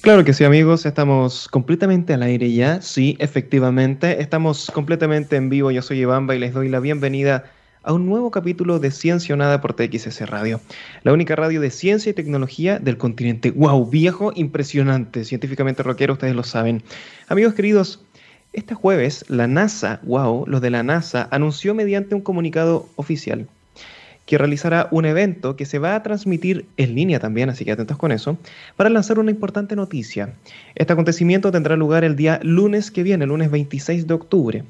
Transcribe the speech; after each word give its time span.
Claro 0.00 0.24
que 0.24 0.32
sí, 0.32 0.44
amigos, 0.44 0.86
estamos 0.86 1.48
completamente 1.48 2.14
al 2.14 2.22
aire 2.22 2.52
ya. 2.52 2.80
Sí, 2.80 3.16
efectivamente, 3.18 4.22
estamos 4.22 4.70
completamente 4.72 5.34
en 5.34 5.48
vivo. 5.48 5.72
Yo 5.72 5.82
soy 5.82 5.98
Ivamba 5.98 6.36
y 6.36 6.38
les 6.38 6.54
doy 6.54 6.68
la 6.68 6.78
bienvenida 6.78 7.50
a 7.82 7.92
un 7.92 8.06
nuevo 8.06 8.30
capítulo 8.30 8.78
de 8.78 8.92
Ciencia 8.92 9.34
o 9.34 9.38
Nada 9.38 9.60
por 9.60 9.74
TXS 9.74 10.28
Radio, 10.30 10.60
la 11.02 11.12
única 11.12 11.34
radio 11.34 11.60
de 11.60 11.70
ciencia 11.70 12.10
y 12.10 12.14
tecnología 12.14 12.78
del 12.78 12.96
continente. 12.96 13.50
¡Wow! 13.50 13.90
Viejo, 13.90 14.32
impresionante, 14.36 15.24
científicamente 15.24 15.82
rockero, 15.82 16.12
ustedes 16.12 16.36
lo 16.36 16.44
saben. 16.44 16.84
Amigos 17.26 17.54
queridos, 17.54 18.04
este 18.52 18.74
jueves 18.74 19.24
la 19.28 19.48
NASA, 19.48 20.00
wow, 20.04 20.44
los 20.46 20.60
de 20.60 20.70
la 20.70 20.84
NASA, 20.84 21.28
anunció 21.32 21.74
mediante 21.74 22.14
un 22.14 22.20
comunicado 22.20 22.88
oficial 22.94 23.48
que 24.28 24.36
realizará 24.36 24.88
un 24.90 25.06
evento 25.06 25.56
que 25.56 25.64
se 25.64 25.78
va 25.78 25.94
a 25.94 26.02
transmitir 26.02 26.66
en 26.76 26.94
línea 26.94 27.18
también, 27.18 27.48
así 27.48 27.64
que 27.64 27.72
atentos 27.72 27.96
con 27.96 28.12
eso, 28.12 28.36
para 28.76 28.90
lanzar 28.90 29.18
una 29.18 29.30
importante 29.30 29.74
noticia. 29.74 30.34
Este 30.74 30.92
acontecimiento 30.92 31.50
tendrá 31.50 31.76
lugar 31.76 32.04
el 32.04 32.14
día 32.14 32.38
lunes 32.42 32.90
que 32.90 33.02
viene, 33.02 33.24
el 33.24 33.30
lunes 33.30 33.50
26 33.50 34.06
de 34.06 34.12
octubre. 34.12 34.64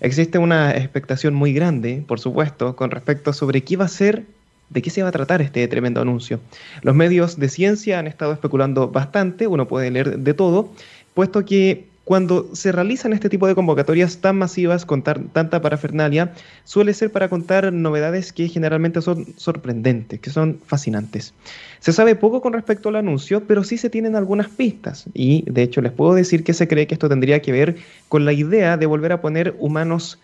Existe 0.00 0.38
una 0.38 0.72
expectación 0.72 1.34
muy 1.34 1.52
grande, 1.52 2.02
por 2.04 2.18
supuesto, 2.18 2.74
con 2.74 2.90
respecto 2.90 3.32
sobre 3.32 3.62
qué 3.62 3.76
va 3.76 3.84
a 3.84 3.88
ser, 3.88 4.24
de 4.70 4.82
qué 4.82 4.90
se 4.90 5.04
va 5.04 5.10
a 5.10 5.12
tratar 5.12 5.40
este 5.40 5.68
tremendo 5.68 6.00
anuncio. 6.00 6.40
Los 6.82 6.96
medios 6.96 7.38
de 7.38 7.48
ciencia 7.48 8.00
han 8.00 8.08
estado 8.08 8.32
especulando 8.32 8.88
bastante, 8.88 9.46
uno 9.46 9.68
puede 9.68 9.92
leer 9.92 10.18
de 10.18 10.34
todo, 10.34 10.72
puesto 11.14 11.44
que 11.44 11.86
cuando 12.06 12.54
se 12.54 12.70
realizan 12.70 13.12
este 13.12 13.28
tipo 13.28 13.48
de 13.48 13.56
convocatorias 13.56 14.18
tan 14.18 14.38
masivas, 14.38 14.86
con 14.86 15.02
tanta 15.02 15.60
parafernalia, 15.60 16.32
suele 16.62 16.94
ser 16.94 17.10
para 17.10 17.28
contar 17.28 17.72
novedades 17.72 18.32
que 18.32 18.46
generalmente 18.46 19.02
son 19.02 19.26
sorprendentes, 19.36 20.20
que 20.20 20.30
son 20.30 20.60
fascinantes. 20.64 21.34
Se 21.80 21.92
sabe 21.92 22.14
poco 22.14 22.40
con 22.40 22.52
respecto 22.52 22.90
al 22.90 22.96
anuncio, 22.96 23.42
pero 23.48 23.64
sí 23.64 23.76
se 23.76 23.90
tienen 23.90 24.14
algunas 24.14 24.46
pistas. 24.46 25.06
Y 25.14 25.50
de 25.50 25.64
hecho 25.64 25.80
les 25.80 25.90
puedo 25.90 26.14
decir 26.14 26.44
que 26.44 26.54
se 26.54 26.68
cree 26.68 26.86
que 26.86 26.94
esto 26.94 27.08
tendría 27.08 27.42
que 27.42 27.50
ver 27.50 27.76
con 28.08 28.24
la 28.24 28.32
idea 28.32 28.76
de 28.76 28.86
volver 28.86 29.10
a 29.10 29.20
poner 29.20 29.56
humanos 29.58 30.20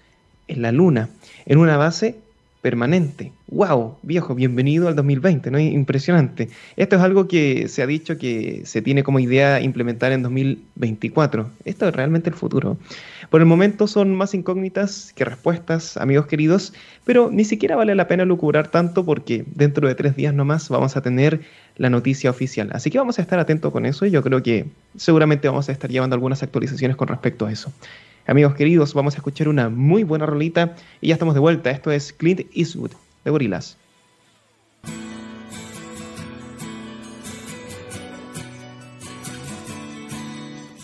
en 0.47 0.63
la 0.63 0.71
Luna, 0.71 1.09
en 1.47 1.59
una 1.59 1.79
base 1.79 2.15
permanente. 2.63 3.33
¡Wow! 3.49 3.97
Viejo, 4.03 4.37
bienvenido 4.37 4.87
al 4.87 4.95
2020, 4.95 5.51
¿no? 5.51 5.59
Impresionante. 5.59 6.49
Esto 6.77 6.97
es 6.97 7.03
algo 7.03 7.27
que 7.27 7.67
se 7.69 7.83
ha 7.83 7.87
dicho 7.87 8.17
que 8.17 8.63
se 8.65 8.81
tiene 8.81 9.03
como 9.03 9.19
idea 9.19 9.61
implementar 9.61 10.13
en 10.13 10.23
2024. 10.23 11.51
Esto 11.65 11.89
es 11.89 11.95
realmente 11.95 12.31
el 12.31 12.37
futuro. 12.37 12.79
Por 13.31 13.41
el 13.41 13.47
momento 13.47 13.89
son 13.89 14.15
más 14.15 14.33
incógnitas 14.33 15.13
que 15.17 15.25
respuestas, 15.25 15.97
amigos 15.97 16.27
queridos, 16.27 16.73
pero 17.05 17.31
ni 17.33 17.45
siquiera 17.45 17.75
vale 17.75 17.97
la 17.97 18.07
pena 18.07 18.25
lucubrar 18.25 18.69
tanto 18.69 19.05
porque 19.05 19.45
dentro 19.55 19.89
de 19.89 19.97
tres 19.97 20.15
días 20.15 20.33
nomás 20.33 20.69
vamos 20.69 20.97
a 20.97 21.03
tener 21.03 21.41
la 21.77 21.91
noticia 21.91 22.31
oficial. 22.31 22.71
Así 22.73 22.91
que 22.91 22.99
vamos 22.99 23.19
a 23.19 23.23
estar 23.23 23.41
atentos 23.41 23.73
con 23.73 23.87
eso 23.87 24.07
y 24.07 24.13
yo 24.13 24.23
creo 24.23 24.41
que 24.41 24.67
seguramente 24.97 25.49
vamos 25.49 25.69
a 25.69 25.73
estar 25.73 25.91
llevando 25.91 26.15
algunas 26.15 26.45
actualizaciones 26.45 26.97
con 26.97 27.09
respecto 27.09 27.47
a 27.47 27.53
eso. 27.53 27.73
Amigos 28.27 28.55
queridos, 28.55 28.95
vamos 28.95 29.15
a 29.15 29.17
escuchar 29.17 29.49
una 29.49 29.69
muy 29.69 30.05
buena 30.05 30.27
rolita 30.27 30.77
y 31.01 31.09
ya 31.09 31.15
estamos 31.15 31.35
de 31.35 31.41
vuelta. 31.41 31.71
Esto 31.71 31.91
es 31.91 32.13
Clint 32.13 32.43
Eastwood 32.55 32.93
de 33.25 33.31
Gorillaz. 33.31 33.77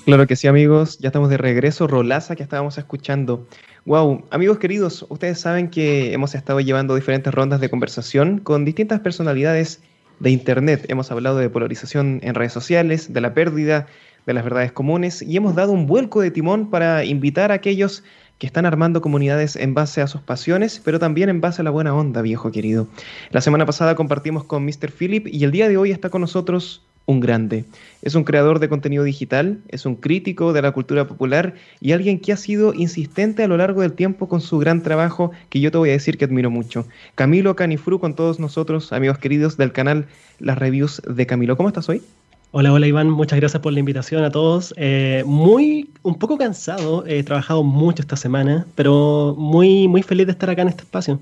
Claro 0.05 0.27
que 0.27 0.37
sí, 0.37 0.49
amigos. 0.49 0.99
Ya 0.99 1.09
estamos 1.09 1.31
de 1.31 1.37
regreso. 1.37 1.87
Rolaza 1.87 2.35
que 2.35 2.43
estábamos 2.43 2.77
escuchando. 2.77 3.47
Wow, 3.85 4.25
amigos 4.31 4.59
queridos, 4.59 5.07
ustedes 5.09 5.39
saben 5.39 5.71
que 5.71 6.13
hemos 6.13 6.35
estado 6.35 6.61
llevando 6.61 6.95
diferentes 6.95 7.33
rondas 7.33 7.61
de 7.61 7.71
conversación 7.71 8.39
con 8.39 8.65
distintas 8.65 9.01
personalidades 9.01 9.81
de 10.19 10.31
Internet. 10.31 10.87
Hemos 10.89 11.11
hablado 11.13 11.39
de 11.39 11.49
polarización 11.49 12.19
en 12.23 12.35
redes 12.35 12.53
sociales, 12.53 13.13
de 13.13 13.21
la 13.21 13.33
pérdida 13.33 13.87
de 14.29 14.35
las 14.35 14.45
verdades 14.45 14.73
comunes 14.73 15.23
y 15.23 15.39
hemos 15.39 15.55
dado 15.55 15.73
un 15.73 15.87
vuelco 15.87 16.21
de 16.21 16.31
timón 16.31 16.69
para 16.69 17.03
invitar 17.03 17.51
a 17.51 17.55
aquellos 17.55 18.05
que 18.37 18.47
están 18.47 18.67
armando 18.67 19.01
comunidades 19.01 19.57
en 19.57 19.73
base 19.73 20.03
a 20.03 20.07
sus 20.07 20.21
pasiones, 20.21 20.83
pero 20.85 20.99
también 20.99 21.31
en 21.31 21.41
base 21.41 21.63
a 21.63 21.65
la 21.65 21.71
buena 21.71 21.95
onda, 21.95 22.21
viejo 22.21 22.53
querido. 22.53 22.89
La 23.31 23.41
semana 23.41 23.65
pasada 23.65 23.95
compartimos 23.95 24.45
con 24.45 24.67
Mr. 24.67 24.93
Philip 24.93 25.27
y 25.29 25.45
el 25.45 25.51
día 25.51 25.67
de 25.67 25.79
hoy 25.79 25.93
está 25.93 26.11
con 26.11 26.21
nosotros 26.21 26.83
un 27.07 27.21
grande. 27.21 27.65
Es 28.03 28.17
un 28.17 28.25
creador 28.25 28.59
de 28.59 28.69
contenido 28.69 29.03
digital, 29.03 29.61
es 29.69 29.87
un 29.87 29.97
crítico 29.97 30.53
de 30.53 30.61
la 30.61 30.73
cultura 30.73 31.09
popular 31.09 31.55
y 31.81 31.93
alguien 31.93 32.21
que 32.21 32.35
ha 32.35 32.37
sido 32.37 32.75
insistente 32.75 33.45
a 33.45 33.49
lo 33.49 33.57
largo 33.57 33.81
del 33.81 33.95
tiempo 33.95 34.29
con 34.29 34.43
su 34.43 34.59
gran 34.59 34.83
trabajo 34.83 35.31
que 35.49 35.61
yo 35.61 35.71
te 35.71 35.79
voy 35.79 35.89
a 35.89 35.93
decir 35.93 36.19
que 36.19 36.27
admiro 36.27 36.51
mucho. 36.51 36.87
Camilo 37.15 37.57
Canifru 37.57 37.99
con 37.99 38.15
todos 38.15 38.39
nosotros, 38.39 38.93
amigos 38.93 39.17
queridos 39.17 39.57
del 39.57 39.73
canal 39.73 40.07
Las 40.39 40.59
Reviews 40.59 41.01
de 41.09 41.25
Camilo. 41.25 41.57
¿Cómo 41.57 41.71
estás 41.71 41.89
hoy? 41.89 42.03
Hola, 42.51 42.73
hola 42.73 42.87
Iván, 42.87 43.11
muchas 43.11 43.39
gracias 43.39 43.61
por 43.61 43.75
la 43.75 43.81
invitación 43.81 44.25
a 44.25 44.31
todos. 44.31 44.73
Eh, 44.79 45.23
muy, 45.27 45.91
un 46.03 46.19
poco 46.19 46.39
cansado, 46.39 47.05
he 47.07 47.23
trabajado 47.23 47.63
mucho 47.63 48.01
esta 48.01 48.17
semana, 48.17 48.67
pero 48.75 49.35
muy, 49.37 49.87
muy 49.87 50.03
feliz 50.03 50.25
de 50.27 50.33
estar 50.33 50.49
acá 50.49 50.63
en 50.63 50.69
este 50.69 50.85
espacio. 50.85 51.21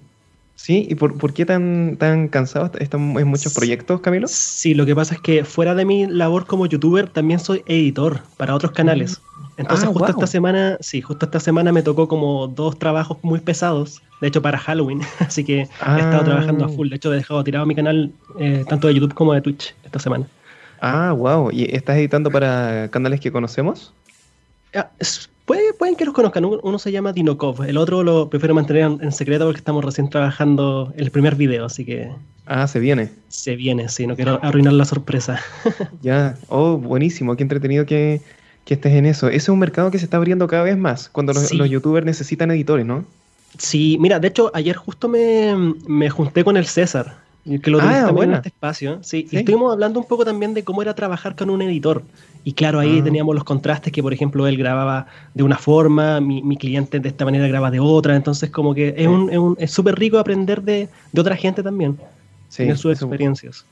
Sí, 0.55 0.87
¿y 0.89 0.95
por, 0.95 1.19
por 1.19 1.35
qué 1.35 1.45
tan, 1.45 1.97
tan 1.99 2.29
cansado? 2.29 2.71
¿Están 2.79 3.19
en 3.19 3.27
muchos 3.27 3.53
proyectos, 3.55 4.01
Camilo? 4.03 4.29
Sí, 4.29 4.73
lo 4.75 4.87
que 4.87 4.95
pasa 4.95 5.17
es 5.17 5.21
que 5.21 5.45
fuera 5.45 5.75
de 5.75 5.85
mi 5.85 6.07
labor 6.07 6.47
como 6.47 6.65
youtuber, 6.67 7.09
también 7.09 7.41
soy 7.41 7.65
editor 7.67 8.21
para 8.37 8.55
otros 8.55 8.71
canales. 8.71 9.21
Entonces, 9.57 9.89
ah, 9.89 9.93
justo 9.93 10.11
esta 10.13 10.27
semana, 10.29 10.79
sí, 10.81 11.01
justo 11.01 11.27
esta 11.27 11.41
semana 11.41 11.73
me 11.73 11.83
tocó 11.83 12.07
como 12.07 12.47
dos 12.47 12.79
trabajos 12.79 13.19
muy 13.23 13.41
pesados, 13.41 14.01
de 14.21 14.29
hecho 14.29 14.43
para 14.43 14.59
Halloween, 14.59 15.01
así 15.19 15.43
que 15.43 15.63
he 15.63 15.63
estado 15.63 16.23
trabajando 16.23 16.67
a 16.67 16.69
ah. 16.69 16.71
full. 16.71 16.89
De 16.89 16.97
hecho, 16.97 17.13
he 17.13 17.17
dejado 17.17 17.43
tirado 17.43 17.67
mi 17.67 17.75
canal 17.75 18.13
eh, 18.39 18.65
tanto 18.69 18.87
de 18.87 18.95
YouTube 18.95 19.15
como 19.15 19.35
de 19.35 19.41
Twitch 19.41 19.75
esta 19.85 19.99
semana. 19.99 20.27
Ah, 20.81 21.13
wow. 21.13 21.51
¿Y 21.53 21.75
estás 21.75 21.97
editando 21.97 22.31
para 22.31 22.89
canales 22.91 23.21
que 23.21 23.33
conocemos? 23.33 23.93
Ah, 24.75 24.91
pueden 25.47 25.97
que 25.97 26.05
los 26.05 26.15
conozcan. 26.15 26.45
Uno, 26.45 26.79
se 26.79 26.93
llama 26.93 27.13
Dinokov, 27.13 27.63
el 27.63 27.77
otro 27.77 28.03
lo 28.03 28.29
prefiero 28.29 28.55
mantener 28.55 28.83
en, 29.01 29.13
secreto 29.13 29.47
porque 29.47 29.59
estamos 29.59 29.85
recién 29.85 30.11
trabajando 30.11 30.93
el 30.97 31.11
primer 31.11 31.37
video, 31.37 31.65
así 31.65 31.85
que. 31.85 32.11
Ah, 32.47 32.67
se 32.67 32.79
viene. 32.79 33.11
Se 33.29 33.57
viene, 33.57 33.89
sí, 33.89 34.07
no 34.07 34.17
quiero 34.17 34.39
arruinar 34.43 34.73
la 34.73 34.85
sorpresa. 34.85 35.41
ya, 36.03 36.37
oh, 36.49 36.77
buenísimo, 36.77 37.37
qué 37.37 37.43
entretenido 37.43 37.87
que, 37.87 38.21
estés 38.67 38.93
en 38.93 39.07
eso. 39.07 39.29
Ese 39.29 39.37
es 39.37 39.49
un 39.49 39.59
mercado 39.59 39.91
que 39.91 39.99
se 39.99 40.05
está 40.05 40.17
abriendo 40.17 40.47
cada 40.47 40.65
vez 40.65 40.77
más, 40.77 41.09
cuando 41.09 41.33
los, 41.33 41.51
youtubers 41.51 42.05
necesitan 42.05 42.51
editores, 42.51 42.85
¿no? 42.85 43.05
Sí, 43.59 43.97
mira, 44.01 44.19
de 44.19 44.29
hecho, 44.29 44.51
ayer 44.55 44.77
justo 44.77 45.09
me, 45.09 45.55
me 45.87 46.11
junté 46.11 46.45
con 46.45 46.57
el 46.57 46.67
César, 46.67 47.17
que 47.63 47.71
lo 47.71 47.81
ah, 47.81 48.13
en 48.23 48.33
este 48.33 48.49
espacio. 48.49 48.99
Sí, 49.03 49.27
Y 49.31 49.37
estuvimos 49.37 49.73
hablando 49.73 50.01
un 50.01 50.07
poco 50.07 50.25
también 50.25 50.53
de 50.55 50.65
cómo 50.65 50.83
era 50.83 50.95
trabajar 50.95 51.37
con 51.37 51.51
un 51.51 51.63
editor. 51.63 52.03
Y 52.45 52.53
claro, 52.53 52.81
ahí 52.81 52.99
ah. 53.01 53.05
teníamos 53.05 53.35
los 53.35 53.45
contrastes 53.45 53.93
que, 53.93 54.03
por 54.03 54.13
ejemplo, 54.13 54.47
él 54.47 54.57
grababa 54.57 55.07
de 55.35 55.43
una 55.43 55.57
forma, 55.57 56.21
mi, 56.21 56.57
cliente 56.57 57.01
de 57.01 57.09
esta 57.09 57.25
manera 57.25 57.47
graba 57.49 57.71
de 57.71 57.81
otra. 57.81 58.17
Entonces, 58.17 58.51
como 58.51 58.75
que 58.75 58.95
es 59.59 59.71
súper 59.71 59.95
es 59.95 59.99
rico 60.01 60.19
aprender 60.19 60.63
de, 60.63 60.89
de, 61.13 61.21
otra 61.21 61.37
gente 61.37 61.63
también. 61.63 61.97
Sí, 62.49 62.59
tener 62.59 62.79
sus 62.79 63.01
experiencias. 63.01 63.65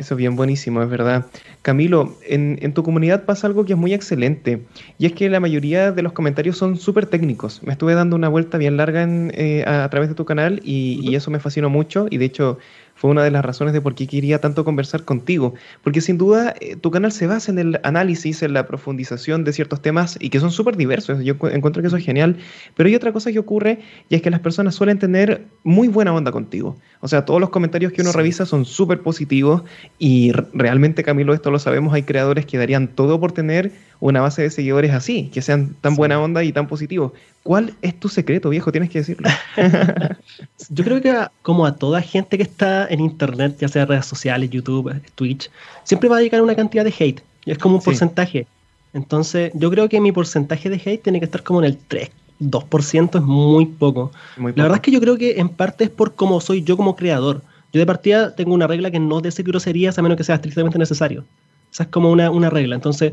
Eso 0.00 0.14
es 0.14 0.18
bien 0.18 0.34
buenísimo, 0.34 0.82
es 0.82 0.88
verdad. 0.88 1.26
Camilo, 1.60 2.16
en, 2.26 2.72
tu 2.72 2.82
comunidad 2.82 3.26
pasa 3.26 3.46
algo 3.46 3.66
que 3.66 3.74
es 3.74 3.78
muy 3.78 3.92
excelente, 3.92 4.62
y 4.96 5.04
es 5.04 5.12
que 5.12 5.28
la 5.28 5.40
mayoría 5.40 5.92
de 5.92 6.00
los 6.00 6.14
comentarios 6.14 6.56
son 6.56 6.78
súper 6.78 7.04
técnicos. 7.04 7.62
Me 7.62 7.72
estuve 7.72 7.92
dando 7.92 8.16
una 8.16 8.30
vuelta 8.30 8.56
bien 8.56 8.78
larga 8.78 9.02
en, 9.02 9.30
eh, 9.34 9.62
a, 9.66 9.86
través 9.90 10.08
de 10.08 10.14
tu 10.14 10.24
canal 10.24 10.62
y, 10.64 11.00
y, 11.02 11.16
eso 11.16 11.30
me 11.30 11.38
fascinó 11.38 11.68
mucho, 11.68 12.06
y 12.08 12.16
de 12.16 12.24
hecho 12.24 12.58
fue 13.00 13.08
una 13.08 13.24
de 13.24 13.30
las 13.30 13.42
razones 13.42 13.72
de 13.72 13.80
por 13.80 13.94
qué 13.94 14.06
quería 14.06 14.42
tanto 14.42 14.62
conversar 14.62 15.06
contigo, 15.06 15.54
porque 15.82 16.02
sin 16.02 16.18
duda 16.18 16.54
eh, 16.60 16.76
tu 16.76 16.90
canal 16.90 17.12
se 17.12 17.26
basa 17.26 17.50
en 17.50 17.58
el 17.58 17.80
análisis, 17.82 18.42
en 18.42 18.52
la 18.52 18.66
profundización 18.66 19.42
de 19.42 19.54
ciertos 19.54 19.80
temas 19.80 20.18
y 20.20 20.28
que 20.28 20.38
son 20.38 20.50
súper 20.50 20.76
diversos, 20.76 21.24
yo 21.24 21.34
encuentro 21.50 21.80
que 21.80 21.88
eso 21.88 21.96
es 21.96 22.04
genial, 22.04 22.36
pero 22.76 22.90
hay 22.90 22.94
otra 22.94 23.10
cosa 23.10 23.32
que 23.32 23.38
ocurre 23.38 23.78
y 24.10 24.16
es 24.16 24.20
que 24.20 24.28
las 24.28 24.40
personas 24.40 24.74
suelen 24.74 24.98
tener 24.98 25.46
muy 25.64 25.88
buena 25.88 26.12
onda 26.12 26.30
contigo, 26.30 26.76
o 27.00 27.08
sea, 27.08 27.24
todos 27.24 27.40
los 27.40 27.48
comentarios 27.48 27.90
que 27.90 28.02
uno 28.02 28.12
revisa 28.12 28.44
son 28.44 28.66
súper 28.66 29.00
positivos 29.00 29.62
y 29.98 30.32
realmente 30.52 31.02
Camilo, 31.02 31.32
esto 31.32 31.50
lo 31.50 31.58
sabemos, 31.58 31.94
hay 31.94 32.02
creadores 32.02 32.44
que 32.44 32.58
darían 32.58 32.88
todo 32.88 33.18
por 33.18 33.32
tener 33.32 33.72
una 34.00 34.20
base 34.20 34.42
de 34.42 34.50
seguidores 34.50 34.92
así, 34.92 35.30
que 35.32 35.42
sean 35.42 35.74
tan 35.80 35.94
buena 35.94 36.20
onda 36.20 36.42
y 36.42 36.52
tan 36.52 36.66
positivos. 36.66 37.12
¿Cuál 37.42 37.74
es 37.82 37.98
tu 37.98 38.08
secreto, 38.08 38.48
viejo? 38.48 38.72
Tienes 38.72 38.90
que 38.90 38.98
decirlo. 39.00 39.28
Yo 40.70 40.84
creo 40.84 41.00
que 41.00 41.14
como 41.42 41.66
a 41.66 41.76
toda 41.76 42.00
gente 42.00 42.36
que 42.36 42.42
está 42.42 42.86
en 42.88 43.00
internet, 43.00 43.56
ya 43.58 43.68
sea 43.68 43.86
redes 43.86 44.06
sociales, 44.06 44.50
YouTube, 44.50 44.92
Twitch, 45.14 45.50
siempre 45.84 46.08
va 46.08 46.18
a 46.18 46.22
llegar 46.22 46.42
una 46.42 46.54
cantidad 46.54 46.84
de 46.84 46.94
hate. 46.98 47.22
Es 47.46 47.58
como 47.58 47.76
un 47.76 47.82
porcentaje. 47.82 48.46
Entonces, 48.92 49.52
yo 49.54 49.70
creo 49.70 49.88
que 49.88 50.00
mi 50.00 50.12
porcentaje 50.12 50.68
de 50.68 50.76
hate 50.76 51.02
tiene 51.02 51.20
que 51.20 51.24
estar 51.24 51.42
como 51.42 51.60
en 51.60 51.66
el 51.66 51.76
3, 51.76 52.10
2%, 52.40 53.18
es 53.18 53.22
muy 53.22 53.66
poco. 53.66 54.10
muy 54.36 54.52
poco. 54.52 54.58
La 54.58 54.64
verdad 54.64 54.78
es 54.78 54.82
que 54.82 54.90
yo 54.90 55.00
creo 55.00 55.16
que 55.16 55.38
en 55.38 55.48
parte 55.48 55.84
es 55.84 55.90
por 55.90 56.14
cómo 56.14 56.40
soy 56.40 56.62
yo 56.62 56.76
como 56.76 56.96
creador. 56.96 57.42
Yo 57.72 57.78
de 57.78 57.86
partida 57.86 58.34
tengo 58.34 58.52
una 58.52 58.66
regla 58.66 58.90
que 58.90 58.98
no 58.98 59.20
decir 59.20 59.44
groserías 59.44 59.96
a 59.98 60.02
menos 60.02 60.18
que 60.18 60.24
sea 60.24 60.34
estrictamente 60.34 60.76
necesario. 60.76 61.24
Esa 61.72 61.84
es 61.84 61.88
como 61.88 62.10
una, 62.10 62.30
una 62.30 62.50
regla. 62.50 62.74
Entonces, 62.74 63.12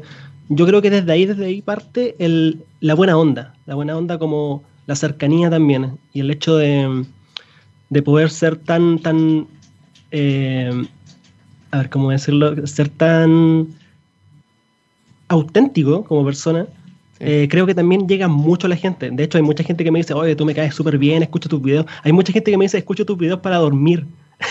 yo 0.50 0.66
creo 0.66 0.82
que 0.82 0.90
desde 0.90 1.12
ahí, 1.12 1.26
desde 1.26 1.46
ahí 1.46 1.62
parte 1.62 2.16
el, 2.20 2.64
la 2.80 2.96
buena 2.96 3.18
onda. 3.18 3.54
La 3.66 3.76
buena 3.76 3.98
onda 3.98 4.18
como 4.18 4.64
la 4.86 4.96
cercanía 4.96 5.50
también. 5.50 5.98
Y 6.14 6.22
el 6.22 6.32
hecho 6.32 6.58
de, 6.58 7.06
de 7.90 8.02
poder 8.02 8.30
ser 8.30 8.56
tan, 8.58 9.00
tan. 9.00 9.48
Eh, 10.12 10.72
a 11.72 11.78
ver, 11.78 11.90
¿cómo 11.90 12.12
decirlo? 12.12 12.66
Ser 12.66 12.90
tan. 12.90 13.68
auténtico 15.28 16.04
como 16.06 16.24
persona, 16.24 16.68
eh, 17.20 17.48
creo 17.50 17.66
que 17.66 17.74
también 17.74 18.08
llega 18.08 18.28
mucho 18.28 18.68
a 18.68 18.70
la 18.70 18.76
gente. 18.76 19.10
De 19.12 19.24
hecho, 19.24 19.38
hay 19.38 19.44
mucha 19.44 19.64
gente 19.64 19.84
que 19.84 19.92
me 19.92 20.00
dice, 20.00 20.14
oye, 20.14 20.36
tú 20.36 20.46
me 20.46 20.54
caes 20.54 20.76
súper 20.76 20.98
bien, 20.98 21.24
escucho 21.24 21.50
tus 21.50 21.62
videos. 21.62 21.86
Hay 22.04 22.12
mucha 22.12 22.32
gente 22.32 22.52
que 22.52 22.58
me 22.58 22.66
dice, 22.66 22.78
escucho 22.78 23.06
tus 23.06 23.18
videos 23.18 23.40
para 23.40 23.58
dormir. 23.58 24.06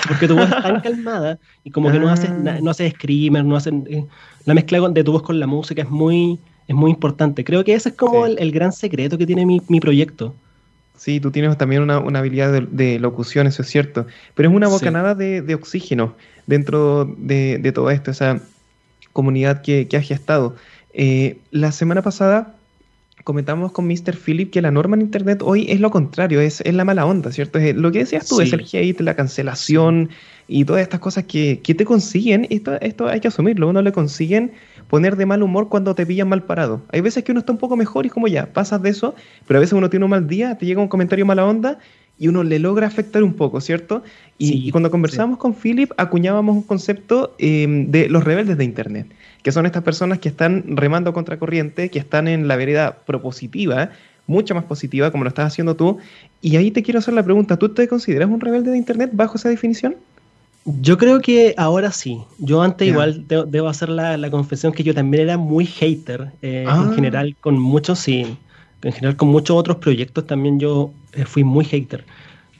Porque 0.08 0.26
tu 0.26 0.34
voz 0.34 0.48
es 0.48 0.62
tan 0.62 0.80
calmada 0.82 1.38
y 1.64 1.70
como 1.70 1.90
que 1.90 1.98
no 1.98 2.08
haces, 2.08 2.30
ah. 2.30 2.58
no 2.62 2.70
haces 2.70 2.92
screamer, 2.92 3.44
no 3.44 3.56
hacen... 3.56 3.86
Eh, 3.88 4.04
la 4.44 4.54
mezcla 4.54 4.80
de 4.88 5.04
tu 5.04 5.12
voz 5.12 5.22
con 5.22 5.40
la 5.40 5.46
música 5.46 5.82
es 5.82 5.90
muy, 5.90 6.38
es 6.68 6.74
muy 6.74 6.90
importante. 6.90 7.44
Creo 7.44 7.64
que 7.64 7.74
ese 7.74 7.90
es 7.90 7.94
como 7.94 8.26
el, 8.26 8.52
gran 8.52 8.72
secreto 8.72 9.18
que 9.18 9.26
tiene 9.26 9.44
mi, 9.44 9.60
mi 9.68 9.80
proyecto. 9.80 10.34
Sí, 10.96 11.20
tú 11.20 11.30
tienes 11.30 11.56
también 11.58 11.82
una, 11.82 11.96
habilidad 11.96 12.62
de, 12.62 12.98
locución, 12.98 13.46
eso 13.46 13.62
es 13.62 13.68
cierto. 13.68 14.06
Pero 14.34 14.48
es 14.48 14.54
una 14.54 14.68
bocanada 14.68 15.14
de, 15.14 15.54
oxígeno 15.54 16.14
dentro 16.46 17.04
de, 17.18 17.72
todo 17.74 17.90
esto, 17.90 18.10
esa 18.10 18.40
comunidad 19.12 19.62
que, 19.62 19.88
que 19.88 19.96
has 19.96 20.06
gestado. 20.06 20.56
Eh, 20.94 21.38
la 21.50 21.72
semana 21.72 22.02
pasada 22.02 22.55
comentamos 23.26 23.72
con 23.72 23.88
Mr. 23.88 24.16
Philip 24.16 24.52
que 24.52 24.62
la 24.62 24.70
norma 24.70 24.94
en 24.94 25.02
Internet 25.02 25.42
hoy 25.42 25.66
es 25.68 25.80
lo 25.80 25.90
contrario, 25.90 26.40
es, 26.40 26.60
es 26.60 26.72
la 26.72 26.84
mala 26.84 27.04
onda, 27.06 27.32
¿cierto? 27.32 27.58
Es, 27.58 27.74
lo 27.74 27.90
que 27.90 27.98
decías 27.98 28.28
tú, 28.28 28.40
es 28.40 28.52
el 28.52 28.64
hate, 28.72 29.00
la 29.00 29.16
cancelación 29.16 30.10
y 30.46 30.64
todas 30.64 30.82
estas 30.82 31.00
cosas 31.00 31.24
que, 31.24 31.58
que 31.60 31.74
te 31.74 31.84
consiguen, 31.84 32.46
esto, 32.50 32.80
esto 32.80 33.08
hay 33.08 33.18
que 33.18 33.26
asumirlo, 33.26 33.68
uno 33.68 33.82
le 33.82 33.90
consiguen 33.90 34.52
poner 34.88 35.16
de 35.16 35.26
mal 35.26 35.42
humor 35.42 35.68
cuando 35.68 35.92
te 35.96 36.06
pillan 36.06 36.28
mal 36.28 36.44
parado. 36.44 36.82
Hay 36.92 37.00
veces 37.00 37.24
que 37.24 37.32
uno 37.32 37.40
está 37.40 37.50
un 37.50 37.58
poco 37.58 37.76
mejor 37.76 38.04
y 38.04 38.08
es 38.08 38.14
como 38.14 38.28
ya, 38.28 38.46
pasas 38.52 38.80
de 38.80 38.90
eso, 38.90 39.16
pero 39.48 39.58
a 39.58 39.60
veces 39.60 39.72
uno 39.72 39.90
tiene 39.90 40.04
un 40.04 40.12
mal 40.12 40.28
día, 40.28 40.56
te 40.56 40.64
llega 40.64 40.80
un 40.80 40.86
comentario 40.86 41.26
mala 41.26 41.46
onda 41.46 41.80
y 42.20 42.28
uno 42.28 42.44
le 42.44 42.60
logra 42.60 42.86
afectar 42.86 43.24
un 43.24 43.34
poco, 43.34 43.60
¿cierto? 43.60 44.04
Y, 44.38 44.70
cuando 44.70 44.92
conversábamos 44.92 45.38
con 45.38 45.52
Philip, 45.52 45.90
acuñábamos 45.96 46.54
un 46.54 46.62
concepto 46.62 47.34
em, 47.38 47.90
de 47.90 48.08
los 48.08 48.22
rebeldes 48.22 48.56
de 48.56 48.64
Internet, 48.64 49.08
que 49.46 49.52
son 49.52 49.64
estas 49.64 49.84
personas 49.84 50.18
que 50.18 50.28
están 50.28 50.64
remando 50.76 51.12
contra 51.12 51.38
corriente, 51.38 51.88
que 51.88 52.00
están 52.00 52.26
en 52.26 52.48
la 52.48 52.56
vereda 52.56 52.96
propositiva, 53.06 53.90
mucho 54.26 54.56
más 54.56 54.64
positiva, 54.64 55.12
como 55.12 55.22
lo 55.22 55.28
estás 55.28 55.46
haciendo 55.46 55.76
tú. 55.76 55.98
Y 56.42 56.56
ahí 56.56 56.72
te 56.72 56.82
quiero 56.82 56.98
hacer 56.98 57.14
la 57.14 57.22
pregunta, 57.22 57.56
¿tú 57.56 57.68
te 57.68 57.86
consideras 57.86 58.28
un 58.28 58.40
rebelde 58.40 58.72
de 58.72 58.76
Internet 58.76 59.10
bajo 59.12 59.36
esa 59.36 59.48
definición? 59.48 59.94
Yo 60.64 60.98
creo 60.98 61.20
que 61.20 61.54
ahora 61.58 61.92
sí. 61.92 62.18
Yo 62.40 62.60
antes 62.60 62.88
igual 62.88 63.24
debo 63.28 63.68
hacer 63.68 63.88
la, 63.88 64.30
confesión 64.32 64.72
que 64.72 64.82
yo 64.82 64.92
también 64.92 65.22
era 65.22 65.36
muy 65.36 65.64
hater 65.64 66.32
eh, 66.42 66.62
en 66.62 66.68
ah. 66.68 66.90
general 66.96 67.36
con 67.40 67.56
muchos, 67.56 68.00
sí, 68.00 68.26
en 68.82 68.92
general 68.92 69.14
con 69.14 69.28
muchos 69.28 69.56
otros 69.56 69.76
proyectos 69.76 70.26
también 70.26 70.58
yo 70.58 70.90
eh, 71.12 71.24
fui 71.24 71.44
muy 71.44 71.64
hater. 71.64 72.04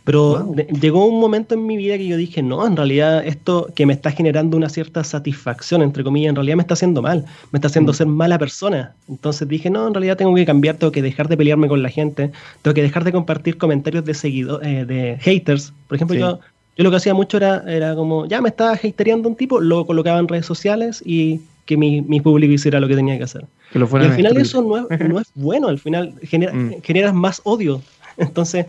Pero 0.07 0.55
llegó 0.81 1.05
un 1.05 1.21
momento 1.21 1.55
en 1.55 1.67
mi 1.67 1.77
vida 1.77 1.99
que 1.99 2.07
yo 2.07 2.17
dije, 2.17 2.41
no, 2.41 2.65
en 2.65 2.77
realidad 2.77 3.27
esto 3.27 3.69
que 3.75 3.85
me 3.87 3.93
está 3.93 4.13
generando 4.13 4.57
una 4.57 4.69
cierta 4.69 5.03
satisfacción, 5.03 5.83
entre 5.83 6.05
comillas, 6.05 6.31
en 6.31 6.37
realidad 6.37 6.57
me 6.57 6.63
está 6.63 6.75
haciendo 6.75 7.03
mal, 7.03 7.25
me 7.51 7.59
está 7.59 7.67
haciendo 7.67 7.93
mm. 7.93 7.95
ser 7.97 8.07
mala 8.07 8.39
persona. 8.39 8.95
Entonces 9.09 9.49
dije, 9.49 9.69
no, 9.69 9.87
en 9.87 9.95
realidad 9.95 10.17
tengo 10.17 10.35
que 10.35 10.47
cambiar, 10.47 10.77
tengo 10.77 10.93
que 10.93 11.03
dejar 11.03 11.29
de 11.29 11.37
pelearme 11.37 11.67
con 11.67 11.83
la 11.83 11.91
gente, 11.91 12.31
tengo 12.63 12.75
que 12.75 12.83
dejar 12.83 13.03
de 13.03 13.11
compartir 13.11 13.59
comentarios 13.59 14.05
de 14.05 14.15
seguidores, 14.15 14.67
eh, 14.67 14.85
de 14.85 15.19
haters. 15.21 15.73
Por 15.89 15.97
ejemplo, 15.97 16.17
yo 16.17 16.39
yo 16.77 16.85
lo 16.85 16.91
que 16.91 16.97
hacía 16.97 17.15
mucho 17.15 17.39
era, 17.39 17.65
era 17.67 17.95
como, 17.95 18.27
ya 18.27 18.41
me 18.41 18.51
estaba 18.51 18.73
hateando 18.73 19.29
un 19.29 19.35
tipo, 19.35 19.61
lo 19.61 19.87
colocaba 19.87 20.19
en 20.19 20.29
redes 20.29 20.45
sociales 20.45 21.03
y 21.05 21.41
que 21.65 21.77
mi, 21.77 22.03
mi 22.03 22.21
público 22.21 22.53
hiciera 22.53 22.81
lo 22.81 22.87
que 22.87 22.95
tenía 22.95 23.17
que 23.17 23.25
hacer. 23.25 23.47
y 23.75 23.79
al 23.79 24.13
final 24.13 24.37
eso 24.37 24.63
no 24.63 24.77
es, 24.77 25.01
no 25.01 25.19
es, 25.19 25.29
bueno, 25.35 25.69
al 25.69 25.79
final 25.79 26.15
genera, 26.23 26.53
mm. 26.53 26.83
generas 26.83 27.15
más 27.15 27.41
odio. 27.45 27.81
Entonces 28.19 28.67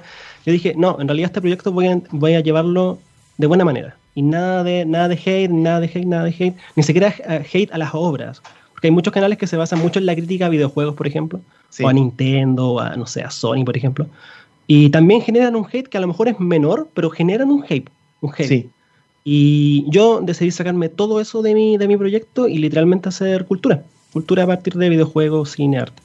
yo 0.47 0.53
dije, 0.53 0.73
no, 0.77 0.95
en 1.01 1.09
realidad 1.09 1.25
este 1.27 1.41
proyecto 1.41 1.73
voy 1.73 1.87
a, 1.87 2.01
voy 2.11 2.35
a 2.35 2.39
llevarlo 2.39 2.99
de 3.37 3.47
buena 3.47 3.65
manera. 3.65 3.97
Y 4.15 4.21
nada 4.21 4.63
de, 4.63 4.85
nada 4.85 5.09
de 5.09 5.15
hate, 5.15 5.51
nada 5.51 5.81
de 5.81 5.87
hate, 5.87 6.05
nada 6.05 6.23
de 6.23 6.29
hate, 6.29 6.55
ni 6.77 6.83
siquiera 6.83 7.13
eh, 7.27 7.45
hate 7.51 7.69
a 7.73 7.77
las 7.77 7.89
obras. 7.91 8.41
Porque 8.71 8.87
hay 8.87 8.91
muchos 8.91 9.13
canales 9.13 9.37
que 9.37 9.45
se 9.45 9.57
basan 9.57 9.79
mucho 9.79 9.99
en 9.99 10.05
la 10.05 10.15
crítica 10.15 10.45
a 10.45 10.49
videojuegos, 10.49 10.95
por 10.95 11.05
ejemplo, 11.05 11.41
o 11.83 11.89
a 11.89 11.91
Nintendo, 11.91 12.69
o 12.69 12.79
a, 12.79 12.95
no 12.95 13.05
sé, 13.05 13.23
a 13.23 13.29
Sony, 13.29 13.65
por 13.65 13.75
ejemplo. 13.75 14.07
Y 14.67 14.89
también 14.89 15.21
generan 15.21 15.53
un 15.57 15.67
hate 15.69 15.89
que 15.89 15.97
a 15.97 16.01
lo 16.01 16.07
mejor 16.07 16.29
es 16.29 16.39
menor, 16.39 16.87
pero 16.93 17.09
generan 17.09 17.51
un 17.51 17.65
hate 17.67 17.89
un 18.21 18.33
Sí. 18.33 18.69
Y 19.25 19.83
yo 19.89 20.21
decidí 20.21 20.51
sacarme 20.51 20.87
todo 20.87 21.19
eso 21.19 21.41
de 21.41 21.53
mi, 21.53 21.75
de 21.75 21.89
mi 21.89 21.97
proyecto 21.97 22.47
y 22.47 22.59
literalmente 22.59 23.09
hacer 23.09 23.43
cultura. 23.43 23.83
Cultura 24.13 24.43
a 24.43 24.47
partir 24.47 24.75
de 24.75 24.87
videojuegos, 24.87 25.51
cine, 25.51 25.79
arte. 25.79 26.01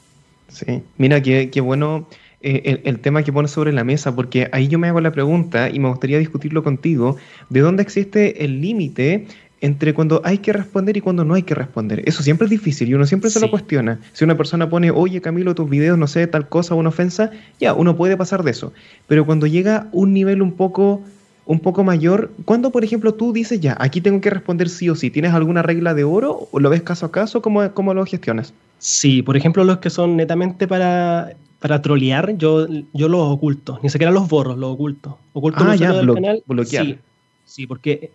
Sí, 0.49 0.83
mira, 0.97 1.21
qué, 1.21 1.49
qué 1.49 1.61
bueno 1.61 2.05
eh, 2.43 2.81
el, 2.83 2.99
tema 2.99 3.23
que 3.23 3.31
pones 3.31 3.51
sobre 3.51 3.71
la 3.71 3.83
mesa, 3.83 4.13
porque 4.15 4.49
ahí 4.51 4.67
yo 4.67 4.77
me 4.77 4.89
hago 4.89 4.99
la 5.01 5.11
pregunta 5.11 5.69
y 5.69 5.79
me 5.79 5.89
gustaría 5.89 6.19
discutirlo 6.19 6.61
contigo, 6.61 7.15
¿de 7.49 7.61
dónde 7.61 7.83
existe 7.83 8.43
el 8.43 8.61
límite 8.61 9.27
entre 9.63 9.93
cuando 9.93 10.21
hay 10.25 10.39
que 10.39 10.51
responder 10.51 10.97
y 10.97 10.99
cuando 10.99 11.23
no 11.23 11.35
hay 11.35 11.43
que 11.43 11.55
responder. 11.55 12.03
Eso 12.05 12.21
siempre 12.21 12.47
es 12.47 12.51
difícil 12.51 12.89
y 12.89 12.95
uno 12.95 13.05
siempre 13.05 13.29
se 13.29 13.39
lo 13.39 13.49
cuestiona. 13.49 13.97
Si 14.11 14.25
una 14.25 14.35
persona 14.35 14.69
pone, 14.69 14.91
oye 14.91 15.21
Camilo, 15.21 15.55
tus 15.55 15.69
videos, 15.69 15.97
no 15.97 16.05
sé, 16.05 16.27
tal 16.27 16.49
cosa, 16.49 16.75
una 16.75 16.89
ofensa, 16.89 17.31
ya, 17.61 17.73
uno 17.73 17.95
puede 17.95 18.17
pasar 18.17 18.43
de 18.43 18.51
eso. 18.51 18.73
Pero 19.07 19.25
cuando 19.25 19.47
llega 19.47 19.87
un 19.93 20.11
nivel 20.13 20.41
un 20.41 20.51
poco 20.51 21.01
un 21.45 21.59
poco 21.59 21.83
mayor, 21.85 22.31
cuando 22.43 22.71
por 22.71 22.83
ejemplo 22.83 23.13
tú 23.13 23.31
dices 23.31 23.61
ya, 23.61 23.77
aquí 23.79 24.01
tengo 24.01 24.19
que 24.19 24.29
responder 24.29 24.67
sí 24.67 24.89
o 24.89 24.95
sí, 24.95 25.09
¿tienes 25.09 25.33
alguna 25.33 25.61
regla 25.61 25.93
de 25.93 26.03
oro 26.03 26.49
o 26.51 26.59
lo 26.59 26.69
ves 26.69 26.81
caso 26.81 27.05
a 27.05 27.11
caso? 27.11 27.41
¿Cómo, 27.41 27.73
cómo 27.73 27.93
lo 27.93 28.05
gestionas? 28.05 28.53
Sí, 28.79 29.21
por 29.21 29.37
ejemplo 29.37 29.63
los 29.63 29.77
que 29.77 29.89
son 29.89 30.17
netamente 30.17 30.67
para, 30.67 31.35
para 31.63 31.81
trolear, 31.81 32.35
yo, 32.37 32.67
yo 32.91 33.07
los 33.07 33.21
oculto, 33.21 33.79
ni 33.81 33.89
siquiera 33.89 34.11
los 34.11 34.27
borro, 34.27 34.57
los 34.57 34.73
oculto. 34.73 35.17
Oculto 35.31 35.63
ah, 35.63 35.77
ya, 35.77 35.93
del 35.93 36.13
canal. 36.13 36.43
bloquear. 36.45 36.85
Sí, 36.85 36.97
sí, 37.45 37.67
porque 37.67 38.11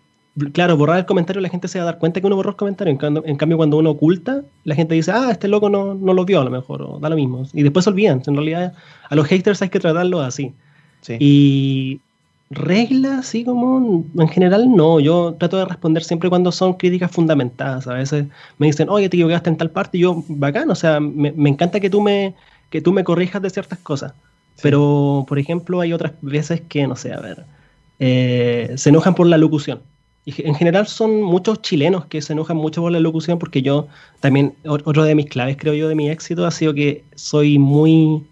claro, 0.53 0.77
borrar 0.77 0.99
el 0.99 1.07
comentario 1.07 1.41
la 1.41 1.49
gente 1.49 1.67
se 1.67 1.79
va 1.79 1.85
a 1.85 1.87
dar 1.87 1.99
cuenta 1.99 2.21
que 2.21 2.27
uno 2.27 2.37
borró 2.37 2.51
el 2.51 2.57
comentario. 2.57 2.93
En, 3.25 3.37
cambio, 3.39 3.57
cuando 3.57 3.79
uno 3.79 3.93
oculta, 3.93 4.43
la 4.65 4.75
gente 4.75 4.97
dice, 4.97 5.13
ah, 5.13 5.31
este 5.31 5.49
loco 5.49 5.71
no, 5.71 5.95
no 5.95 6.13
lo 6.13 6.27
vio 6.27 6.43
a 6.43 6.45
lo 6.45 6.51
mejor, 6.51 6.83
o 6.83 6.99
da 6.99 7.09
lo 7.09 7.17
mismo. 7.17 7.47
Y 7.55 7.63
después 7.63 7.85
se 7.85 7.91
olvidan. 7.91 8.21
En 8.27 8.35
realidad, 8.35 8.75
a 9.09 9.15
los 9.15 9.27
haters 9.27 9.63
hay 9.63 9.71
que 9.71 9.81
tratarlos 9.81 10.23
así. 10.27 10.53
Sí. 11.01 11.17
Y 11.19 12.01
reglas, 12.51 13.21
así 13.21 13.45
como 13.45 14.05
en 14.15 14.29
general 14.29 14.75
no. 14.77 15.01
Yo 15.01 15.37
trato 15.39 15.57
de 15.57 15.65
responder 15.65 16.05
siempre 16.05 16.29
cuando 16.29 16.53
son 16.53 16.75
críticas 16.75 17.11
fundamentadas. 17.11 17.87
A 17.87 17.95
veces 17.95 18.27
me 18.59 18.67
dicen, 18.67 18.91
oye, 18.91 19.09
te 19.09 19.17
equivocaste 19.17 19.49
en 19.49 19.57
tal 19.57 19.71
parte, 19.71 19.97
y 19.97 20.03
yo, 20.03 20.23
bacán, 20.29 20.71
o 20.71 20.75
sea, 20.75 21.01
me, 21.01 21.33
encanta 21.49 21.81
que 21.81 21.89
tú 21.89 22.03
me, 22.03 22.35
que 22.71 22.81
tú 22.81 22.93
me 22.93 23.05
corrijas 23.05 23.43
de 23.43 23.51
ciertas 23.51 23.79
cosas. 23.79 24.13
Pero, 24.63 25.25
por 25.29 25.39
ejemplo, 25.39 25.81
hay 25.81 25.93
otras 25.93 26.13
veces 26.21 26.61
que, 26.69 26.87
no 26.87 26.97
sé, 26.97 27.13
a 27.13 27.21
ver, 27.21 27.45
eh, 28.01 28.73
se 28.77 28.89
enojan 28.89 29.15
por 29.15 29.27
la 29.27 29.39
locución. 29.39 29.81
Y 30.25 30.47
en 30.47 30.55
general 30.55 30.87
son 30.87 31.23
muchos 31.23 31.63
chilenos 31.63 32.07
que 32.07 32.21
se 32.21 32.35
enojan 32.35 32.57
mucho 32.57 32.83
por 32.83 32.93
la 32.93 33.01
locución 33.01 33.39
porque 33.39 33.63
yo 33.63 33.87
también, 34.21 34.55
otro 34.67 35.05
de 35.05 35.15
mis 35.15 35.27
claves, 35.27 35.57
creo 35.59 35.73
yo, 35.73 35.89
de 35.89 35.95
mi 35.95 36.11
éxito 36.11 36.45
ha 36.45 36.51
sido 36.51 36.75
que 36.75 37.03
soy 37.15 37.59
muy 37.59 38.23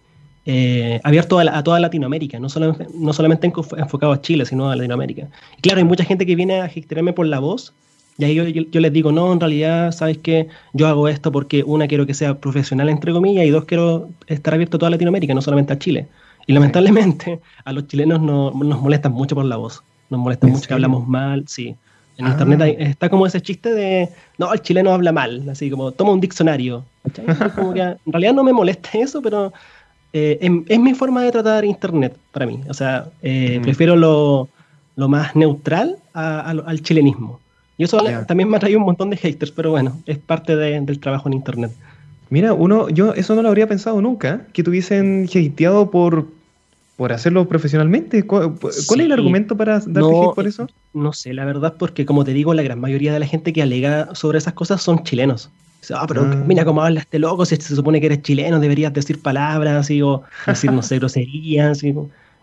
eh, 0.45 1.01
abierto 1.05 1.39
a, 1.39 1.65
toda 1.65 1.81
Latinoamérica, 1.81 2.39
no, 2.39 2.49
solamente, 2.49 2.87
no 2.95 3.13
solamente 3.13 3.51
enfocado 3.79 4.13
a 4.13 4.21
Chile, 4.21 4.45
sino 4.45 4.71
a 4.71 4.77
Latinoamérica. 4.77 5.29
Y 5.59 5.63
claro, 5.63 5.79
hay 5.79 5.85
mucha 5.85 6.05
gente 6.05 6.27
que 6.27 6.37
viene 6.37 6.61
a 6.61 6.69
gestionarme 6.69 7.13
por 7.13 7.27
la 7.27 7.39
voz, 7.39 7.73
y 8.19 8.25
ahí 8.25 8.35
yo, 8.35 8.81
les 8.81 8.93
digo, 8.93 9.13
no, 9.13 9.33
en 9.33 9.41
realidad, 9.41 9.93
¿sabes 9.93 10.19
qué? 10.19 10.49
Yo 10.73 10.87
hago 10.87 11.09
esto 11.09 11.31
porque, 11.31 11.63
una, 11.65 11.87
quiero 11.87 12.07
que 12.07 12.15
sea 12.15 12.39
profesional, 12.39 12.89
entre 12.89 13.13
comillas, 13.13 13.45
y 13.45 13.51
dos, 13.51 13.65
quiero 13.65 14.09
estar 14.27 14.55
abierto 14.55 14.77
a 14.77 14.81
toda 14.81 14.91
Latinoamérica, 14.91 15.35
no 15.35 15.43
solamente 15.43 15.75
a 15.75 15.79
Chile. 15.79 16.07
Y 16.47 16.53
lamentablemente, 16.53 17.41
a 17.65 17.73
los 17.73 17.87
chilenos 17.89 18.21
no, 18.21 18.53
nos 18.53 18.81
molestan 18.81 19.13
mucho 19.13 19.35
por 19.35 19.45
la 19.45 19.57
voz, 19.57 19.83
nos 20.09 20.21
molestan 20.21 20.51
mucho 20.51 20.67
que 20.67 20.75
hablamos 20.75 21.07
mal, 21.07 21.45
sí. 21.47 21.75
En 22.17 22.27
internet 22.27 22.61
ah. 22.63 22.67
está 22.69 23.11
como 23.11 23.27
ese 23.27 23.43
chiste 23.43 23.75
de, 23.75 24.09
no, 24.39 24.51
el 24.51 24.63
chileno 24.63 24.93
habla 24.93 25.13
mal, 25.13 25.47
así 25.51 25.69
como, 25.69 25.93
toma 25.93 26.13
un 26.13 26.21
diccionario. 26.21 26.85
Como 27.55 27.75
que, 27.75 27.81
en 27.81 27.99
realidad 28.07 28.33
no 28.33 28.43
me 28.43 28.55
molesta 28.55 28.91
eso, 28.95 29.21
pero 29.21 29.53
eh, 30.15 30.39
es, 30.67 30.81
mi 30.81 30.95
forma 30.95 31.23
de 31.23 31.33
tratar 31.33 31.67
Internet 31.67 32.17
para 32.33 32.47
mí. 32.47 32.61
O 32.71 32.73
sea, 32.73 33.11
eh, 33.21 33.61
prefiero 33.63 33.95
lo, 33.97 34.49
más 34.97 35.37
neutral 35.37 35.99
al 36.15 36.81
chilenismo. 36.81 37.41
Y 37.79 37.85
eso 37.85 37.99
también 38.27 38.49
me 38.49 38.57
ha 38.57 38.61
traído 38.61 38.79
un 38.79 38.87
montón 38.87 39.11
de 39.11 39.17
haters, 39.17 39.51
pero 39.51 39.71
bueno, 39.71 40.01
es 40.07 40.19
parte 40.19 40.57
del 40.57 40.99
trabajo 40.99 41.29
en 41.29 41.35
Internet. 41.35 41.73
Mira, 42.31 42.53
uno, 42.55 42.89
yo 42.89 43.15
eso 43.15 43.35
no 43.35 43.43
lo 43.43 43.49
habría 43.49 43.69
pensado 43.69 44.01
nunca, 44.01 44.47
que 44.53 44.63
tuviesen 44.63 45.29
hateado 45.29 45.91
por, 45.91 46.27
por 46.97 47.13
hacerlo 47.13 47.47
profesionalmente. 47.49 48.25
¿Cuál, 48.25 48.57
es 48.71 48.91
el 48.91 49.13
argumento 49.13 49.57
para 49.57 49.81
darte 49.81 50.01
hate 50.01 50.35
por 50.35 50.47
eso? 50.47 50.69
No 50.95 51.13
sé, 51.13 51.35
la 51.35 51.45
verdad, 51.45 51.75
porque 51.79 52.07
como 52.07 52.25
te 52.25 52.33
digo, 52.33 52.55
la 52.55 52.63
gran 52.63 52.81
mayoría 52.81 53.13
de 53.13 53.21
la 53.21 53.27
gente 53.27 53.53
que 53.53 53.63
alega 53.63 54.15
sobre 54.15 54.39
esas 54.39 54.55
cosas 54.55 54.83
son 54.83 55.05
chilenos. 55.05 55.51
Ah, 55.95 56.07
pero 56.09 56.23
ah. 56.23 56.45
mira 56.47 56.65
cómo 56.65 56.83
habla 56.83 57.01
este 57.01 57.19
loco, 57.19 57.45
si 57.45 57.57
se 57.57 57.77
supone 57.77 58.01
que 58.01 58.07
eres 58.07 58.23
chileno, 58.23 58.59
deberías 58.59 58.93
decir 58.93 59.23
palabras, 59.23 59.89
o 60.03 60.23
decir, 60.47 60.73
no 60.73 60.83
sé, 60.83 60.99
groserías. 60.99 61.85
Y, 61.85 61.95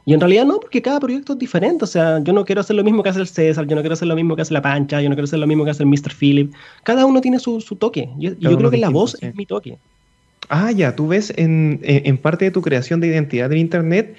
y 0.06 0.14
en 0.14 0.20
realidad 0.20 0.46
no, 0.46 0.60
porque 0.60 0.82
cada 0.82 1.00
proyecto 1.00 1.34
es 1.34 1.40
diferente. 1.40 1.86
O 1.86 1.88
sea, 1.88 2.20
yo 2.24 2.34
no 2.34 2.46
quiero 2.46 2.62
hacer 2.62 2.76
lo 2.76 2.84
mismo 2.84 3.04
que 3.04 3.10
hace 3.10 3.20
el 3.20 3.28
César, 3.28 3.66
yo 3.68 3.76
no 3.76 3.82
quiero 3.82 3.94
hacer 3.94 4.08
lo 4.08 4.16
mismo 4.16 4.36
que 4.36 4.42
hace 4.42 4.54
la 4.54 4.62
Pancha, 4.62 5.02
yo 5.02 5.10
no 5.10 5.16
quiero 5.16 5.26
hacer 5.26 5.40
lo 5.40 5.48
mismo 5.48 5.64
que 5.64 5.72
hace 5.72 5.84
el 5.84 5.90
Mr. 5.90 6.14
Philip. 6.18 6.54
Cada 6.84 7.06
uno 7.06 7.22
tiene 7.22 7.40
su, 7.40 7.60
toque. 7.80 8.10
Yo, 8.18 8.32
yo 8.40 8.58
creo 8.58 8.70
que 8.70 8.78
la 8.78 8.90
voz 8.90 9.18
es 9.22 9.36
mi 9.36 9.46
toque. 9.46 9.78
Ah, 10.50 10.72
ya, 10.72 10.96
tú 10.96 11.08
ves 11.08 11.34
en, 11.38 11.80
en 11.84 12.18
parte 12.18 12.46
de 12.46 12.52
tu 12.52 12.62
creación 12.62 13.00
de 13.00 13.08
identidad 13.08 13.52
en 13.52 13.58
Internet 13.60 14.18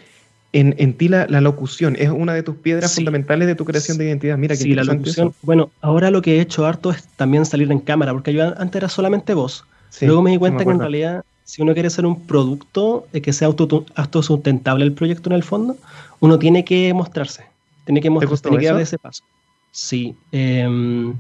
en, 0.55 0.77
en 0.79 0.95
ti 0.95 1.09
la, 1.09 1.27
locución 1.27 1.97
es 1.99 2.11
una 2.11 2.33
de 2.33 2.45
tus 2.45 2.55
piedras 2.55 2.95
fundamentales 2.95 3.49
de 3.49 3.57
tu 3.57 3.65
creación 3.65 3.99
de 3.99 4.05
identidad. 4.05 4.39
Mira, 4.39 4.55
qué 4.57 4.63
sí, 4.63 5.23
Bueno, 5.43 5.71
ahora 5.81 6.13
lo 6.13 6.23
que 6.23 6.37
he 6.37 6.41
hecho 6.41 6.65
harto 6.65 6.93
es 6.93 7.05
también 7.17 7.45
salir 7.45 7.71
en 7.73 7.81
cámara, 7.81 8.13
porque 8.13 8.33
yo 8.33 8.57
antes 8.57 8.77
era 8.77 8.89
solamente 8.89 9.35
voz. 9.35 9.65
Luego 10.01 10.23
me 10.23 10.31
di 10.31 10.39
cuenta 10.39 10.65
que 10.65 10.71
en 10.71 10.79
realidad, 10.79 11.25
si 11.45 11.63
uno 11.63 11.75
quiere 11.75 11.91
ser 11.91 12.07
un 12.07 12.27
producto 12.27 13.07
que 13.13 13.33
sea 13.33 13.49
autosustentable 13.49 14.85
el 14.85 14.93
proyecto 14.93 15.29
en 15.29 15.37
el 15.37 15.43
fondo, 15.43 15.77
uno 16.21 16.39
tiene 16.39 16.65
que 16.65 16.93
mostrarse. 16.95 17.45
Tiene 17.85 18.01
que 18.01 18.11
mostrarse, 18.11 18.43
tiene 18.43 18.59
que 18.59 18.67
dar 18.67 18.81
ese 18.81 18.99
paso. 18.99 19.23
Sí. 19.71 20.15
Em, 20.33 21.15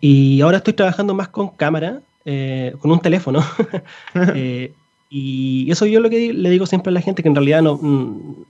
y 0.00 0.40
ahora 0.40 0.58
estoy 0.58 0.72
trabajando 0.72 1.14
más 1.14 1.28
con 1.28 1.48
cámara, 1.48 2.00
eh, 2.24 2.74
con 2.78 2.90
un 2.90 3.00
teléfono. 3.00 3.44
eh, 4.34 4.72
y 5.10 5.70
eso 5.70 5.86
yo 5.86 6.00
lo 6.00 6.08
que 6.08 6.32
le 6.32 6.50
digo 6.50 6.64
siempre 6.66 6.90
a 6.90 6.94
la 6.94 7.00
gente, 7.00 7.22
que 7.22 7.28
en 7.28 7.34
realidad 7.34 7.60
no, 7.60 7.78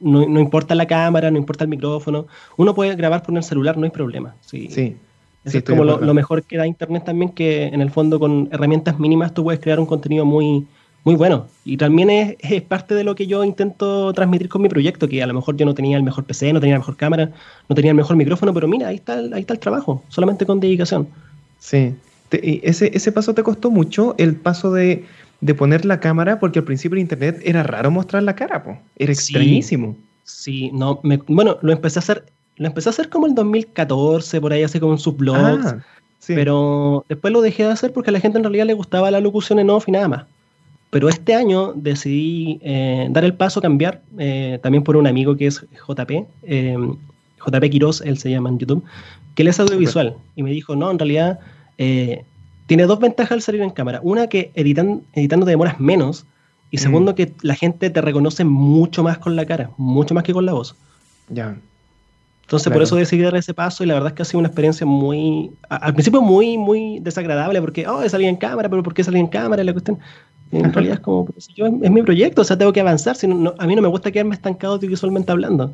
no, 0.00 0.40
importa 0.40 0.74
la 0.74 0.86
cámara, 0.86 1.30
no 1.30 1.38
importa 1.38 1.64
el 1.64 1.70
micrófono, 1.70 2.26
uno 2.58 2.74
puede 2.74 2.94
grabar 2.94 3.22
por 3.22 3.34
el 3.34 3.42
celular, 3.42 3.78
no 3.78 3.84
hay 3.84 3.90
problema. 3.90 4.36
Sí. 4.42 4.68
sí. 4.70 4.96
Eso 5.44 5.58
es 5.58 5.64
como 5.64 5.84
lo, 5.84 6.14
mejor 6.14 6.42
que 6.42 6.56
da 6.56 6.66
Internet 6.66 7.04
también, 7.04 7.32
que 7.32 7.64
en 7.64 7.80
el 7.80 7.90
fondo 7.90 8.18
con 8.20 8.48
herramientas 8.52 8.98
mínimas 8.98 9.32
tú 9.32 9.44
puedes 9.44 9.60
crear 9.60 9.80
un 9.80 9.86
contenido 9.86 10.24
muy, 10.24 10.66
muy 11.04 11.14
bueno. 11.14 11.46
Y 11.64 11.76
también 11.76 12.10
es, 12.10 12.36
es, 12.40 12.62
parte 12.62 12.94
de 12.94 13.04
lo 13.04 13.14
que 13.14 13.26
yo 13.26 13.42
intento 13.42 14.12
transmitir 14.12 14.48
con 14.48 14.60
mi 14.60 14.68
proyecto, 14.68 15.08
que 15.08 15.22
a 15.22 15.26
lo 15.26 15.34
mejor 15.34 15.56
yo 15.56 15.64
no 15.64 15.74
tenía 15.74 15.96
el 15.96 16.02
mejor 16.02 16.24
PC, 16.24 16.52
no 16.52 16.60
tenía 16.60 16.74
la 16.74 16.80
mejor 16.80 16.96
cámara, 16.96 17.32
no 17.68 17.74
tenía 17.74 17.92
el 17.92 17.96
mejor 17.96 18.16
micrófono, 18.16 18.52
pero 18.52 18.68
mira, 18.68 18.88
ahí 18.88 18.96
está, 18.96 19.14
ahí 19.14 19.40
está 19.40 19.54
el 19.54 19.60
trabajo, 19.60 20.02
solamente 20.08 20.44
con 20.44 20.60
dedicación. 20.60 21.08
Sí, 21.58 21.94
ese, 22.30 22.90
ese 22.94 23.12
paso 23.12 23.34
te 23.34 23.42
costó 23.42 23.70
mucho, 23.70 24.14
el 24.18 24.36
paso 24.36 24.72
de 24.72 25.04
de 25.40 25.54
poner 25.54 25.84
la 25.84 26.00
cámara, 26.00 26.38
porque 26.38 26.58
al 26.58 26.64
principio 26.64 26.96
en 26.96 27.02
internet 27.02 27.40
era 27.44 27.62
raro 27.62 27.90
mostrar 27.90 28.22
la 28.22 28.34
cara, 28.34 28.62
po. 28.62 28.78
era 28.96 29.12
extrañísimo. 29.12 29.96
Sí, 30.24 30.70
no, 30.72 31.00
me, 31.02 31.18
bueno, 31.26 31.58
lo 31.62 31.72
empecé 31.72 31.98
a 31.98 32.00
hacer, 32.00 32.24
lo 32.60 32.66
empecé 32.66 32.90
a 32.90 32.92
hacer 32.92 33.08
como 33.08 33.26
en 33.26 33.34
2014, 33.34 34.38
por 34.38 34.52
ahí 34.52 34.62
así 34.62 34.78
como 34.78 34.92
en 34.92 34.98
sus 34.98 35.16
blogs, 35.16 35.64
ah, 35.64 35.78
pero 36.26 37.06
después 37.08 37.32
lo 37.32 37.40
dejé 37.40 37.64
de 37.64 37.70
hacer 37.70 37.90
porque 37.90 38.10
a 38.10 38.12
la 38.12 38.20
gente 38.20 38.36
en 38.36 38.44
realidad 38.44 38.66
le 38.66 38.74
gustaba 38.74 39.10
la 39.10 39.18
locución 39.18 39.58
en 39.58 39.70
off 39.70 39.88
y 39.88 39.92
nada 39.92 40.08
más. 40.08 40.24
Pero 40.90 41.08
este 41.08 41.34
año 41.34 41.72
decidí 41.74 42.60
eh, 42.60 43.08
dar 43.10 43.24
el 43.24 43.32
paso, 43.32 43.62
cambiar, 43.62 44.02
eh, 44.18 44.58
también 44.62 44.84
por 44.84 44.98
un 44.98 45.06
amigo 45.06 45.36
que 45.38 45.46
es 45.46 45.64
JP, 45.88 46.26
eh, 46.42 46.76
JP 47.46 47.70
Quiroz, 47.70 48.02
él 48.02 48.18
se 48.18 48.30
llama 48.30 48.50
en 48.50 48.58
YouTube, 48.58 48.84
que 49.34 49.40
él 49.40 49.48
es 49.48 49.58
audiovisual, 49.58 50.16
y 50.36 50.42
me 50.42 50.50
dijo, 50.50 50.76
no, 50.76 50.90
en 50.90 50.98
realidad 50.98 51.40
tiene 51.78 52.84
dos 52.84 53.00
ventajas 53.00 53.32
al 53.32 53.40
salir 53.40 53.62
en 53.62 53.70
cámara. 53.70 54.00
Una, 54.02 54.26
que 54.26 54.50
editan, 54.54 55.00
editando 55.14 55.46
te 55.46 55.52
demoras 55.52 55.80
menos. 55.80 56.26
Y 56.70 56.76
mm. 56.76 56.80
segundo, 56.80 57.14
que 57.14 57.32
la 57.40 57.54
gente 57.54 57.88
te 57.88 58.02
reconoce 58.02 58.44
mucho 58.44 59.02
más 59.02 59.16
con 59.16 59.34
la 59.34 59.46
cara, 59.46 59.70
mucho 59.78 60.12
más 60.12 60.24
que 60.24 60.34
con 60.34 60.44
la 60.44 60.52
voz. 60.52 60.76
Ya. 61.30 61.56
Entonces, 62.50 62.72
por 62.72 62.82
eso 62.82 62.96
decidí 62.96 63.22
dar 63.22 63.36
ese 63.36 63.54
paso 63.54 63.84
y 63.84 63.86
la 63.86 63.94
verdad 63.94 64.08
es 64.08 64.14
que 64.14 64.22
ha 64.22 64.24
sido 64.24 64.40
una 64.40 64.48
experiencia 64.48 64.84
muy, 64.84 65.52
al 65.68 65.92
principio 65.92 66.20
muy, 66.20 66.58
muy 66.58 66.98
desagradable 66.98 67.60
porque, 67.60 67.86
oh, 67.86 68.06
salí 68.08 68.26
en 68.26 68.34
cámara, 68.34 68.68
pero 68.68 68.82
¿por 68.82 68.92
qué 68.92 69.04
salí 69.04 69.20
en 69.20 69.28
cámara? 69.28 69.62
La 69.62 69.72
cuestión, 69.72 70.00
en 70.50 70.72
realidad 70.72 70.96
es 70.96 71.00
como, 71.00 71.28
yo, 71.54 71.66
es 71.66 71.90
mi 71.92 72.02
proyecto, 72.02 72.42
o 72.42 72.44
sea, 72.44 72.58
tengo 72.58 72.72
que 72.72 72.80
avanzar, 72.80 73.14
si 73.14 73.28
a 73.28 73.66
mí 73.66 73.76
no 73.76 73.82
me 73.82 73.86
gusta 73.86 74.10
quedarme 74.10 74.34
estancado 74.34 74.80
visualmente 74.80 75.30
hablando. 75.30 75.72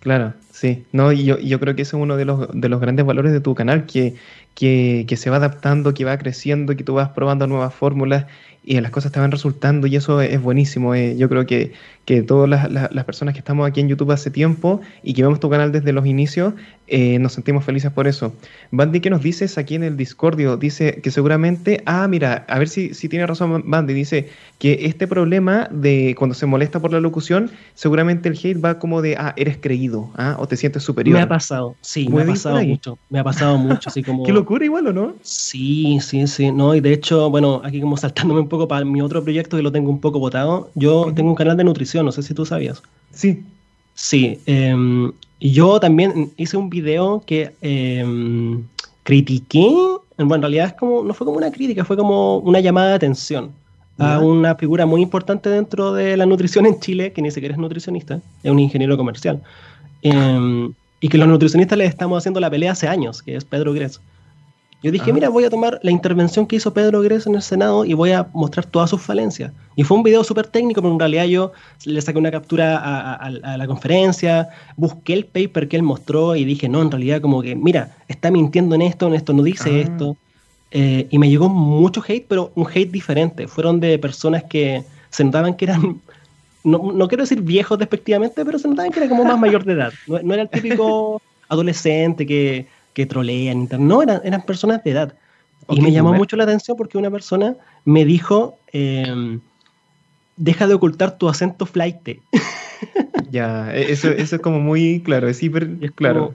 Claro, 0.00 0.34
sí. 0.50 0.84
No, 0.90 1.12
y 1.12 1.22
yo, 1.22 1.38
yo 1.38 1.60
creo 1.60 1.76
que 1.76 1.82
ese 1.82 1.96
es 1.96 2.02
uno 2.02 2.16
de 2.16 2.24
los, 2.24 2.48
de 2.54 2.68
los 2.68 2.80
grandes 2.80 3.06
valores 3.06 3.30
de 3.30 3.40
tu 3.40 3.54
canal, 3.54 3.86
que, 3.86 4.16
que, 4.56 5.04
que, 5.06 5.16
se 5.16 5.30
va 5.30 5.36
adaptando, 5.36 5.94
que 5.94 6.04
va 6.04 6.18
creciendo, 6.18 6.74
que 6.74 6.82
tú 6.82 6.94
vas 6.94 7.10
probando 7.10 7.46
nuevas 7.46 7.72
fórmulas 7.72 8.26
y 8.62 8.80
las 8.80 8.90
cosas 8.90 9.10
te 9.12 9.20
van 9.20 9.30
resultando 9.30 9.86
y 9.86 9.96
eso 9.96 10.20
es 10.20 10.40
buenísimo. 10.40 10.94
Eh. 10.94 11.16
Yo 11.16 11.28
creo 11.28 11.46
que, 11.46 11.72
que 12.04 12.22
todas 12.22 12.48
las, 12.48 12.70
las, 12.70 13.04
personas 13.04 13.34
que 13.34 13.38
estamos 13.38 13.66
aquí 13.66 13.80
en 13.80 13.88
YouTube 13.88 14.10
hace 14.12 14.30
tiempo 14.30 14.80
y 15.02 15.14
que 15.14 15.22
vemos 15.22 15.40
tu 15.40 15.48
canal 15.48 15.72
desde 15.72 15.92
los 15.92 16.06
inicios, 16.06 16.54
eh, 16.86 17.18
nos 17.20 17.32
sentimos 17.32 17.64
felices 17.64 17.90
por 17.92 18.06
eso. 18.06 18.34
Bandy, 18.70 19.00
¿qué 19.00 19.10
nos 19.10 19.22
dices 19.22 19.56
aquí 19.58 19.76
en 19.76 19.84
el 19.84 19.96
Discordio? 19.96 20.56
Dice 20.56 21.00
que 21.02 21.10
seguramente, 21.10 21.82
ah, 21.86 22.06
mira, 22.08 22.44
a 22.48 22.58
ver 22.58 22.68
si, 22.68 22.94
si 22.94 23.08
tiene 23.08 23.26
razón 23.26 23.62
Bandy, 23.66 23.94
dice 23.94 24.28
que 24.58 24.86
este 24.86 25.06
problema 25.06 25.68
de 25.70 26.14
cuando 26.18 26.34
se 26.34 26.46
molesta 26.46 26.80
por 26.80 26.92
la 26.92 27.00
locución, 27.00 27.50
seguramente 27.74 28.28
el 28.28 28.36
hate 28.36 28.62
va 28.62 28.78
como 28.78 29.00
de, 29.02 29.16
ah, 29.16 29.32
eres 29.36 29.56
creído, 29.58 30.10
ah, 30.16 30.36
o 30.38 30.46
te 30.46 30.56
sientes 30.56 30.82
superior. 30.82 31.16
Me 31.16 31.22
ha 31.22 31.28
pasado, 31.28 31.76
sí, 31.80 32.08
me 32.08 32.22
ha 32.22 32.26
pasado 32.26 32.62
mucho, 32.62 32.98
me 33.08 33.20
ha 33.20 33.24
pasado 33.24 33.56
mucho, 33.56 33.88
así 33.88 34.02
como... 34.04 34.24
Qué 34.24 34.32
locura 34.32 34.64
igual, 34.64 34.88
¿o 34.88 34.92
no? 34.92 35.14
Sí, 35.22 35.98
sí, 36.02 36.26
sí, 36.26 36.52
no, 36.52 36.74
y 36.74 36.80
de 36.80 36.92
hecho, 36.92 37.30
bueno, 37.30 37.62
aquí 37.64 37.80
como 37.80 37.96
saltándome 37.96 38.40
un 38.40 38.48
poco 38.48 38.59
para 38.68 38.84
mi 38.84 39.00
otro 39.00 39.22
proyecto 39.22 39.56
que 39.56 39.62
lo 39.62 39.72
tengo 39.72 39.90
un 39.90 40.00
poco 40.00 40.18
votado, 40.18 40.70
yo 40.74 41.12
tengo 41.14 41.30
un 41.30 41.36
canal 41.36 41.56
de 41.56 41.64
nutrición, 41.64 42.04
no 42.04 42.12
sé 42.12 42.22
si 42.22 42.34
tú 42.34 42.46
sabías. 42.46 42.82
Sí. 43.12 43.42
Sí, 43.94 44.38
em, 44.46 45.12
yo 45.40 45.78
también 45.78 46.32
hice 46.36 46.56
un 46.56 46.70
video 46.70 47.22
que 47.26 47.52
eh, 47.60 48.58
critiqué, 49.02 49.68
bueno, 50.16 50.36
en 50.36 50.42
realidad 50.42 50.66
es 50.68 50.72
como, 50.74 51.02
no 51.02 51.12
fue 51.12 51.26
como 51.26 51.36
una 51.36 51.50
crítica, 51.50 51.84
fue 51.84 51.96
como 51.96 52.38
una 52.38 52.60
llamada 52.60 52.88
de 52.90 52.94
atención 52.94 53.50
a 53.98 54.18
una 54.18 54.54
figura 54.54 54.86
muy 54.86 55.02
importante 55.02 55.50
dentro 55.50 55.92
de 55.92 56.16
la 56.16 56.24
nutrición 56.24 56.64
en 56.64 56.80
Chile, 56.80 57.12
que 57.12 57.20
ni 57.20 57.30
siquiera 57.30 57.54
es 57.54 57.60
nutricionista, 57.60 58.20
es 58.42 58.50
un 58.50 58.58
ingeniero 58.58 58.96
comercial. 58.96 59.42
Em, 60.00 60.72
y 61.00 61.08
que 61.08 61.18
los 61.18 61.28
nutricionistas 61.28 61.76
le 61.76 61.84
estamos 61.84 62.16
haciendo 62.16 62.40
la 62.40 62.50
pelea 62.50 62.72
hace 62.72 62.88
años, 62.88 63.22
que 63.22 63.36
es 63.36 63.44
Pedro 63.44 63.74
Gres. 63.74 64.00
Yo 64.82 64.90
dije, 64.90 65.12
mira, 65.12 65.28
voy 65.28 65.44
a 65.44 65.50
tomar 65.50 65.78
la 65.82 65.90
intervención 65.90 66.46
que 66.46 66.56
hizo 66.56 66.72
Pedro 66.72 67.02
Gres 67.02 67.26
en 67.26 67.34
el 67.34 67.42
Senado 67.42 67.84
y 67.84 67.92
voy 67.92 68.12
a 68.12 68.28
mostrar 68.32 68.64
todas 68.64 68.88
sus 68.88 69.02
falencias. 69.02 69.52
Y 69.76 69.84
fue 69.84 69.98
un 69.98 70.02
video 70.02 70.24
súper 70.24 70.46
técnico, 70.46 70.80
pero 70.80 70.94
en 70.94 70.98
realidad 70.98 71.24
yo 71.26 71.52
le 71.84 72.00
saqué 72.00 72.18
una 72.18 72.30
captura 72.30 72.78
a, 73.14 73.30
la 73.30 73.66
conferencia, 73.66 74.48
busqué 74.76 75.12
el 75.12 75.26
paper 75.26 75.68
que 75.68 75.76
él 75.76 75.82
mostró 75.82 76.34
y 76.34 76.46
dije, 76.46 76.66
no, 76.68 76.80
en 76.80 76.90
realidad 76.90 77.20
como 77.20 77.42
que, 77.42 77.54
mira, 77.54 77.94
está 78.08 78.30
mintiendo 78.30 78.74
en 78.74 78.82
esto, 78.82 79.06
en 79.06 79.14
esto 79.14 79.34
no 79.34 79.42
dice 79.42 79.70
ah. 79.70 79.80
esto. 79.80 80.16
Eh, 80.70 81.08
y 81.10 81.18
me 81.18 81.28
llegó 81.28 81.50
mucho 81.50 82.02
hate, 82.06 82.24
pero 82.26 82.50
un 82.54 82.66
hate 82.66 82.90
diferente. 82.90 83.48
Fueron 83.48 83.80
de 83.80 83.98
personas 83.98 84.44
que 84.44 84.82
se 85.10 85.24
notaban 85.24 85.54
que 85.54 85.66
eran, 85.66 86.00
no, 86.64 86.90
no 86.92 87.06
quiero 87.06 87.24
decir 87.24 87.42
viejos 87.42 87.78
despectivamente, 87.78 88.42
pero 88.46 88.58
se 88.58 88.66
notaban 88.66 88.92
que 88.92 89.00
era 89.00 89.08
como 89.10 89.24
más 89.24 89.38
mayor 89.38 89.62
de 89.64 89.74
edad. 89.74 89.92
no 90.06 90.32
era 90.32 90.44
el 90.44 90.48
típico 90.48 91.20
adolescente 91.50 92.24
que 92.24 92.66
que 92.94 93.06
trolean, 93.06 93.68
no, 93.78 94.02
eran, 94.02 94.20
eran 94.24 94.42
personas 94.42 94.82
de 94.84 94.90
edad. 94.90 95.14
y 95.68 95.80
me 95.80 95.92
llamó 95.92 96.12
mucho 96.12 96.36
la 96.36 96.44
atención 96.44 96.76
porque 96.76 96.98
una 96.98 97.10
persona 97.10 97.56
me 97.84 98.04
dijo, 98.04 98.58
em, 98.72 99.40
deja 100.36 100.66
de 100.66 100.74
ocultar 100.74 101.18
tu 101.18 101.28
acento 101.28 101.66
flight. 101.66 102.18
ya, 103.30 103.74
e, 103.74 103.92
eso, 103.92 104.08
eso 104.10 104.36
es 104.36 104.42
como 104.42 104.58
muy 104.58 105.00
claro, 105.02 105.28
es 105.28 105.42
hiper 105.42 105.68
claro. 105.94 106.34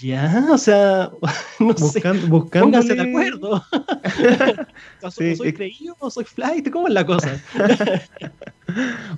ya, 0.00 0.48
o 0.50 0.58
sea, 0.58 1.10
no 1.60 1.74
buscando, 1.74 2.42
sé, 2.42 2.60
pónganse 2.60 2.94
de 2.94 3.02
acuerdo. 3.02 3.62
¿Soy 5.10 5.52
creído 5.52 5.94
o 6.00 6.10
soy 6.10 6.24
flight? 6.24 6.70
¿Cómo 6.70 6.88
es 6.88 6.94
la 6.94 7.06
cosa? 7.06 7.40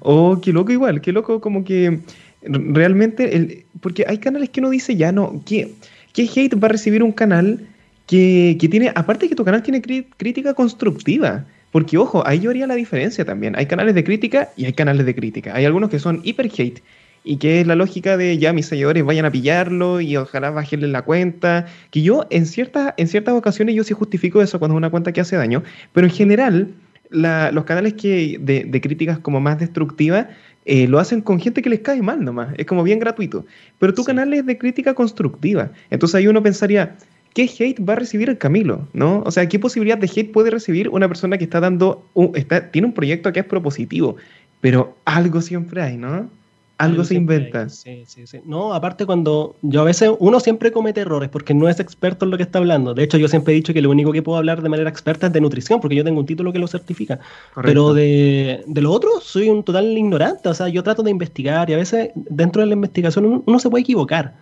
oh, 0.00 0.38
qué 0.42 0.52
loco 0.52 0.72
igual, 0.72 1.00
qué 1.00 1.12
loco 1.12 1.40
como 1.40 1.64
que 1.64 2.00
realmente, 2.42 3.36
el, 3.36 3.64
porque 3.80 4.04
hay 4.06 4.18
canales 4.18 4.50
que 4.50 4.60
uno 4.60 4.70
dice 4.70 4.96
ya 4.96 5.12
no, 5.12 5.42
que 5.46 5.74
¿Qué 6.14 6.30
hate 6.35 6.54
va 6.54 6.68
a 6.68 6.71
recibir 6.71 7.02
un 7.02 7.11
canal 7.11 7.66
que, 8.06 8.56
tiene, 8.71 8.92
aparte 8.94 9.28
que 9.28 9.35
tu 9.35 9.44
canal 9.44 9.64
tiene 9.64 9.83
crítica 9.83 10.54
constructiva? 10.54 11.44
Porque, 11.73 11.99
ojo, 11.99 12.25
ahí 12.25 12.38
yo 12.38 12.50
haría 12.50 12.68
la 12.68 12.76
diferencia 12.76 13.25
también. 13.25 13.56
Hay 13.56 13.66
canales 13.66 13.97
de 13.97 14.04
crítica 14.04 14.50
y 14.56 14.64
hay 14.64 14.75
canales 14.75 15.04
de 15.06 15.14
crítica. 15.14 15.56
Hay 15.56 15.64
algunos 15.64 15.90
que 15.90 15.99
son 15.99 16.21
hiper 16.23 16.47
hate 16.56 16.83
y 17.25 17.38
que 17.38 17.61
es 17.61 17.66
la 17.66 17.75
lógica 17.75 18.16
de 18.16 18.38
ya 18.38 18.52
mis 18.52 18.66
seguidores 18.66 19.04
vayan 19.04 19.25
a 19.25 19.33
pillarlo 19.33 20.00
y 20.00 20.16
ojalá 20.16 20.50
bajenle 20.50 20.87
la 20.87 21.02
cuenta. 21.02 21.66
Que 21.90 22.02
yo 22.02 22.28
en, 22.30 22.47
ciertas 22.47 22.94
en 22.97 23.09
ciertas 23.09 23.35
ocasiones 23.35 23.75
yo 23.75 23.83
sí 23.83 23.92
justifico 23.92 24.40
eso 24.40 24.61
cuando 24.61 24.76
es 24.76 24.78
una 24.78 24.90
cuenta 24.90 25.11
que 25.11 25.21
hace 25.21 25.35
daño, 25.35 25.64
pero 25.92 26.06
en 26.06 26.12
general 26.12 26.68
los 27.11 27.64
canales 27.64 27.94
que 27.94 28.38
de, 28.40 28.64
de, 28.64 28.80
críticas 28.80 29.18
como 29.18 29.40
más 29.40 29.59
destructivas 29.59 30.26
eh, 30.64 30.88
lo 30.88 30.99
hacen 30.99 31.21
con 31.21 31.40
gente 31.40 31.62
que 31.62 31.71
les 31.71 31.80
cae 31.80 32.00
mal 32.00 32.25
nomás, 32.25 32.54
es 32.56 32.66
como 32.66 32.83
bien 32.83 32.99
gratuito. 32.99 33.44
Pero 33.78 33.92
tu 33.94 34.04
canal 34.04 34.33
es 34.33 34.47
de 34.47 34.56
crítica 34.56 34.94
constructiva. 34.94 35.71
Entonces 35.90 36.14
ahí 36.14 36.26
uno 36.26 36.42
pensaría, 36.42 36.97
¿qué 37.35 37.42
hate 37.42 37.80
va 37.87 37.94
a 37.94 37.97
recibir 37.97 38.30
el 38.30 38.38
Camilo? 38.38 38.88
¿No? 38.92 39.23
O 39.26 39.30
sea, 39.30 39.49
¿qué 39.49 39.59
posibilidad 39.59 39.99
de 39.99 40.06
hate 40.06 40.33
puede 40.33 40.50
recibir 40.50 40.88
una 40.88 41.09
persona 41.09 41.37
que 41.37 41.44
está 41.44 41.61
dando, 41.61 42.04
está, 42.35 42.71
tiene 42.71 42.87
un 42.87 42.94
proyecto 42.94 43.33
que 43.33 43.40
es 43.40 43.47
propositivo? 43.47 44.16
Pero 44.61 44.97
algo 45.04 45.42
siempre 45.42 45.83
hay, 45.83 45.97
¿no? 45.97 46.30
Algo 46.76 47.04
se 47.04 47.14
inventa. 47.14 47.69
Sí, 47.69 48.04
sí, 48.07 48.26
sí. 48.26 48.40
No, 48.45 48.75
aparte 48.75 49.07
cuando 49.07 49.57
yo 49.62 49.83
a 49.83 49.85
veces, 49.85 50.11
uno 50.19 50.40
siempre 50.40 50.73
comete 50.73 51.00
errores 51.02 51.28
porque 51.28 51.54
no 51.54 51.69
es 51.69 51.78
experto 51.78 52.25
en 52.25 52.33
lo 52.33 52.37
que 52.37 52.43
está 52.43 52.59
hablando. 52.59 52.95
De 52.95 53.04
hecho, 53.04 53.16
yo 53.16 53.28
siempre 53.28 53.52
he 53.52 53.57
dicho 53.57 53.73
que 53.73 53.81
lo 53.81 53.90
único 53.90 54.12
que 54.12 54.23
puedo 54.23 54.38
hablar 54.38 54.61
de 54.61 54.69
manera 54.69 54.90
experta 54.90 55.28
es 55.28 55.33
de 55.33 55.40
nutrición 55.40 55.81
porque 55.81 55.95
yo 55.95 56.04
tengo 56.04 56.19
un 56.19 56.26
título 56.26 56.52
que 56.52 56.59
lo 56.59 56.66
certifica. 56.66 57.21
Pero 57.62 57.95
de, 57.95 58.64
de 58.66 58.81
lo 58.81 58.90
otro 58.90 59.21
soy 59.21 59.50
un 59.50 59.62
total 59.62 59.97
ignorante. 59.97 60.49
O 60.49 60.54
sea, 60.54 60.69
yo 60.69 60.83
trato 60.83 61.02
de 61.02 61.11
investigar 61.11 61.71
y 61.71 61.75
a 61.75 61.76
veces 61.76 62.11
dentro 62.14 62.61
de 62.61 62.66
la 62.66 62.75
investigación 62.75 63.43
uno, 63.47 63.59
se 63.59 63.71
puede 63.71 63.83
equivocar. 63.83 64.35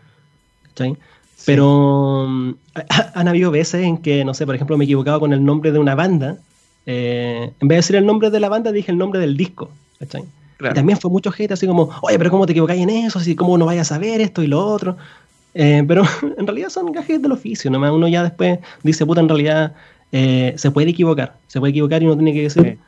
¿sí? 0.75 0.97
Pero 1.45 2.27
mm, 2.29 2.55
han 3.15 3.29
habido 3.29 3.51
veces 3.51 3.85
en 3.85 3.99
que, 3.99 4.25
no 4.25 4.33
sé, 4.33 4.47
por 4.47 4.55
ejemplo, 4.55 4.79
me 4.79 4.85
he 4.85 4.87
equivocado 4.87 5.21
con 5.21 5.35
el 5.35 5.45
nombre 5.45 5.71
de 5.71 5.79
una 5.79 5.95
banda. 5.95 6.39
Eh, 6.87 7.53
en 7.61 7.69
vez 7.69 7.77
de 7.77 7.81
decir 7.81 7.97
el 7.97 8.07
nombre 8.07 8.31
de 8.31 8.41
la 8.41 8.49
banda, 8.49 8.73
dije 8.73 8.91
el 8.91 8.99
nombre 8.99 9.21
del 9.21 9.37
disco. 9.37 9.71
¿cachai? 9.99 10.25
Y 10.71 10.75
también 10.75 10.99
fue 10.99 11.11
mucho 11.11 11.33
hate 11.37 11.53
así 11.53 11.67
como, 11.67 11.91
oye, 12.03 12.19
pero 12.19 12.31
¿cómo 12.31 12.47
te 12.47 12.53
equivocáis 12.53 12.83
en 12.83 12.91
eso? 12.91 13.19
Así, 13.19 13.35
¿cómo 13.35 13.59
no 13.59 13.67
vayas 13.67 13.91
a 13.91 13.95
saber 13.95 14.21
esto 14.21 14.43
y 14.43 14.47
lo 14.47 14.65
otro? 14.65 14.97
Eh, 15.55 15.85
pero 15.89 16.05
en 16.37 16.47
realidad 16.47 16.69
son 16.69 16.93
gajes 16.93 17.21
del 17.21 17.33
oficio, 17.33 17.71
nomás 17.71 17.93
uno 17.93 18.09
ya 18.09 18.23
después 18.23 18.59
dice, 18.83 19.05
puta, 19.05 19.21
en 19.21 19.29
realidad 19.29 19.75
eh, 20.13 20.55
se 20.57 20.71
puede 20.71 20.91
equivocar, 20.91 21.35
se 21.49 21.61
puede 21.61 21.71
equivocar 21.71 22.03
y 22.03 22.07
uno 22.07 22.17
tiene 22.17 22.33
que 22.33 22.43
decir, 22.43 22.79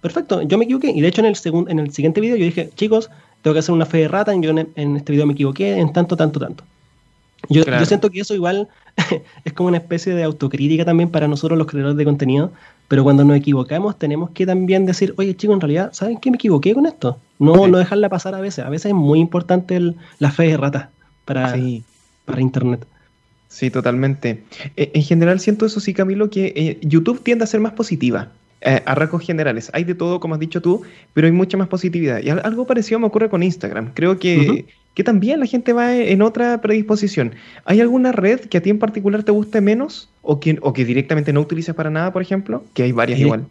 perfecto, 0.00 0.42
yo 0.42 0.58
me 0.58 0.64
equivoqué. 0.64 0.90
Y 0.90 1.00
de 1.00 1.08
hecho 1.08 1.20
en 1.20 1.26
el, 1.26 1.36
segundo 1.36 1.70
en 1.70 1.78
el 1.78 1.92
siguiente 1.92 2.20
video 2.20 2.36
yo 2.36 2.44
dije, 2.44 2.70
chicos, 2.74 3.10
tengo 3.42 3.54
que 3.54 3.60
hacer 3.60 3.74
una 3.74 3.86
fe 3.86 3.98
de 3.98 4.08
rata, 4.08 4.34
yo 4.34 4.50
en, 4.50 4.96
este 4.96 5.12
video 5.12 5.26
me 5.26 5.34
equivoqué 5.34 5.78
en 5.78 5.92
tanto, 5.92 6.16
tanto, 6.16 6.40
tanto. 6.40 6.64
Yo, 7.50 7.62
yo 7.62 7.84
siento 7.84 8.08
que 8.10 8.20
eso 8.20 8.34
igual 8.34 8.68
es 9.44 9.52
como 9.52 9.68
una 9.68 9.78
especie 9.78 10.14
de 10.14 10.22
autocrítica 10.22 10.84
también 10.84 11.10
para 11.10 11.28
nosotros 11.28 11.58
los 11.58 11.66
creadores 11.66 11.96
de 11.96 12.04
contenido, 12.04 12.52
pero 12.88 13.02
cuando 13.02 13.24
nos 13.24 13.36
equivocamos 13.36 13.98
tenemos 13.98 14.30
que 14.30 14.46
también 14.46 14.86
decir, 14.86 15.14
oye 15.16 15.34
chicos, 15.34 15.54
en 15.54 15.60
realidad, 15.60 15.92
¿saben 15.92 16.18
qué 16.18 16.30
me 16.30 16.36
equivoqué 16.36 16.74
con 16.74 16.86
esto? 16.86 17.18
No, 17.38 17.66
no 17.66 17.78
dejarla 17.78 18.08
pasar 18.08 18.34
a 18.34 18.40
veces. 18.40 18.64
A 18.64 18.70
veces 18.70 18.86
es 18.86 18.94
muy 18.94 19.20
importante 19.20 19.80
la 20.18 20.30
fe 20.30 20.48
de 20.48 20.56
rata 20.56 20.90
para, 21.24 21.56
para 22.24 22.40
Internet. 22.40 22.86
Sí, 23.48 23.70
totalmente. 23.70 24.42
Eh, 24.76 24.90
en 24.94 25.02
general 25.02 25.38
siento 25.40 25.66
eso 25.66 25.80
sí, 25.80 25.94
Camilo, 25.94 26.28
que 26.30 26.52
eh, 26.56 26.78
YouTube 26.82 27.22
tiende 27.22 27.44
a 27.44 27.46
ser 27.46 27.60
más 27.60 27.72
positiva. 27.72 28.32
Eh, 28.66 28.82
a 28.86 28.94
rasgos 28.94 29.22
generales. 29.22 29.70
Hay 29.74 29.84
de 29.84 29.94
todo, 29.94 30.20
como 30.20 30.34
has 30.34 30.40
dicho 30.40 30.62
tú, 30.62 30.82
pero 31.12 31.26
hay 31.26 31.32
mucha 31.32 31.58
más 31.58 31.68
positividad. 31.68 32.22
Y 32.22 32.30
algo 32.30 32.66
parecido 32.66 32.98
me 32.98 33.06
ocurre 33.06 33.28
con 33.28 33.42
Instagram. 33.42 33.92
Creo 33.92 34.18
que, 34.18 34.64
que 34.94 35.04
también 35.04 35.40
la 35.40 35.46
gente 35.46 35.72
va 35.72 35.94
en 35.94 36.22
otra 36.22 36.60
predisposición. 36.60 37.34
¿Hay 37.64 37.80
alguna 37.80 38.12
red 38.12 38.40
que 38.40 38.58
a 38.58 38.62
ti 38.62 38.70
en 38.70 38.78
particular 38.78 39.22
te 39.22 39.32
guste 39.32 39.60
menos 39.60 40.08
o 40.22 40.40
que, 40.40 40.58
o 40.62 40.72
que 40.72 40.84
directamente 40.84 41.32
no 41.32 41.40
utilices 41.40 41.74
para 41.74 41.90
nada, 41.90 42.12
por 42.12 42.22
ejemplo? 42.22 42.64
Que 42.74 42.84
hay 42.84 42.92
varias 42.92 43.20
igual. 43.20 43.46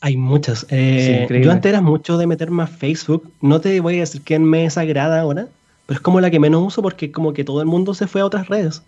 Hay 0.00 0.16
muchas. 0.16 0.66
yo 0.68 1.50
antes 1.50 1.66
era 1.66 1.80
mucho 1.80 2.18
de 2.18 2.26
meter 2.26 2.50
más 2.50 2.70
Facebook. 2.70 3.30
No 3.40 3.60
te 3.60 3.80
voy 3.80 3.96
a 3.96 4.00
decir 4.00 4.22
que 4.22 4.38
me 4.38 4.62
desagrada 4.62 5.20
ahora, 5.20 5.48
pero 5.86 5.96
es 5.96 6.00
como 6.00 6.20
la 6.20 6.30
que 6.30 6.40
menos 6.40 6.62
uso 6.62 6.82
porque 6.82 7.12
como 7.12 7.32
que 7.32 7.44
todo 7.44 7.60
el 7.60 7.66
mundo 7.66 7.94
se 7.94 8.06
fue 8.06 8.20
a 8.20 8.24
otras 8.24 8.48
redes 8.48 8.82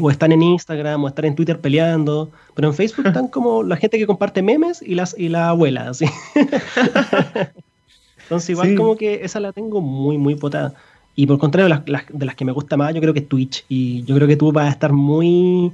o 0.00 0.10
están 0.10 0.32
en 0.32 0.42
Instagram 0.42 1.04
o 1.04 1.08
están 1.08 1.26
en 1.26 1.34
Twitter 1.34 1.60
peleando, 1.60 2.30
pero 2.54 2.68
en 2.68 2.74
Facebook 2.74 3.06
están 3.06 3.28
como 3.32 3.62
la 3.62 3.76
gente 3.76 3.98
que 3.98 4.06
comparte 4.06 4.42
memes 4.42 4.82
y, 4.82 4.94
las, 4.94 5.14
y 5.18 5.28
la 5.28 5.48
abuela, 5.50 5.90
así. 5.90 6.06
Entonces 8.22 8.50
igual 8.50 8.76
como 8.76 8.96
que 8.96 9.24
esa 9.24 9.40
la 9.40 9.52
tengo 9.52 9.80
muy, 9.80 10.16
muy 10.16 10.36
potada. 10.36 10.74
Y 11.20 11.26
por 11.26 11.38
contrario, 11.38 11.68
las, 11.68 11.84
de 11.84 12.24
las 12.24 12.34
que 12.34 12.46
me 12.46 12.52
gusta 12.52 12.78
más, 12.78 12.94
yo 12.94 13.00
creo 13.02 13.12
que 13.12 13.20
es 13.20 13.28
Twitch. 13.28 13.66
Y 13.68 14.04
yo 14.04 14.14
creo 14.14 14.26
que 14.26 14.36
tú 14.36 14.52
vas 14.52 14.68
a 14.68 14.70
estar 14.70 14.90
muy, 14.90 15.70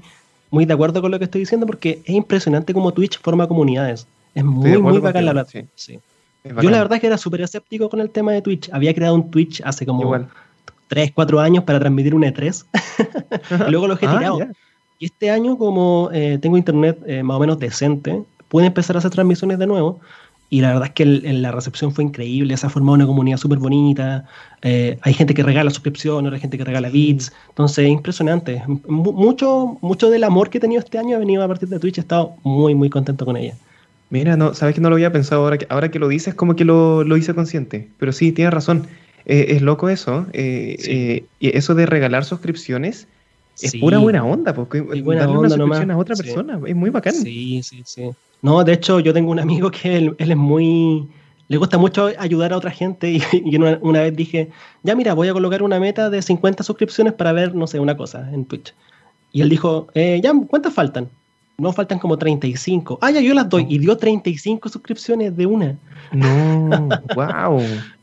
muy 0.51 0.65
de 0.65 0.75
acuerdo 0.75 1.01
con 1.01 1.13
lo 1.13 1.19
que 1.19 1.25
estoy 1.27 1.43
diciendo 1.43 1.67
porque 1.67 2.03
es 2.05 2.15
impresionante 2.17 2.75
cómo 2.75 2.93
Twitch 2.93 3.21
forma 3.21 3.47
comunidades. 3.47 4.09
Es 4.35 4.45
muy, 4.45 4.77
muy 4.79 4.99
bacán 4.99 5.25
la 5.25 5.33
verdad. 5.33 5.49
Yo 5.53 6.71
la 6.71 6.79
verdad 6.79 6.95
es 6.95 7.01
que 7.01 7.07
era 7.07 7.17
súper 7.17 7.43
escéptico 7.43 7.89
con 7.89 8.01
el 8.01 8.11
tema 8.11 8.33
de 8.33 8.43
Twitch. 8.43 8.69
Había 8.73 8.93
creado 8.93 9.15
un 9.15 9.31
Twitch 9.31 9.63
hace 9.65 9.87
como... 9.87 10.03
Igual 10.03 10.29
3, 10.89 11.13
4 11.15 11.41
años 11.41 11.65
para 11.65 11.79
transmitir 11.79 12.15
un 12.15 12.23
E3. 12.23 12.65
y 13.67 13.71
luego 13.71 13.87
lo 13.87 13.95
he 13.95 13.97
ah, 13.97 14.01
tirado. 14.01 14.39
y 14.99 15.07
este 15.07 15.31
año, 15.31 15.57
como 15.59 16.11
eh, 16.13 16.39
tengo 16.41 16.57
internet 16.57 16.99
eh, 17.07 17.23
más 17.23 17.37
o 17.37 17.41
menos 17.41 17.59
decente, 17.59 18.23
pude 18.49 18.67
empezar 18.67 18.97
a 18.97 18.99
hacer 18.99 19.11
transmisiones 19.11 19.59
de 19.59 19.67
nuevo. 19.67 20.01
Y 20.49 20.61
la 20.61 20.69
verdad 20.69 20.89
es 20.89 20.93
que 20.93 21.05
la 21.05 21.51
recepción 21.51 21.93
fue 21.93 22.05
increíble, 22.05 22.57
se 22.57 22.67
ha 22.67 22.71
formado 22.71 22.95
una 22.95 23.07
comunidad 23.07 23.37
súper 23.37 23.59
bonita, 23.59 24.25
eh, 24.63 24.97
hay 25.03 25.13
gente 25.13 25.35
que 25.35 25.43
regala 25.43 25.71
suscripciones, 25.71 26.33
hay 26.33 26.41
gente 26.41 26.57
que 26.57 26.65
regala 26.65 26.89
bits, 26.89 27.33
entonces 27.49 27.85
es 27.85 27.91
impresionante. 27.91 28.63
mucho, 28.87 29.77
mucho 29.81 30.09
del 30.09 30.23
amor 30.23 30.49
que 30.49 30.59
he 30.59 30.61
tenido 30.61 30.81
este 30.81 30.99
año 30.99 31.17
ha 31.17 31.19
venido 31.19 31.43
a 31.43 31.49
partir 31.49 31.69
de 31.69 31.81
Twitch, 31.81 31.99
he 31.99 32.01
estado 32.01 32.35
muy, 32.45 32.75
muy 32.75 32.89
contento 32.89 33.25
con 33.25 33.37
ella. 33.37 33.55
Mira, 34.09 34.37
no, 34.37 34.55
sabes 34.55 34.77
que 34.77 34.81
no 34.81 34.89
lo 34.89 34.95
había 34.95 35.13
pensado 35.13 35.43
ahora 35.43 35.59
que, 35.59 35.67
ahora 35.69 35.91
que 35.91 35.99
lo 35.99 36.07
dices, 36.07 36.35
como 36.35 36.55
que 36.55 36.65
lo, 36.65 37.03
lo 37.03 37.17
hice 37.17 37.35
consciente, 37.35 37.89
pero 37.99 38.13
sí, 38.13 38.31
tienes 38.31 38.55
razón. 38.55 38.87
Eh, 39.27 39.57
es 39.57 39.63
loco 39.63 39.89
eso. 39.89 40.27
Eh, 40.33 40.77
eh, 40.87 41.25
y 41.41 41.57
eso 41.57 41.75
de 41.75 41.85
regalar 41.85 42.25
suscripciones 42.25 43.09
es 43.61 43.75
pura 43.77 43.99
buena 43.99 44.25
onda, 44.25 44.55
porque 44.55 44.81
darle 44.81 45.03
una 45.03 45.49
suscripción 45.49 45.91
a 45.91 45.99
otra 45.99 46.15
persona 46.15 46.61
es 46.67 46.77
muy 46.77 46.91
bacán. 46.91 47.15
Sí, 47.15 47.61
sí, 47.63 47.83
sí. 47.85 48.11
No, 48.47 48.63
de 48.63 48.75
hecho, 48.75 49.01
yo 49.01 49.13
tengo 49.13 49.33
un 49.33 49.41
amigo 49.41 49.73
que 49.73 49.97
él, 49.97 50.15
es 50.19 50.37
muy. 50.37 51.09
Le 51.49 51.57
gusta 51.57 51.79
mucho 51.79 52.13
ayudar 52.17 52.53
a 52.53 52.57
otra 52.57 52.71
gente 52.71 53.11
y, 53.11 53.21
una, 53.81 54.03
vez 54.03 54.15
dije, 54.15 54.51
ya 54.85 54.95
mira, 54.95 55.15
voy 55.15 55.27
a 55.27 55.33
colocar 55.33 55.65
una 55.65 55.81
meta 55.81 56.11
de 56.11 56.23
50 56.23 56.63
suscripciones 56.63 57.13
para 57.13 57.33
ver, 57.33 57.57
no 57.57 57.67
sé, 57.67 57.81
una 57.81 57.97
cosa 57.97 58.31
en 58.33 58.45
Twitch. 58.45 58.73
Y 59.33 59.41
él 59.41 59.49
dijo, 59.49 59.89
ya, 59.97 60.33
¿cuántas 60.47 60.73
faltan? 60.73 61.09
No, 61.59 61.73
faltan 61.73 61.99
como 61.99 62.17
35. 62.17 63.01
Ah, 63.03 63.11
ya, 63.11 63.21
yo 63.21 63.35
las 63.35 63.49
doy. 63.49 63.67
Y 63.69 63.79
dio 63.79 63.97
35 63.97 64.69
suscripciones 64.69 65.37
de 65.37 65.47
una. 65.47 65.77
No, 66.13 66.89
wow. 67.17 67.61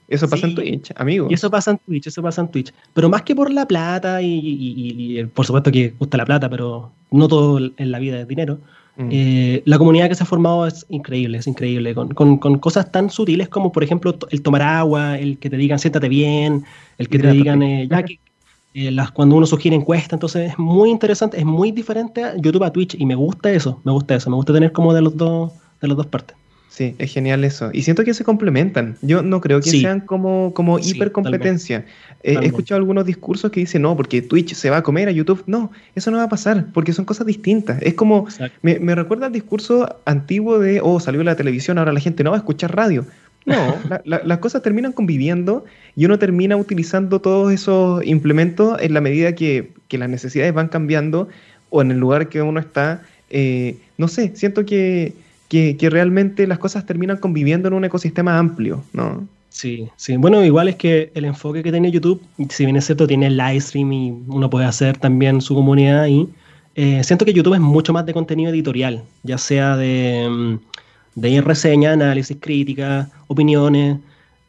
Eso 0.09 0.27
pasa 0.27 0.45
en 0.45 0.55
Twitch, 0.55 0.91
amigo. 0.97 1.27
Y 1.29 1.35
eso 1.35 1.49
pasa 1.49 1.71
en 1.71 1.77
Twitch, 1.77 2.07
eso 2.07 2.21
pasa 2.21 2.41
en 2.41 2.49
Twitch. 2.49 2.73
Pero 2.93 3.07
más 3.07 3.21
que 3.21 3.33
por 3.33 3.49
la 3.49 3.65
plata, 3.65 4.21
y, 4.21 5.23
por 5.33 5.45
supuesto 5.45 5.71
que 5.71 5.93
gusta 5.97 6.17
la 6.17 6.25
plata, 6.25 6.49
pero 6.49 6.91
no 7.11 7.29
todo 7.29 7.59
en 7.77 7.91
la 7.91 7.99
vida 7.99 8.19
es 8.19 8.27
dinero. 8.27 8.59
Mm. 8.95 9.09
Eh, 9.11 9.63
la 9.65 9.77
comunidad 9.79 10.07
que 10.07 10.15
se 10.15 10.23
ha 10.23 10.27
formado 10.27 10.67
es 10.67 10.85
increíble, 10.89 11.39
es 11.39 11.47
increíble, 11.47 11.95
con, 11.95 12.13
con, 12.13 12.59
cosas 12.59 12.91
tan 12.91 13.09
sutiles 13.09 13.49
como, 13.49 13.71
por 13.71 13.83
ejemplo, 13.83 14.15
el 14.29 14.41
tomar 14.43 14.61
agua, 14.61 15.17
el 15.17 15.39
que 15.39 15.49
te 15.49 15.57
digan 15.57 15.79
siéntate 15.79 16.09
bien, 16.09 16.63
el 16.99 17.09
que 17.09 17.17
te 17.17 17.31
digan 17.31 17.63
eh, 17.63 17.87
ya 17.89 18.03
que 18.03 18.19
eh, 18.75 18.91
las, 18.91 19.11
cuando 19.11 19.35
uno 19.35 19.47
sugiere 19.47 19.75
encuesta, 19.75 20.15
entonces 20.15 20.51
es 20.51 20.59
muy 20.59 20.91
interesante, 20.91 21.39
es 21.39 21.45
muy 21.45 21.71
diferente 21.71 22.23
a 22.23 22.37
YouTube 22.37 22.63
a 22.63 22.71
Twitch 22.71 22.95
y 22.99 23.05
me 23.05 23.15
gusta 23.15 23.51
eso, 23.51 23.81
me 23.83 23.91
gusta 23.91 24.15
eso, 24.15 24.29
me 24.29 24.35
gusta 24.35 24.53
tener 24.53 24.71
como 24.71 24.93
de 24.93 25.01
los 25.01 25.17
dos, 25.17 25.51
de 25.81 25.87
las 25.87 25.97
dos 25.97 26.07
partes. 26.07 26.37
Sí, 26.73 26.95
es 26.97 27.13
genial 27.13 27.43
eso. 27.43 27.69
Y 27.71 27.83
siento 27.83 28.03
que 28.03 28.15
se 28.15 28.23
complementan. 28.23 28.97
Yo 29.03 29.21
no 29.21 29.41
creo 29.41 29.61
que 29.61 29.69
sean 29.69 29.99
como, 29.99 30.55
como 30.55 30.79
hipercompetencia. 30.79 31.85
Eh, 32.23 32.35
he 32.41 32.47
escuchado 32.47 32.79
algunos 32.79 33.05
discursos 33.05 33.51
que 33.51 33.59
dicen, 33.59 33.83
no, 33.83 33.95
porque 33.95 34.23
Twitch 34.23 34.55
se 34.55 34.71
va 34.71 34.77
a 34.77 34.81
comer 34.81 35.07
a 35.07 35.11
YouTube. 35.11 35.43
No, 35.45 35.71
eso 35.93 36.09
no 36.09 36.17
va 36.17 36.23
a 36.23 36.29
pasar, 36.29 36.65
porque 36.73 36.91
son 36.91 37.05
cosas 37.05 37.27
distintas. 37.27 37.79
Es 37.83 37.93
como, 37.93 38.25
me, 38.63 38.79
me, 38.79 38.95
recuerda 38.95 39.27
al 39.27 39.31
discurso 39.31 39.99
antiguo 40.05 40.57
de, 40.57 40.79
oh, 40.81 40.99
salió 40.99 41.21
la 41.21 41.35
televisión, 41.35 41.77
ahora 41.77 41.93
la 41.93 41.99
gente 41.99 42.23
no 42.23 42.31
va 42.31 42.37
a 42.37 42.39
escuchar 42.39 42.75
radio. 42.75 43.05
No, 43.45 43.75
las 44.05 44.37
cosas 44.39 44.63
terminan 44.63 44.93
conviviendo 44.93 45.65
y 45.95 46.05
uno 46.05 46.17
termina 46.17 46.57
utilizando 46.57 47.21
todos 47.21 47.53
esos 47.53 48.03
implementos 48.03 48.81
en 48.81 48.95
la 48.95 49.01
medida 49.01 49.35
que, 49.35 49.73
que 49.89 49.99
las 49.99 50.09
necesidades 50.09 50.55
van 50.55 50.69
cambiando 50.69 51.29
o 51.69 51.83
en 51.83 51.91
el 51.91 51.99
lugar 51.99 52.29
que 52.29 52.41
uno 52.41 52.59
está. 52.59 53.03
Eh, 53.29 53.77
no 53.99 54.07
sé, 54.07 54.31
siento 54.33 54.65
que 54.65 55.13
que, 55.53 55.89
realmente 55.89 56.47
las 56.47 56.57
cosas 56.57 56.85
terminan 56.85 57.17
conviviendo 57.17 57.67
en 57.67 57.75
un 57.75 57.85
ecosistema 57.85 58.39
amplio, 58.39 58.83
¿no? 58.93 59.27
Sí, 59.49 59.87
sí. 59.97 60.17
Bueno, 60.17 60.43
igual 60.43 60.67
es 60.67 60.75
que 60.77 61.11
el 61.13 61.25
enfoque 61.25 61.61
que 61.61 61.71
tiene 61.71 61.91
YouTube, 61.91 62.21
si 62.49 62.65
bien 62.65 62.75
es 62.75 62.85
cierto, 62.85 63.05
tiene 63.05 63.29
live 63.29 63.61
stream 63.61 63.93
y 63.93 64.11
uno 64.27 64.49
puede 64.49 64.65
hacer 64.65 64.97
también 64.97 65.41
su 65.41 65.53
comunidad 65.53 66.01
ahí, 66.01 66.27
eh, 66.73 67.03
siento 67.03 67.23
que 67.23 67.33
YouTube 67.33 67.53
es 67.53 67.59
mucho 67.59 67.93
más 67.93 68.03
de 68.07 68.13
contenido 68.13 68.51
editorial, 68.51 69.03
ya 69.21 69.37
sea 69.37 69.77
de, 69.77 70.27
mm, 70.27 71.19
de 71.19 71.41
reseña, 71.41 71.91
análisis, 71.91 72.35
crítica, 72.39 73.11
opiniones, 73.27 73.99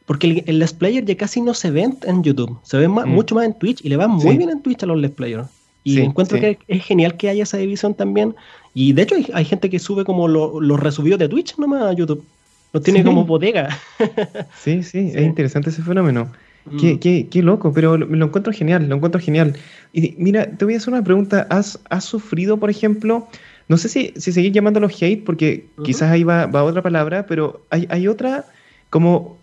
porque 0.07 0.27
el, 0.27 0.43
el 0.47 0.59
Let's 0.59 0.73
Player 0.73 1.05
ya 1.05 1.15
casi 1.15 1.39
no 1.39 1.53
se 1.53 1.69
ve 1.69 1.87
en 2.01 2.23
YouTube, 2.23 2.57
se 2.63 2.77
ve 2.77 2.87
mm. 2.87 3.07
mucho 3.07 3.35
más 3.35 3.45
en 3.45 3.53
Twitch 3.53 3.85
y 3.85 3.89
le 3.89 3.97
va 3.97 4.07
muy 4.07 4.37
bien 4.37 4.49
en 4.49 4.63
Twitch 4.63 4.81
a 4.81 4.87
los 4.87 4.99
Let's 4.99 5.13
Players. 5.13 5.47
Y 5.85 6.01
encuentro 6.01 6.39
que 6.39 6.57
es 6.67 6.83
genial 6.83 7.15
que 7.15 7.29
haya 7.29 7.43
esa 7.43 7.57
división 7.57 7.93
también, 7.93 8.33
y 8.73 8.93
de 8.93 9.03
hecho 9.03 9.15
hay, 9.33 9.45
gente 9.45 9.69
que 9.69 9.77
sube 9.77 10.03
como 10.03 10.27
los 10.27 10.79
resubidos 10.79 11.19
de 11.19 11.29
Twitch 11.29 11.57
nomás 11.59 11.83
a 11.83 11.93
YouTube. 11.93 12.25
Los 12.73 12.83
tiene 12.83 13.03
como 13.03 13.23
bodega. 13.23 13.69
sí, 14.59 14.81
sí, 14.81 15.11
es 15.13 15.23
interesante 15.23 15.69
ese 15.69 15.83
fenómeno. 15.83 16.29
Mm. 16.65 16.97
Qué, 16.97 17.27
qué, 17.29 17.43
loco, 17.43 17.71
pero 17.71 17.97
lo, 17.97 18.07
lo, 18.07 18.25
encuentro 18.25 18.51
genial, 18.51 18.89
lo 18.89 18.95
encuentro 18.95 19.21
genial. 19.21 19.55
Y 19.93 20.15
mira, 20.17 20.49
te 20.57 20.65
voy 20.65 20.73
a 20.73 20.77
hacer 20.77 20.91
una 20.91 21.03
pregunta. 21.03 21.45
¿Has, 21.51 21.79
has 21.91 22.03
sufrido, 22.03 22.57
por 22.57 22.71
ejemplo, 22.71 23.27
no 23.67 23.77
sé 23.77 23.87
si, 23.87 24.11
si 24.17 24.31
seguir 24.31 24.53
llamándolo 24.53 24.87
hate, 24.87 25.23
porque 25.23 25.67
quizás 25.83 26.09
ahí 26.11 26.23
va, 26.23 26.47
va, 26.47 26.63
otra 26.63 26.81
palabra, 26.81 27.27
pero 27.27 27.61
hay, 27.69 27.85
hay 27.91 28.07
otra 28.07 28.45
como 28.89 29.37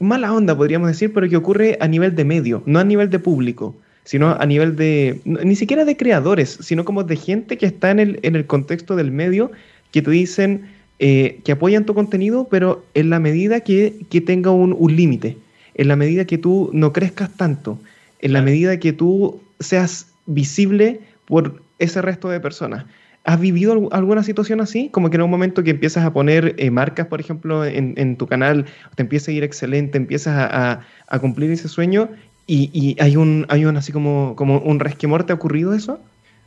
mala 0.00 0.32
onda, 0.32 0.56
podríamos 0.56 0.88
decir, 0.88 1.12
pero 1.14 1.28
que 1.28 1.36
ocurre 1.36 1.78
a 1.80 1.86
nivel 1.86 2.16
de 2.16 2.24
medio, 2.24 2.64
no 2.66 2.80
a 2.80 2.84
nivel 2.84 3.08
de 3.08 3.20
público 3.20 3.76
sino 4.04 4.30
a 4.30 4.46
nivel 4.46 4.76
de, 4.76 5.20
ni 5.24 5.56
siquiera 5.56 5.84
de 5.84 5.96
creadores, 5.96 6.58
sino 6.60 6.84
como 6.84 7.02
de 7.04 7.16
gente 7.16 7.58
que 7.58 7.66
está 7.66 7.90
en 7.90 7.98
el, 7.98 8.20
en 8.22 8.36
el 8.36 8.46
contexto 8.46 8.96
del 8.96 9.10
medio, 9.10 9.50
que 9.90 10.02
te 10.02 10.10
dicen 10.10 10.66
eh, 11.00 11.40
que 11.44 11.52
apoyan 11.52 11.84
tu 11.84 11.94
contenido, 11.94 12.46
pero 12.48 12.84
en 12.94 13.10
la 13.10 13.18
medida 13.18 13.60
que, 13.60 13.94
tenga 14.24 14.52
un, 14.52 14.76
límite, 14.94 15.36
en 15.74 15.88
la 15.88 15.96
medida 15.96 16.24
que 16.24 16.38
tú 16.38 16.70
no 16.72 16.92
crezcas 16.92 17.30
tanto, 17.36 17.80
en 18.20 18.32
la 18.32 18.42
medida 18.42 18.78
que 18.78 18.92
tú 18.92 19.40
seas 19.58 20.06
visible 20.26 21.00
por 21.26 21.62
ese 21.78 22.00
resto 22.00 22.28
de 22.28 22.38
personas. 22.38 22.84
¿Has 23.24 23.40
vivido 23.40 23.88
alguna 23.90 24.22
situación 24.22 24.60
así? 24.60 24.88
Como 24.90 25.10
que 25.10 25.16
en 25.16 25.22
un 25.22 25.30
momento 25.30 25.64
que 25.64 25.70
empiezas 25.70 26.04
a 26.04 26.12
poner 26.12 26.54
eh, 26.58 26.70
marcas, 26.70 27.06
por 27.06 27.20
ejemplo, 27.20 27.64
en, 27.64 28.16
tu 28.16 28.26
canal, 28.26 28.66
te 28.94 29.02
empieza 29.02 29.30
a 29.30 29.34
ir 29.34 29.42
excelente, 29.42 29.98
empiezas 29.98 30.36
a, 30.36 30.84
a, 31.08 31.18
cumplir 31.18 31.50
ese 31.50 31.68
sueño 31.68 32.10
¿Y, 32.46 32.96
hay, 33.00 33.16
un, 33.16 33.46
hay 33.48 33.64
un 33.64 33.76
así 33.76 33.92
como, 33.92 34.34
como 34.36 34.58
un 34.58 34.78
resquemor? 34.80 35.24
¿Te 35.24 35.32
ha 35.32 35.36
ocurrido 35.36 35.72
eso? 35.72 35.98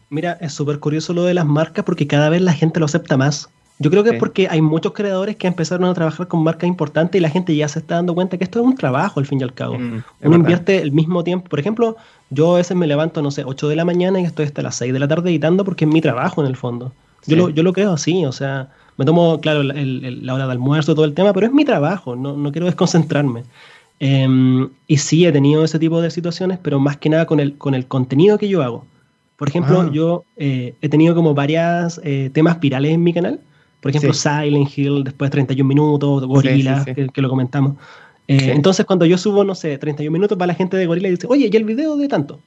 Mira, 0.10 0.38
es 0.42 0.54
súper 0.54 0.80
curioso 0.80 1.14
lo 1.14 1.24
de 1.24 1.34
las 1.34 1.46
marcas 1.46 1.84
porque 1.84 2.08
cada 2.08 2.30
vez 2.30 2.42
la 2.42 2.54
gente 2.54 2.80
lo 2.80 2.86
acepta 2.86 3.18
más. 3.18 3.50
Yo 3.80 3.92
creo 3.92 4.04
que 4.04 4.12
es 4.12 4.18
porque 4.18 4.48
hay 4.50 4.62
muchos 4.62 4.94
creadores 4.94 5.36
que 5.36 5.46
empezaron 5.46 5.88
a 5.88 5.94
trabajar 5.94 6.28
con 6.28 6.44
marcas 6.44 6.68
importantes 6.68 7.20
y 7.20 7.22
la 7.22 7.30
gente 7.30 7.56
ya 7.56 7.68
se 7.68 7.80
está 7.80 7.96
dando 7.96 8.16
cuenta 8.16 8.38
que 8.38 8.44
esto 8.44 8.60
es 8.60 8.66
un 8.66 8.76
trabajo 8.76 9.20
al 9.20 9.28
fin 9.28 9.40
y 9.40 9.44
al 9.44 9.54
cabo. 9.54 9.78
Mm, 9.78 10.04
Uno 10.24 10.36
invierte 10.36 10.82
el 10.82 10.92
mismo 10.92 11.24
tiempo. 11.24 11.48
Por 11.48 11.60
ejemplo, 11.60 11.96
yo 12.32 12.56
a 12.56 12.58
veces 12.58 12.76
me 12.76 12.88
levanto, 12.88 13.22
no 13.22 13.30
sé, 13.30 13.44
8 13.46 13.68
de 13.68 13.76
la 13.76 13.86
mañana 13.86 14.20
y 14.20 14.24
estoy 14.24 14.46
hasta 14.46 14.64
las 14.64 14.76
6 14.78 14.94
de 14.94 15.00
la 15.00 15.08
tarde 15.08 15.30
editando 15.30 15.64
porque 15.64 15.86
es 15.86 15.92
mi 15.92 16.02
trabajo 16.02 16.42
en 16.42 16.48
el 16.48 16.56
fondo. 16.56 16.92
Yo, 17.28 17.36
lo, 17.36 17.50
yo 17.50 17.62
lo 17.62 17.74
creo 17.74 17.94
así, 17.94 18.26
o 18.26 18.32
sea, 18.32 18.70
me 18.98 19.06
tomo, 19.06 19.40
claro, 19.42 19.62
la 19.64 20.34
hora 20.34 20.48
de 20.48 20.52
almuerzo, 20.52 20.96
todo 20.96 21.06
el 21.06 21.14
tema, 21.14 21.34
pero 21.34 21.46
es 21.46 21.54
mi 21.54 21.66
trabajo, 21.66 22.16
no, 22.16 22.36
no 22.36 22.52
quiero 22.52 22.66
desconcentrarme. 22.66 23.44
Em, 24.00 24.70
y 24.88 24.98
sí, 24.98 25.26
he 25.26 25.32
tenido 25.32 25.64
ese 25.64 25.80
tipo 25.80 26.02
de 26.02 26.12
situaciones, 26.12 26.60
pero 26.62 26.80
más 26.80 26.98
que 26.98 27.10
nada 27.10 27.26
con 27.26 27.40
el, 27.40 27.58
con 27.58 27.74
el 27.74 27.88
contenido 27.88 28.38
que 28.38 28.48
yo 28.48 28.62
hago. 28.62 28.86
Por 29.38 29.50
ejemplo, 29.50 29.82
ah. 29.82 29.90
yo 29.94 30.24
eh, 30.36 30.74
he 30.82 30.90
tenido 30.90 31.16
como 31.16 31.34
varias 31.34 32.02
eh, 32.04 32.30
temas 32.34 32.60
virales 32.60 32.92
en 32.92 33.04
mi 33.04 33.14
canal. 33.14 33.40
Por 33.82 33.92
ejemplo, 33.92 34.14
Silent 34.14 34.76
Hill, 34.76 35.04
después 35.04 35.30
de 35.30 35.34
31 35.34 35.68
minutos, 35.68 36.26
Gorilla, 36.26 36.84
que, 36.84 37.22
lo 37.22 37.30
comentamos. 37.30 37.76
Eh, 38.28 38.52
entonces, 38.54 38.86
cuando 38.86 39.06
yo 39.06 39.18
subo, 39.18 39.44
no 39.44 39.54
sé, 39.54 39.78
31 39.78 40.12
minutos, 40.12 40.38
va 40.40 40.48
la 40.48 40.56
gente 40.56 40.76
de 40.76 40.88
Gorilla 40.88 41.08
y 41.08 41.12
dice, 41.12 41.28
oye, 41.30 41.50
¿y 41.52 41.56
el 41.56 41.64
video 41.64 41.96
de 41.96 42.08
tanto? 42.08 42.40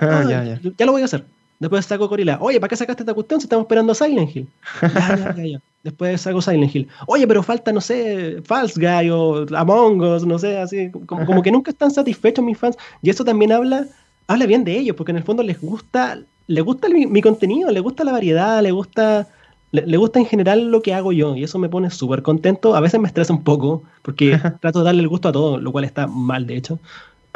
Ah, 0.00 0.24
ya, 0.28 0.44
ya. 0.44 0.60
ya, 0.76 0.86
lo 0.86 0.92
voy 0.92 1.02
a 1.02 1.06
hacer. 1.06 1.24
Después 1.58 1.86
saco 1.86 2.08
Gorilla, 2.08 2.38
oye, 2.40 2.60
¿para 2.60 2.68
qué 2.68 2.76
sacaste 2.76 3.02
esta 3.02 3.14
cuestión 3.14 3.40
si 3.40 3.46
estamos 3.46 3.64
esperando 3.64 3.92
a 3.92 3.94
Silent 3.94 4.34
Hill? 4.34 4.48
ya, 4.82 5.34
ya, 5.36 5.44
ya, 5.44 5.60
Después 5.82 6.20
saco 6.20 6.42
Silent 6.42 6.74
Hill. 6.74 6.88
Oye, 7.06 7.26
pero 7.26 7.42
falta, 7.42 7.72
no 7.72 7.80
sé, 7.80 8.42
False 8.44 8.78
Guy 8.78 9.08
o 9.10 9.46
Among 9.56 10.00
Us, 10.02 10.26
no 10.26 10.38
sé, 10.38 10.58
así, 10.58 10.90
como, 11.06 11.24
como 11.24 11.42
que 11.42 11.52
nunca 11.52 11.70
están 11.70 11.90
satisfechos 11.90 12.44
mis 12.44 12.58
fans. 12.58 12.76
Y 13.02 13.10
eso 13.10 13.24
también 13.24 13.52
habla, 13.52 13.86
habla 14.26 14.46
bien 14.46 14.64
de 14.64 14.76
ellos, 14.76 14.96
porque 14.96 15.12
en 15.12 15.18
el 15.18 15.22
fondo 15.22 15.42
les 15.42 15.60
gusta, 15.60 16.18
les 16.46 16.64
gusta 16.64 16.88
mi, 16.88 17.22
contenido, 17.22 17.70
les 17.70 17.82
gusta 17.82 18.04
la 18.04 18.12
variedad, 18.12 18.62
les 18.62 18.72
gusta 18.72 19.28
le, 19.72 19.96
gusta 19.96 20.18
en 20.18 20.26
general 20.26 20.70
lo 20.70 20.80
que 20.80 20.94
hago 20.94 21.12
yo 21.12 21.36
y 21.36 21.44
eso 21.44 21.58
me 21.58 21.68
pone 21.68 21.90
súper 21.90 22.22
contento. 22.22 22.74
A 22.74 22.80
veces 22.80 23.00
me 23.00 23.08
estresa 23.08 23.32
un 23.32 23.44
poco 23.44 23.82
porque 24.02 24.38
trato 24.60 24.80
de 24.80 24.86
darle 24.86 25.02
el 25.02 25.08
gusto 25.08 25.28
a 25.28 25.32
todo, 25.32 25.58
lo 25.58 25.72
cual 25.72 25.84
está 25.84 26.06
mal 26.06 26.46
de 26.46 26.56
hecho. 26.56 26.78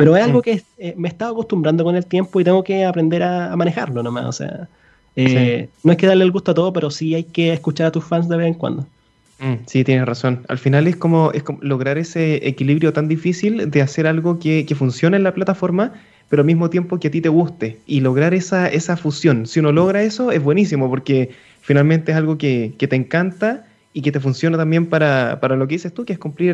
Pero 0.00 0.16
es 0.16 0.24
algo 0.24 0.42
que 0.42 0.62
eh, 0.78 0.94
me 0.96 1.08
he 1.08 1.10
estado 1.10 1.32
acostumbrando 1.32 1.84
con 1.84 1.94
el 1.94 2.06
tiempo 2.06 2.40
y 2.40 2.44
tengo 2.44 2.64
que 2.64 2.84
aprender 2.84 3.22
a, 3.22 3.54
manejarlo 3.54 4.02
nomás. 4.02 4.26
O 4.26 4.32
sea, 4.32 4.68
eh, 5.14 5.68
no 5.84 5.90
hay 5.90 5.96
que 5.96 6.06
darle 6.06 6.24
el 6.24 6.32
gusto 6.32 6.52
a 6.52 6.54
todo, 6.54 6.72
pero 6.72 6.90
sí 6.90 7.14
hay 7.14 7.24
que 7.24 7.52
escuchar 7.52 7.88
a 7.88 7.92
tus 7.92 8.04
fans 8.04 8.28
de 8.28 8.36
vez 8.36 8.46
en 8.46 8.54
cuando. 8.54 8.86
Mm, 9.40 9.54
sí, 9.66 9.84
tienes 9.84 10.06
razón. 10.06 10.44
Al 10.48 10.58
final 10.58 10.86
es 10.86 10.96
como, 10.96 11.32
es 11.32 11.42
como 11.42 11.58
lograr 11.62 11.98
ese 11.98 12.48
equilibrio 12.48 12.92
tan 12.92 13.08
difícil 13.08 13.70
de 13.70 13.82
hacer 13.82 14.06
algo 14.06 14.38
que, 14.38 14.64
que 14.66 14.74
funcione 14.74 15.16
en 15.16 15.22
la 15.22 15.34
plataforma, 15.34 15.92
pero 16.30 16.40
al 16.40 16.46
mismo 16.46 16.70
tiempo 16.70 16.98
que 16.98 17.08
a 17.08 17.10
ti 17.10 17.20
te 17.20 17.28
guste 17.28 17.78
y 17.86 18.00
lograr 18.00 18.32
esa, 18.32 18.68
esa 18.68 18.96
fusión. 18.96 19.46
Si 19.46 19.60
uno 19.60 19.72
logra 19.72 20.02
eso, 20.02 20.30
es 20.30 20.42
buenísimo 20.42 20.88
porque 20.88 21.30
finalmente 21.60 22.12
es 22.12 22.18
algo 22.18 22.38
que, 22.38 22.72
te 22.78 22.96
encanta 22.96 23.66
y 23.92 24.02
que 24.02 24.12
te 24.12 24.20
funciona 24.20 24.56
también 24.56 24.86
para, 24.86 25.38
lo 25.42 25.66
que 25.66 25.74
dices 25.74 25.92
tú, 25.92 26.04
que 26.04 26.12
es 26.12 26.18
cumplir 26.18 26.50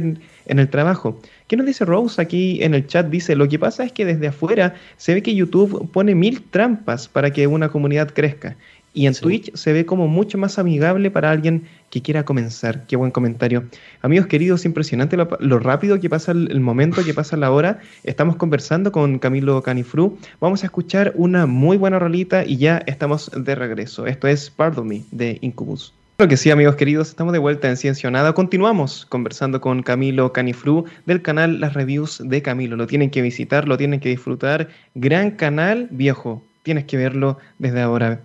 en, 0.46 0.59
el 0.59 0.68
trabajo. 0.68 1.20
¿Qué 1.46 1.57
nos 1.57 1.66
dice 1.66 1.85
Rose 1.85 2.20
aquí 2.20 2.62
en 2.62 2.75
el 2.75 2.87
chat? 2.87 3.07
Dice, 3.09 3.37
lo 3.37 3.49
que 3.49 3.59
pasa 3.59 3.85
es 3.85 3.92
que 3.92 4.05
desde 4.05 4.29
afuera 4.29 4.75
se 4.96 5.14
ve 5.14 5.22
que 5.22 5.35
YouTube 5.35 5.90
pone 5.92 6.14
mil 6.14 6.42
trampas 6.42 7.09
para 7.09 7.31
que 7.31 7.46
una 7.46 7.68
comunidad 7.68 8.11
crezca. 8.12 8.57
Y 8.94 9.07
en 9.07 9.12
Twitch 9.12 9.55
se 9.55 9.75
ve 9.75 9.85
como 9.85 10.09
mucho 10.09 10.38
más 10.38 10.59
amigable 10.59 11.11
para 11.11 11.31
alguien 11.31 11.64
que 11.90 12.01
quiera 12.01 12.25
comenzar. 12.25 12.87
Qué 12.87 12.96
buen 12.96 13.11
comentario. 13.11 13.64
Amigos 14.01 14.27
queridos, 14.27 14.64
impresionante 14.64 15.18
lo, 15.18 15.59
rápido 15.59 16.01
que 16.01 16.09
pasa 16.09 16.33
el, 16.33 16.61
momento, 16.61 17.05
que 17.05 17.12
pasa 17.12 17.37
la 17.37 17.51
hora. 17.51 17.81
Estamos 18.05 18.37
conversando 18.37 18.92
con 18.92 19.18
Camilo 19.18 19.61
Canifru. 19.61 20.16
Vamos 20.40 20.62
a 20.62 20.66
escuchar 20.66 21.12
una 21.14 21.44
muy 21.44 21.77
buena 21.77 21.99
rolita 21.99 22.46
y 22.46 22.57
ya 22.57 22.79
estamos 22.87 23.31
de 23.37 23.55
regreso. 23.55 24.07
Esto 24.07 24.29
es 24.29 24.49
Pardon 24.49 24.88
Me 24.88 25.03
de 25.11 25.37
Incubus. 25.42 25.92
Claro 26.16 26.31
que 26.31 26.38
sí, 26.38 26.50
amigos 26.50 26.76
queridos, 26.76 27.11
estamos 27.11 27.35
de 27.35 27.38
vuelta 27.38 27.68
en 27.68 27.76
Ciencia 27.76 28.09
o 28.09 28.11
Nada. 28.11 28.33
Continuamos 28.33 29.05
conversando 29.05 29.61
con 29.61 29.83
Camilo 29.83 30.33
Canifru 30.33 30.87
del 31.05 31.20
canal 31.20 31.61
Las 31.61 31.74
Reviews 31.74 32.22
de 32.24 32.40
Camilo. 32.40 32.74
Lo 32.74 32.87
tienen 32.87 33.11
que 33.11 33.20
visitar, 33.20 33.68
lo 33.68 33.76
tienen 33.76 34.00
que 34.00 34.09
disfrutar. 34.09 34.70
Gran 34.94 35.33
canal, 35.33 35.88
viejo. 35.90 36.42
Tienes 36.62 36.85
que 36.85 36.96
verlo 36.96 37.37
desde 37.59 37.83
ahora. 37.83 38.22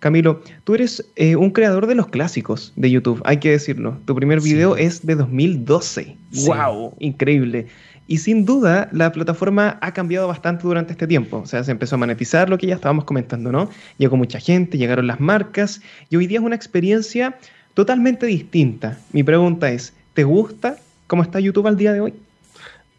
Camilo, 0.00 0.42
tú 0.64 0.74
eres 0.74 1.08
eh, 1.14 1.36
un 1.36 1.50
creador 1.50 1.86
de 1.86 1.94
los 1.94 2.08
clásicos 2.08 2.72
de 2.74 2.90
YouTube, 2.90 3.22
hay 3.24 3.36
que 3.36 3.50
decirlo. 3.50 3.96
Tu 4.06 4.14
primer 4.16 4.40
video 4.40 4.76
es 4.76 5.06
de 5.06 5.14
2012. 5.14 6.16
¡Wow! 6.46 6.96
Increíble. 6.98 7.68
Y 8.10 8.18
sin 8.18 8.44
duda, 8.44 8.88
la 8.90 9.12
plataforma 9.12 9.78
ha 9.80 9.94
cambiado 9.94 10.26
bastante 10.26 10.64
durante 10.64 10.90
este 10.94 11.06
tiempo. 11.06 11.36
O 11.36 11.46
sea, 11.46 11.62
se 11.62 11.70
empezó 11.70 11.94
a 11.94 11.98
monetizar 11.98 12.50
lo 12.50 12.58
que 12.58 12.66
ya 12.66 12.74
estábamos 12.74 13.04
comentando, 13.04 13.52
¿no? 13.52 13.70
Llegó 13.98 14.16
mucha 14.16 14.40
gente, 14.40 14.78
llegaron 14.78 15.06
las 15.06 15.20
marcas, 15.20 15.80
y 16.08 16.16
hoy 16.16 16.26
día 16.26 16.40
es 16.40 16.44
una 16.44 16.56
experiencia 16.56 17.38
totalmente 17.74 18.26
distinta. 18.26 18.98
Mi 19.12 19.22
pregunta 19.22 19.70
es, 19.70 19.92
¿te 20.14 20.24
gusta 20.24 20.74
cómo 21.06 21.22
está 21.22 21.38
YouTube 21.38 21.68
al 21.68 21.76
día 21.76 21.92
de 21.92 22.00
hoy? 22.00 22.14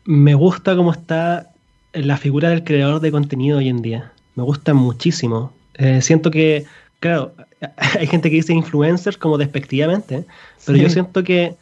Me 0.06 0.34
gusta 0.34 0.78
cómo 0.78 0.94
está 0.94 1.50
la 1.92 2.16
figura 2.16 2.48
del 2.48 2.64
creador 2.64 3.02
de 3.02 3.12
contenido 3.12 3.58
hoy 3.58 3.68
en 3.68 3.82
día. 3.82 4.14
Me 4.36 4.44
gusta 4.44 4.74
muchísimo. 4.74 5.52
Eh, 5.74 6.02
siento 6.02 6.32
que 6.32 6.66
claro, 7.02 7.34
hay 8.00 8.08
gente 8.08 8.30
que 8.30 8.38
dice 8.38 8.54
influencers 8.54 9.18
como 9.18 9.38
despectivamente, 9.38 10.24
pero 10.66 10.78
yo 10.78 10.90
siento 10.90 11.22
que, 11.26 11.56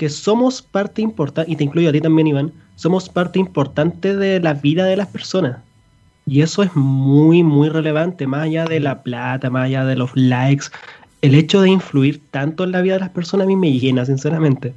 que 0.00 0.08
somos 0.08 0.62
parte 0.62 1.02
importante, 1.02 1.52
y 1.52 1.56
te 1.56 1.64
incluyo 1.64 1.90
a 1.90 1.92
ti 1.92 2.00
también, 2.00 2.28
Iván, 2.28 2.52
somos 2.74 3.10
parte 3.10 3.38
importante 3.38 4.16
de 4.16 4.40
la 4.40 4.54
vida 4.54 4.86
de 4.86 4.96
las 4.96 5.08
personas. 5.08 5.58
Y 6.24 6.40
eso 6.40 6.62
es 6.62 6.74
muy, 6.74 7.42
muy 7.42 7.68
relevante, 7.68 8.26
más 8.26 8.44
allá 8.44 8.64
de 8.64 8.80
la 8.80 9.02
plata, 9.02 9.50
más 9.50 9.66
allá 9.66 9.84
de 9.84 9.96
los 9.96 10.10
likes. 10.14 10.68
El 11.20 11.34
hecho 11.34 11.60
de 11.60 11.68
influir 11.68 12.22
tanto 12.30 12.64
en 12.64 12.72
la 12.72 12.80
vida 12.80 12.94
de 12.94 13.00
las 13.00 13.10
personas 13.10 13.44
a 13.44 13.48
mí 13.48 13.56
me 13.56 13.78
llena, 13.78 14.06
sinceramente. 14.06 14.72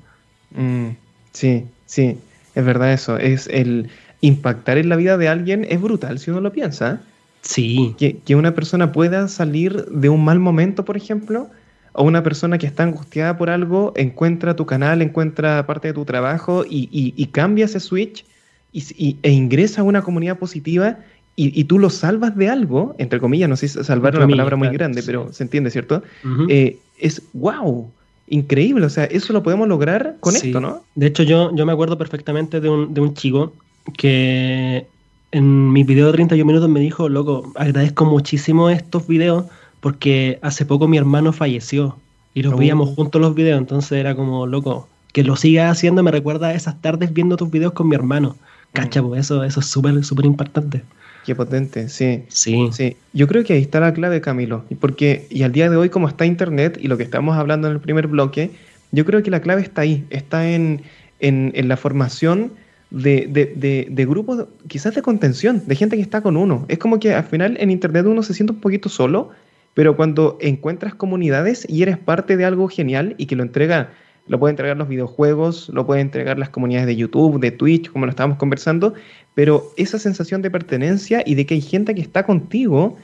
Mm, 0.57 0.89
sí, 1.31 1.63
sí, 1.85 2.17
es 2.53 2.65
verdad 2.65 2.91
eso. 2.91 3.15
Es 3.15 3.47
el 3.47 3.87
impactar 4.19 4.77
en 4.77 4.89
la 4.89 4.97
vida 4.97 5.15
de 5.15 5.29
alguien 5.29 5.65
es 5.69 5.79
brutal 5.79 6.19
si 6.19 6.31
uno 6.31 6.41
lo 6.41 6.51
piensa. 6.51 6.99
Sí. 7.43 7.95
Que, 7.97 8.35
una 8.35 8.53
persona 8.53 8.91
pueda 8.91 9.29
salir 9.29 9.85
de 9.85 10.09
un 10.09 10.25
mal 10.25 10.39
momento, 10.39 10.83
por 10.83 10.97
ejemplo, 10.97 11.49
o 11.93 12.03
una 12.03 12.23
persona 12.23 12.57
que 12.57 12.65
está 12.65 12.83
angustiada 12.83 13.37
por 13.37 13.49
algo, 13.49 13.93
encuentra 13.95 14.55
tu 14.55 14.65
canal, 14.65 15.01
encuentra 15.01 15.65
parte 15.65 15.89
de 15.89 15.93
tu 15.93 16.05
trabajo 16.05 16.65
y, 16.67 17.25
cambia 17.31 17.65
ese 17.65 17.79
switch 17.79 18.25
y, 18.71 19.17
e 19.21 19.31
ingresa 19.31 19.81
a 19.81 19.83
una 19.83 20.01
comunidad 20.01 20.37
positiva 20.37 20.97
y, 21.35 21.63
tú 21.63 21.79
lo 21.79 21.89
salvas 21.89 22.35
de 22.35 22.49
algo, 22.49 22.95
entre 22.97 23.19
comillas, 23.19 23.49
no 23.49 23.55
sé 23.55 23.67
si 23.67 23.83
salvar 23.83 24.15
una 24.15 24.27
palabra 24.27 24.55
muy 24.55 24.69
grande, 24.69 25.01
pero 25.03 25.31
se 25.33 25.43
entiende, 25.43 25.71
¿cierto? 25.71 26.03
Eh, 26.49 26.77
es 26.99 27.21
wow. 27.33 27.89
Increíble, 28.29 28.85
o 28.85 28.89
sea, 28.89 29.03
eso 29.03 29.33
lo 29.33 29.43
podemos 29.43 29.67
lograr 29.67 30.15
con 30.19 30.35
esto, 30.35 30.61
¿no? 30.61 30.81
De 30.95 31.07
hecho, 31.07 31.23
yo, 31.23 31.53
yo 31.55 31.65
me 31.65 31.73
acuerdo 31.73 31.97
perfectamente 31.97 32.61
de 32.61 32.69
un, 32.69 32.93
de 32.93 33.01
un 33.01 33.13
chico 33.13 33.53
que 33.97 34.87
en 35.31 35.71
mi 35.71 35.83
video 35.83 36.07
de 36.07 36.13
31 36.13 36.45
minutos 36.45 36.69
me 36.69 36.79
dijo, 36.79 37.09
loco, 37.09 37.51
agradezco 37.55 38.05
muchísimo 38.05 38.69
estos 38.69 39.07
videos 39.07 39.45
porque 39.83 40.39
hace 40.41 40.65
poco 40.65 40.87
mi 40.87 40.95
hermano 40.95 41.33
falleció 41.33 41.97
y 42.33 42.41
los 42.41 42.57
veíamos 42.57 42.91
oh. 42.91 42.95
juntos 42.95 43.21
los 43.21 43.35
videos, 43.35 43.59
entonces 43.59 43.91
era 43.99 44.15
como, 44.15 44.47
loco, 44.47 44.87
que 45.11 45.25
lo 45.25 45.35
sigas 45.35 45.69
haciendo 45.69 46.01
me 46.03 46.09
recuerda 46.09 46.47
a 46.47 46.53
esas 46.53 46.81
tardes 46.81 47.13
viendo 47.13 47.35
tus 47.35 47.51
videos 47.51 47.73
con 47.73 47.89
mi 47.89 47.95
hermano. 47.95 48.37
Cacha, 48.71 49.01
mm. 49.01 49.07
pues 49.09 49.19
eso, 49.25 49.43
eso 49.43 49.59
es 49.59 49.65
súper, 49.65 50.01
súper 50.05 50.25
importante. 50.25 50.83
Qué 51.25 51.35
potente, 51.35 51.89
sí. 51.89 52.23
Sí. 52.29 52.69
Sí. 52.71 52.95
Yo 53.11 53.27
creo 53.27 53.43
que 53.43 53.53
ahí 53.53 53.61
está 53.61 53.81
la 53.81 53.93
clave, 53.93 54.21
Camilo. 54.21 54.63
Porque, 54.79 55.27
y 55.29 55.43
al 55.43 55.51
día 55.51 55.69
de 55.69 55.75
hoy, 55.75 55.89
como 55.89 56.07
está 56.07 56.25
Internet 56.25 56.79
y 56.81 56.87
lo 56.87 56.95
que 56.95 57.03
estamos 57.03 57.35
hablando 57.35 57.67
en 57.67 57.73
el 57.73 57.81
primer 57.81 58.07
bloque, 58.07 58.51
yo 58.93 59.03
creo 59.03 59.21
que 59.21 59.31
la 59.31 59.41
clave 59.41 59.63
está 59.63 59.81
ahí, 59.81 60.05
está 60.11 60.49
en, 60.49 60.81
en, 61.19 61.51
en 61.55 61.67
la 61.67 61.75
formación 61.75 62.53
de, 62.89 63.27
de, 63.27 63.87
de, 63.89 64.05
grupos, 64.05 64.45
quizás 64.69 64.95
de 64.95 65.01
contención, 65.01 65.61
de 65.65 65.75
gente 65.75 65.97
que 65.97 66.01
está 66.01 66.21
con 66.21 66.37
uno. 66.37 66.63
Es 66.69 66.77
como 66.77 66.99
que 66.99 67.13
al 67.13 67.25
final 67.25 67.57
en 67.59 67.69
Internet 67.69 68.05
uno 68.05 68.23
se 68.23 68.33
siente 68.33 68.53
un 68.53 68.61
poquito 68.61 68.87
solo, 68.87 69.31
pero 69.73 69.95
cuando 69.95 70.37
encuentras 70.39 70.93
comunidades 70.93 71.65
y 71.67 71.81
eres 71.81 71.97
parte 71.97 72.37
de 72.37 72.45
algo 72.45 72.67
genial 72.67 73.15
y 73.17 73.25
que 73.25 73.35
lo 73.35 73.43
entrega, 73.43 73.89
lo 74.27 74.39
puede 74.39 74.51
entregar 74.51 74.77
los 74.77 74.87
videojuegos, 74.87 75.69
lo 75.69 75.85
puede 75.85 76.01
entregar 76.01 76.37
las 76.37 76.49
comunidades 76.49 76.87
de 76.87 76.95
YouTube, 76.95 77.39
de 77.39 77.51
Twitch, 77.51 77.91
como 77.91 78.05
lo 78.05 78.11
estábamos 78.11 78.37
conversando, 78.37 78.93
pero 79.33 79.71
esa 79.75 79.99
sensación 79.99 80.41
de 80.41 80.51
pertenencia 80.51 81.23
y 81.25 81.35
de 81.35 81.45
que 81.45 81.55
hay 81.55 81.61
gente 81.61 81.95
que 81.95 82.01
está 82.01 82.23
contigo, 82.23 82.97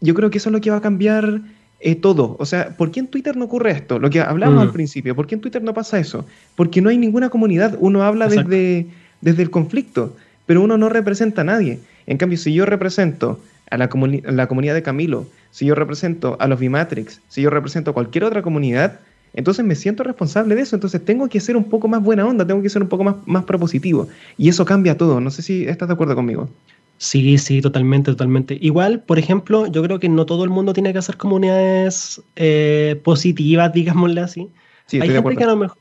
yo 0.00 0.14
creo 0.14 0.30
que 0.30 0.38
eso 0.38 0.50
es 0.50 0.52
lo 0.52 0.60
que 0.60 0.70
va 0.70 0.76
a 0.76 0.82
cambiar 0.82 1.40
eh, 1.80 1.94
todo. 1.96 2.36
O 2.38 2.46
sea, 2.46 2.76
¿por 2.76 2.90
qué 2.90 3.00
en 3.00 3.08
Twitter 3.08 3.36
no 3.36 3.46
ocurre 3.46 3.72
esto? 3.72 3.98
Lo 3.98 4.10
que 4.10 4.20
hablamos 4.20 4.60
al 4.60 4.68
mm. 4.68 4.72
principio, 4.72 5.16
¿por 5.16 5.26
qué 5.26 5.34
en 5.34 5.40
Twitter 5.40 5.62
no 5.62 5.74
pasa 5.74 5.98
eso? 5.98 6.26
Porque 6.54 6.80
no 6.80 6.90
hay 6.90 6.98
ninguna 6.98 7.30
comunidad, 7.30 7.76
uno 7.80 8.02
habla 8.02 8.28
desde, 8.28 8.86
desde 9.22 9.42
el 9.42 9.50
conflicto, 9.50 10.14
pero 10.46 10.62
uno 10.62 10.76
no 10.76 10.88
representa 10.90 11.40
a 11.40 11.44
nadie. 11.44 11.80
En 12.06 12.18
cambio, 12.18 12.38
si 12.38 12.52
yo 12.52 12.66
represento 12.66 13.40
a 13.70 13.76
la, 13.78 13.88
la 14.24 14.46
comunidad 14.48 14.74
de 14.74 14.82
Camilo, 14.82 15.26
si 15.50 15.66
yo 15.66 15.74
represento 15.74 16.36
a 16.40 16.46
los 16.46 16.58
Bimatrix, 16.58 17.20
si 17.28 17.42
yo 17.42 17.50
represento 17.50 17.90
a 17.92 17.94
cualquier 17.94 18.24
otra 18.24 18.42
comunidad, 18.42 19.00
entonces 19.32 19.64
me 19.64 19.74
siento 19.74 20.02
responsable 20.02 20.54
de 20.54 20.62
eso, 20.62 20.76
entonces 20.76 21.04
tengo 21.04 21.28
que 21.28 21.40
ser 21.40 21.56
un 21.56 21.64
poco 21.64 21.86
más 21.88 22.02
buena 22.02 22.26
onda, 22.26 22.46
tengo 22.46 22.62
que 22.62 22.68
ser 22.68 22.82
un 22.82 22.88
poco 22.88 23.04
más, 23.04 23.16
más 23.26 23.44
propositivo. 23.44 24.08
Y 24.36 24.48
eso 24.48 24.64
cambia 24.64 24.96
todo. 24.96 25.20
No 25.20 25.30
sé 25.30 25.42
si 25.42 25.64
estás 25.66 25.88
de 25.88 25.94
acuerdo 25.94 26.14
conmigo. 26.14 26.48
Sí, 26.98 27.38
sí, 27.38 27.62
totalmente, 27.62 28.10
totalmente. 28.10 28.58
Igual, 28.60 29.00
por 29.00 29.18
ejemplo, 29.18 29.66
yo 29.66 29.82
creo 29.82 30.00
que 30.00 30.08
no 30.08 30.26
todo 30.26 30.44
el 30.44 30.50
mundo 30.50 30.72
tiene 30.72 30.92
que 30.92 30.98
hacer 30.98 31.16
comunidades 31.16 32.20
eh, 32.36 33.00
positivas, 33.04 33.72
digámosle 33.74 34.20
así. 34.20 34.48
Sí, 34.86 35.00
Hay 35.00 35.10
gente 35.10 35.36
que 35.36 35.44
a 35.44 35.48
lo 35.48 35.56
mejor... 35.56 35.78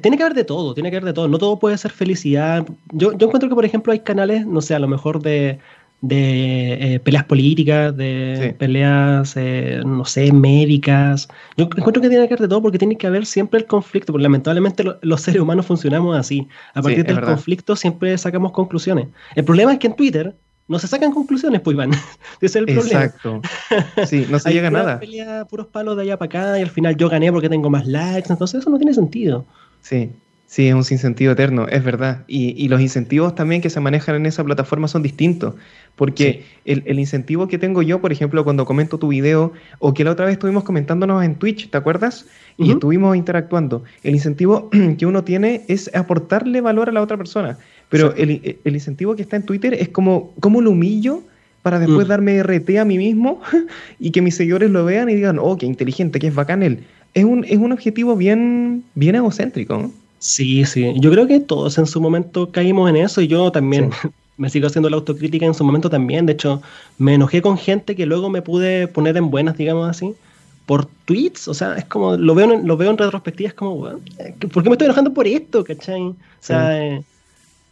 Tiene 0.00 0.16
que 0.16 0.22
haber 0.22 0.36
de 0.36 0.44
todo, 0.44 0.72
tiene 0.72 0.90
que 0.90 0.98
haber 0.98 1.06
de 1.06 1.12
todo. 1.14 1.26
No 1.26 1.38
todo 1.38 1.58
puede 1.58 1.76
ser 1.76 1.90
felicidad. 1.90 2.64
Yo, 2.92 3.12
yo 3.18 3.26
encuentro 3.26 3.48
que, 3.48 3.56
por 3.56 3.64
ejemplo, 3.64 3.92
hay 3.92 3.98
canales, 3.98 4.46
no 4.46 4.60
sé, 4.60 4.72
a 4.76 4.78
lo 4.78 4.86
mejor 4.86 5.20
de, 5.20 5.58
de 6.06 6.94
eh, 6.94 7.00
peleas 7.00 7.24
políticas, 7.24 7.96
de 7.96 8.54
peleas, 8.58 9.34
eh, 9.36 9.80
no 9.84 10.04
sé, 10.04 10.32
médicas. 10.32 11.28
Yo 11.56 11.64
encuentro 11.64 12.02
que 12.02 12.10
tiene 12.10 12.28
que 12.28 12.34
haber 12.34 12.40
de 12.40 12.48
todo 12.48 12.60
porque 12.60 12.78
tiene 12.78 12.96
que 12.96 13.06
haber 13.06 13.24
siempre 13.24 13.58
el 13.60 13.66
conflicto, 13.66 14.12
porque 14.12 14.24
lamentablemente 14.24 14.84
los 15.00 15.20
seres 15.22 15.40
humanos 15.40 15.64
funcionamos 15.64 16.16
así. 16.16 16.46
A 16.74 16.82
partir 16.82 17.06
del 17.06 17.22
conflicto 17.22 17.74
siempre 17.74 18.16
sacamos 18.18 18.52
conclusiones. 18.52 19.08
El 19.34 19.44
problema 19.44 19.72
es 19.72 19.78
que 19.78 19.86
en 19.86 19.96
Twitter 19.96 20.34
no 20.68 20.78
se 20.78 20.88
sacan 20.88 21.10
conclusiones, 21.12 21.62
pues 21.62 21.74
Iván. 21.74 21.92
Ese 22.40 22.46
es 22.46 22.56
el 22.56 22.66
problema. 22.66 23.04
Exacto. 23.04 23.40
Sí, 24.06 24.26
no 24.28 24.38
se 24.38 24.52
llega 24.52 24.68
a 24.68 24.70
nada. 24.70 25.00
Pelea, 25.00 25.46
puros 25.46 25.68
palos 25.68 25.96
de 25.96 26.02
allá 26.02 26.18
para 26.18 26.26
acá 26.26 26.58
y 26.58 26.62
al 26.62 26.70
final 26.70 26.96
yo 26.96 27.08
gané 27.08 27.32
porque 27.32 27.48
tengo 27.48 27.70
más 27.70 27.86
likes, 27.86 28.30
entonces 28.30 28.60
eso 28.60 28.68
no 28.68 28.76
tiene 28.76 28.92
sentido. 28.92 29.46
Sí, 29.80 30.10
Sí, 30.54 30.68
es 30.68 30.74
un 30.76 30.84
sinsentido 30.84 31.32
eterno, 31.32 31.66
es 31.66 31.82
verdad. 31.82 32.22
Y, 32.28 32.68
los 32.68 32.80
incentivos 32.80 33.34
también 33.34 33.60
que 33.60 33.70
se 33.70 33.80
manejan 33.80 34.14
en 34.14 34.24
esa 34.24 34.44
plataforma 34.44 34.86
son 34.86 35.02
distintos. 35.02 35.56
Porque 35.96 36.44
el, 36.64 36.96
incentivo 36.96 37.48
que 37.48 37.58
tengo 37.58 37.82
yo, 37.82 38.00
por 38.00 38.12
ejemplo, 38.12 38.44
cuando 38.44 38.64
comento 38.64 38.96
tu 38.96 39.08
video, 39.08 39.52
o 39.80 39.94
que 39.94 40.04
la 40.04 40.12
otra 40.12 40.26
vez 40.26 40.34
estuvimos 40.34 40.62
comentándonos 40.62 41.24
en 41.24 41.34
Twitch, 41.34 41.70
¿te 41.70 41.76
acuerdas? 41.76 42.26
Y 42.56 42.70
estuvimos 42.70 43.16
interactuando. 43.16 43.82
El 44.04 44.14
incentivo 44.14 44.70
que 44.98 45.04
uno 45.06 45.24
tiene 45.24 45.62
es 45.66 45.92
aportarle 45.92 46.60
valor 46.60 46.88
a 46.88 46.92
la 46.92 47.02
otra 47.02 47.16
persona. 47.16 47.58
Pero 47.88 48.14
el, 48.14 48.54
incentivo 48.64 49.16
que 49.16 49.22
está 49.22 49.34
en 49.34 49.42
Twitter 49.42 49.74
es 49.74 49.88
como, 49.88 50.34
¿cómo 50.38 50.60
lo 50.60 50.70
humillo? 50.70 51.24
para 51.62 51.80
después 51.80 52.06
mm. 52.06 52.10
darme 52.10 52.42
RT 52.42 52.78
a 52.78 52.84
mí 52.84 52.98
mismo 52.98 53.40
y 53.98 54.12
que 54.12 54.22
mis 54.22 54.36
seguidores 54.36 54.70
lo 54.70 54.84
vean 54.84 55.08
y 55.08 55.16
digan, 55.16 55.38
oh, 55.40 55.56
qué 55.56 55.66
inteligente, 55.66 56.20
qué 56.20 56.28
es 56.28 56.34
bacán 56.34 56.62
él. 56.62 56.84
Es 57.12 57.24
un, 57.24 57.44
es 57.44 57.56
un 57.56 57.72
objetivo 57.72 58.14
bien, 58.14 58.84
bien 58.94 59.16
egocéntrico. 59.16 59.78
¿no? 59.78 60.03
Sí, 60.24 60.64
sí. 60.64 60.94
Yo 60.96 61.10
creo 61.10 61.26
que 61.26 61.38
todos 61.38 61.76
en 61.76 61.84
su 61.84 62.00
momento 62.00 62.50
caímos 62.50 62.88
en 62.88 62.96
eso 62.96 63.20
y 63.20 63.28
yo 63.28 63.52
también 63.52 63.90
me 64.38 64.48
sigo 64.48 64.66
haciendo 64.66 64.88
la 64.88 64.96
autocrítica 64.96 65.44
en 65.44 65.52
su 65.52 65.64
momento 65.64 65.90
también. 65.90 66.24
De 66.24 66.32
hecho, 66.32 66.62
me 66.96 67.12
enojé 67.12 67.42
con 67.42 67.58
gente 67.58 67.94
que 67.94 68.06
luego 68.06 68.30
me 68.30 68.40
pude 68.40 68.88
poner 68.88 69.18
en 69.18 69.30
buenas, 69.30 69.58
digamos 69.58 69.86
así, 69.86 70.14
por 70.64 70.86
tweets. 70.86 71.46
O 71.46 71.52
sea, 71.52 71.74
es 71.74 71.84
como, 71.84 72.16
lo 72.16 72.34
veo 72.34 72.50
en, 72.50 72.66
lo 72.66 72.78
veo 72.78 72.90
en 72.90 72.96
retrospectiva, 72.96 73.48
es 73.48 73.54
como, 73.54 73.82
¿por 74.50 74.62
qué 74.62 74.70
me 74.70 74.72
estoy 74.76 74.86
enojando 74.86 75.12
por 75.12 75.26
esto? 75.26 75.62
¿Cachai? 75.62 76.00
O 76.00 76.16
sea, 76.40 76.82
eh, 76.82 77.04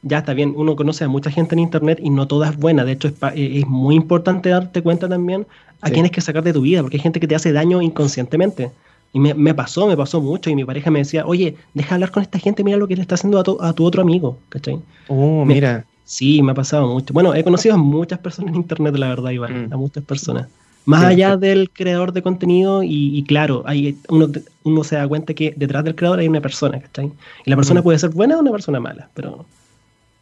ya 0.02 0.18
está 0.18 0.34
bien, 0.34 0.52
uno 0.54 0.76
conoce 0.76 1.04
a 1.04 1.08
mucha 1.08 1.30
gente 1.30 1.54
en 1.54 1.60
internet 1.60 2.00
y 2.02 2.10
no 2.10 2.28
toda 2.28 2.50
es 2.50 2.56
buena. 2.58 2.84
De 2.84 2.92
hecho, 2.92 3.08
es, 3.08 3.14
es 3.34 3.66
muy 3.66 3.94
importante 3.94 4.50
darte 4.50 4.82
cuenta 4.82 5.08
también 5.08 5.46
a 5.80 5.88
quién 5.88 6.04
es 6.04 6.12
que 6.12 6.20
sacar 6.20 6.42
de 6.42 6.52
tu 6.52 6.60
vida, 6.60 6.82
porque 6.82 6.98
hay 6.98 7.02
gente 7.02 7.18
que 7.18 7.26
te 7.26 7.34
hace 7.34 7.50
daño 7.50 7.80
inconscientemente. 7.80 8.72
Y 9.12 9.20
me, 9.20 9.54
pasó, 9.54 9.86
me 9.86 9.96
pasó 9.96 10.20
mucho. 10.20 10.48
Y 10.48 10.54
mi 10.54 10.64
pareja 10.64 10.90
me 10.90 11.00
decía, 11.00 11.26
oye, 11.26 11.56
deja 11.74 11.94
hablar 11.94 12.10
con 12.10 12.22
esta 12.22 12.38
gente, 12.38 12.64
mira 12.64 12.78
lo 12.78 12.88
que 12.88 12.96
le 12.96 13.02
está 13.02 13.14
haciendo 13.14 13.38
a 13.38 13.42
tu, 13.42 13.60
a 13.60 13.72
tu 13.72 13.84
otro 13.84 14.02
amigo, 14.02 14.38
¿cachai? 14.48 14.78
Oh, 15.08 15.44
mira. 15.44 15.84
sí, 16.04 16.42
me 16.42 16.52
ha 16.52 16.54
pasado 16.54 16.88
mucho. 16.88 17.12
Bueno, 17.12 17.34
he 17.34 17.44
conocido 17.44 17.74
a 17.74 17.78
muchas 17.78 18.18
personas 18.20 18.54
en 18.54 18.56
internet, 18.56 18.96
la 18.96 19.08
verdad, 19.08 19.30
Iván, 19.30 19.68
mm. 19.68 19.72
a 19.72 19.76
muchas 19.76 20.02
personas. 20.04 20.48
Más 20.84 21.04
allá 21.04 21.36
del 21.36 21.70
creador 21.70 22.12
de 22.12 22.22
contenido, 22.22 22.82
y, 22.82 23.22
claro, 23.28 23.62
hay, 23.66 23.96
uno, 24.08 24.28
uno, 24.64 24.82
se 24.82 24.96
da 24.96 25.06
cuenta 25.06 25.32
que 25.32 25.54
detrás 25.56 25.84
del 25.84 25.94
creador 25.94 26.18
hay 26.18 26.26
una 26.26 26.40
persona, 26.40 26.80
¿cachai? 26.80 27.12
Y 27.44 27.50
la 27.50 27.56
persona 27.56 27.80
mm. 27.80 27.84
puede 27.84 27.98
ser 27.98 28.10
buena 28.10 28.36
o 28.36 28.40
una 28.40 28.50
persona 28.50 28.80
mala, 28.80 29.08
pero 29.14 29.46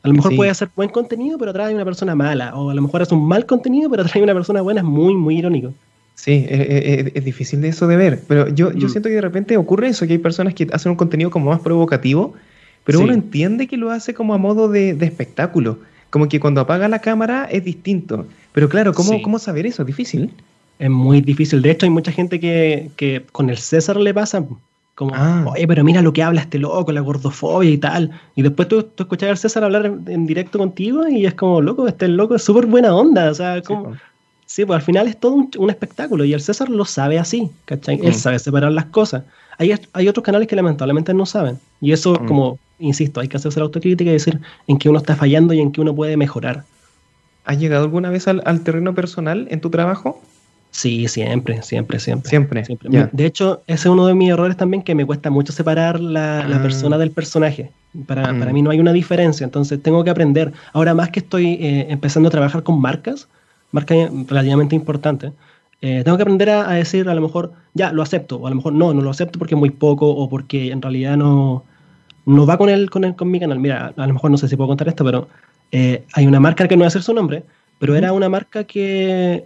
a 0.03 0.09
lo 0.09 0.15
mejor 0.15 0.35
puede 0.35 0.51
hacer 0.51 0.71
buen 0.75 0.89
contenido, 0.89 1.39
pero 1.39 1.51
atrás 1.51 1.69
hay 1.69 1.75
una 1.75 1.85
persona 1.85 2.15
mala. 2.15 2.55
O 2.55 2.71
a 2.71 2.75
lo 2.75 2.83
mejor 2.83 3.03
hace 3.03 3.15
un 3.15 3.27
mal 3.27 3.45
contenido, 3.45 3.91
pero 3.91 4.03
atrás 4.03 4.17
hay 4.17 4.23
una 4.23 4.33
persona 4.33 4.63
buena. 4.63 4.81
Es 4.81 4.87
muy, 4.87 5.15
muy 5.15 5.39
irónico. 5.39 5.75
Sí, 6.23 6.45
es, 6.51 7.25
difícil 7.25 7.63
de 7.63 7.69
eso 7.69 7.87
de 7.87 7.97
ver, 7.97 8.21
pero 8.29 8.47
yo, 8.49 8.73
yo 8.73 8.89
mm. 8.89 8.91
siento 8.91 9.09
que 9.09 9.15
de 9.15 9.23
repente 9.23 9.57
ocurre 9.57 9.89
eso, 9.89 10.07
que 10.07 10.13
hay 10.13 10.19
personas 10.19 10.53
que 10.53 10.69
hacen 10.71 10.91
un 10.91 10.97
contenido 10.97 11.31
como 11.31 11.49
más 11.49 11.61
provocativo, 11.61 12.35
pero 12.85 13.01
uno 13.01 13.15
entiende 13.15 13.67
que 13.67 13.79
lo 13.79 13.91
hace 13.91 14.13
como 14.13 14.35
a 14.35 14.39
modo 14.39 14.69
de, 14.69 14.91
espectáculo, 14.91 15.79
como 16.11 16.29
que 16.29 16.39
cuando 16.39 16.61
apaga 16.61 16.89
la 16.89 16.99
cámara 16.99 17.49
es 17.51 17.65
distinto, 17.65 18.27
pero 18.53 18.69
claro, 18.69 18.93
¿cómo, 18.93 19.23
¿cómo 19.23 19.39
saber 19.39 19.65
eso? 19.65 19.81
Es 19.81 19.87
difícil. 19.87 20.31
Es 20.79 20.91
muy 20.91 21.23
difícil, 21.23 21.63
de 21.63 21.71
hecho 21.71 21.87
hay 21.87 21.91
mucha 21.91 22.13
gente 22.13 22.39
que, 22.39 22.91
que 22.97 23.25
con 23.33 23.49
el 23.49 23.57
César 23.57 23.97
le 23.97 24.13
pasa 24.13 24.45
como, 24.97 25.15
ah. 25.15 25.47
oye, 25.55 25.67
pero 25.67 25.83
mira 25.85 26.03
lo 26.03 26.13
que 26.13 26.23
habla 26.23 26.43
este 26.43 26.59
loco, 26.59 26.93
la 26.93 27.01
gordofobia 27.01 27.71
y 27.71 27.79
tal, 27.79 28.11
y 28.37 28.43
después 28.43 28.69
tú, 28.69 28.83
tú 28.83 29.05
escuchas 29.05 29.31
al 29.31 29.39
César 29.39 29.65
hablar 29.65 29.87
en, 29.87 30.27
directo 30.27 30.59
contigo 30.59 31.09
y 31.09 31.25
es 31.25 31.33
como, 31.33 31.63
loco, 31.63 31.89
este 31.89 32.09
loco 32.09 32.35
es 32.35 32.43
súper 32.43 32.67
buena 32.67 32.95
onda, 32.95 33.31
o 33.31 33.35
sea, 33.35 33.63
como... 33.63 33.95
Sí, 33.95 34.01
pues 34.57 34.71
al 34.71 34.83
final 34.83 35.07
es 35.07 35.17
todo 35.17 35.35
un, 35.35 35.71
espectáculo 35.71 36.25
y 36.25 36.33
el 36.33 36.41
César 36.41 36.69
lo 36.69 36.85
sabe 36.85 37.21
así, 37.21 37.51
¿cachai? 37.67 38.01
Él 38.03 38.11
mm. 38.11 38.15
sabe 38.15 38.39
separar 38.41 38.73
las 38.73 38.87
cosas. 38.87 39.23
Hay, 39.59 39.73
hay 39.93 40.09
otros 40.09 40.25
canales 40.25 40.49
que 40.49 40.57
lamentablemente 40.57 41.15
no 41.15 41.25
saben. 41.25 41.61
Y 41.81 41.93
eso, 41.93 42.15
mm. 42.15 42.27
como, 42.27 42.59
insisto, 42.81 43.21
hay 43.21 43.29
que 43.29 43.37
hacerse 43.37 43.61
la 43.61 43.67
autocrítica 43.67 44.11
y 44.11 44.15
decir 44.15 44.41
en 44.67 44.79
qué 44.79 44.89
uno 44.89 44.99
está 44.99 45.15
fallando 45.15 45.55
y 45.55 45.61
en 45.61 45.71
qué 45.71 45.81
uno 45.81 45.95
puede 45.95 46.17
mejorar. 46.17 46.65
¿Has 47.45 47.61
llegado 47.61 47.85
alguna 47.85 48.11
vez 48.11 48.27
al, 48.27 48.61
terreno 48.63 48.93
personal 48.93 49.47
en 49.53 49.61
tu 49.61 49.71
trabajo? 49.71 50.21
Sí, 50.73 51.07
siempre, 51.07 51.63
siempre, 51.63 52.01
siempre. 52.01 52.29
Siempre. 52.29 52.65
De 53.13 53.27
hecho, 53.27 53.63
ese 53.69 53.89
es 53.89 53.93
uno 53.93 54.07
de 54.07 54.15
mis 54.15 54.31
errores 54.31 54.57
también, 54.57 54.83
que 54.83 54.97
me 54.97 55.07
cuesta 55.07 55.31
mucho 55.31 55.53
separar 55.53 56.01
la, 56.01 56.41
ah. 56.41 56.63
persona 56.63 56.99
del 56.99 57.13
personaje. 57.13 57.71
Para, 58.07 58.23
para, 58.23 58.51
mm. 58.51 58.53
mí 58.53 58.63
no 58.63 58.71
hay 58.71 58.81
una 58.81 58.93
diferencia, 58.93 59.45
entonces 59.45 59.81
tengo 59.81 60.03
que 60.03 60.11
aprender. 60.11 60.53
Ahora 60.73 60.93
más 60.93 61.11
que 61.11 61.21
estoy 61.21 61.55
eh, 61.55 61.87
empezando 61.89 62.29
a 62.29 62.33
trabajar 62.33 62.65
con 62.65 62.81
marcas, 62.81 63.29
marca 63.73 63.95
relativamente 64.29 64.75
importante, 64.75 65.33
eh, 65.83 66.03
tengo 66.05 66.17
que 66.17 66.23
aprender 66.23 66.51
a, 66.51 66.73
decir 66.73 67.09
a 67.09 67.15
lo 67.15 67.23
mejor, 67.23 67.53
ya, 67.75 67.93
lo 67.93 68.03
acepto, 68.03 68.37
o 68.37 68.47
a 68.47 68.51
lo 68.51 68.57
mejor 68.57 68.73
no, 68.75 68.93
no 68.93 69.01
lo 69.01 69.11
acepto 69.11 69.39
porque 69.39 69.55
es 69.55 69.59
muy 69.59 69.71
poco, 69.71 70.09
o 70.09 70.29
porque 70.29 70.71
en 70.73 70.83
realidad 70.83 71.17
no, 71.17 71.65
no 72.27 72.47
va 72.47 72.59
con, 72.59 72.69
el, 72.69 72.91
con, 72.91 73.05
el, 73.05 73.17
con 73.17 73.31
mi 73.31 73.41
canal. 73.41 73.59
Mira, 73.59 73.95
a 73.97 74.07
lo 74.07 74.13
mejor 74.15 74.31
no 74.31 74.37
sé 74.37 74.49
si 74.49 74.57
puedo 74.57 74.69
contar 74.69 74.89
esto, 74.89 75.05
pero 75.05 75.29
eh, 75.73 76.05
hay 76.13 76.27
una 76.27 76.41
marca 76.41 76.69
que 76.69 76.77
no 76.77 76.81
voy 76.81 76.87
a 76.87 76.89
hacer 76.89 77.03
su 77.03 77.15
nombre, 77.15 77.45
pero 77.79 77.95
era 77.97 78.13
una 78.13 78.29
marca 78.29 78.65
que 78.65 79.45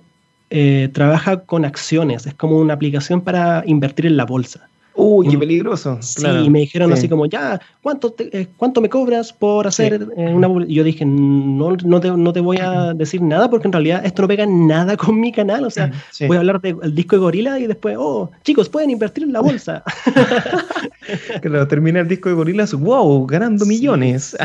eh, 0.51 0.91
trabaja 0.93 1.45
con 1.45 1.65
acciones, 1.65 2.27
es 2.27 2.35
como 2.35 2.59
una 2.59 2.75
aplicación 2.75 3.21
para 3.21 3.63
invertir 3.67 4.07
en 4.07 4.17
la 4.17 4.25
bolsa. 4.25 4.69
Uy, 4.97 5.29
qué 5.29 5.39
peligroso. 5.39 5.99
Sí, 6.01 6.27
y 6.27 6.51
me 6.51 6.61
dijeron 6.61 6.93
así 6.93 7.09
como, 7.09 7.27
ya, 7.27 7.61
¿cuánto, 7.83 8.15
eh, 8.19 8.47
¿cuánto 8.57 8.81
me 8.81 8.89
cobras 8.89 9.33
por 9.33 9.67
hacer 9.67 10.07
eh, 10.17 10.33
una 10.33 10.49
Y 10.69 10.75
yo 10.75 10.85
dije, 10.85 11.05
no, 11.05 11.77
no, 11.85 12.01
te, 12.01 12.11
no 12.11 12.33
te 12.33 12.41
voy 12.41 12.59
a 12.59 12.95
decir 12.95 13.21
nada 13.21 13.51
porque 13.51 13.67
en 13.67 13.73
realidad 13.73 14.07
esto 14.07 14.23
no 14.23 14.29
pega 14.29 14.47
nada 14.47 14.97
con 14.99 15.19
mi 15.19 15.33
canal. 15.33 15.65
O 15.65 15.71
sea, 15.71 15.91
voy 16.29 16.37
a 16.37 16.41
hablar 16.41 16.61
del 16.61 16.95
disco 16.95 17.17
de 17.17 17.23
Gorila 17.23 17.59
y 17.59 17.67
después, 17.67 17.97
oh, 17.99 18.31
chicos, 18.45 18.69
pueden 18.69 18.91
invertir 18.91 19.25
en 19.25 19.33
la 19.33 19.41
bolsa. 19.41 19.83
claro, 21.43 21.67
termina 21.67 22.01
el 22.01 22.09
disco 22.09 22.29
de 22.29 22.37
Gorilas, 22.37 22.73
wow, 22.73 23.27
ganando 23.27 23.67
millones. 23.67 24.37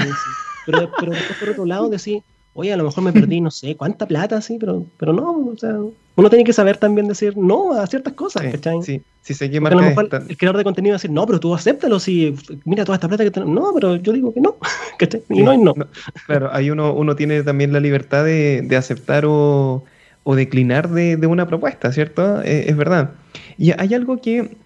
Pero, 0.66 0.92
pero 1.00 1.12
después, 1.12 1.40
por 1.40 1.50
otro 1.50 1.66
lado, 1.66 1.90
decir, 1.90 2.24
oye, 2.60 2.74
a 2.74 2.78
lo 2.78 2.84
mejor 2.84 3.04
me 3.04 3.14
perdí, 3.14 3.40
no 3.40 3.52
sé, 3.52 3.76
cuánta 3.76 4.06
plata, 4.06 4.42
sí, 4.42 4.58
pero, 4.60 4.86
pero 4.98 5.14
no, 5.14 5.52
o 5.54 5.58
sea, 5.58 5.78
uno 6.16 6.30
tiene 6.30 6.44
que 6.44 6.52
saber 6.52 6.76
también 6.76 7.08
decir 7.08 7.38
no 7.38 7.72
a 7.72 7.88
ciertas 7.88 8.14
cosas, 8.14 8.44
¿cachai? 8.52 8.82
Sí, 8.84 9.02
sí, 9.22 9.34
sé 9.34 9.50
que 9.50 9.58
a 9.58 9.62
lo 9.62 9.82
mejor 9.82 10.10
el 10.28 10.38
creador 10.38 10.58
de 10.58 10.66
contenido 10.66 10.92
va 10.92 10.96
a 10.96 11.00
decir, 11.00 11.12
no, 11.12 11.26
pero 11.26 11.40
tú 11.40 11.56
acéptalo, 11.56 12.00
si, 12.00 12.36
mira 12.66 12.84
toda 12.84 12.98
esta 12.98 13.08
plata 13.08 13.24
que 13.24 13.32
tenemos. 13.32 13.56
No, 13.56 13.74
pero 13.74 13.96
yo 13.96 14.12
digo 14.12 14.34
que 14.34 14.42
no, 14.42 14.58
¿cachai? 15.00 15.24
Y 15.30 15.42
no 15.42 15.54
y 15.54 15.58
no. 15.58 15.74
Claro, 16.26 16.50
ahí 16.52 16.70
uno, 16.70 16.94
uno 16.94 17.16
tiene 17.16 17.42
también 17.44 17.72
la 17.72 17.80
libertad 17.80 18.26
de, 18.26 18.62
de 18.64 18.76
aceptar 18.76 19.24
o, 19.26 19.86
o 20.24 20.36
declinar 20.36 20.90
de, 20.90 21.16
de, 21.16 21.28
una 21.28 21.48
propuesta, 21.48 21.94
¿cierto? 21.94 22.42
Eh, 22.42 22.66
es 22.68 22.76
verdad. 22.76 23.12
Y 23.58 23.72
hay 23.72 23.94
algo 23.94 24.22
que 24.22 24.58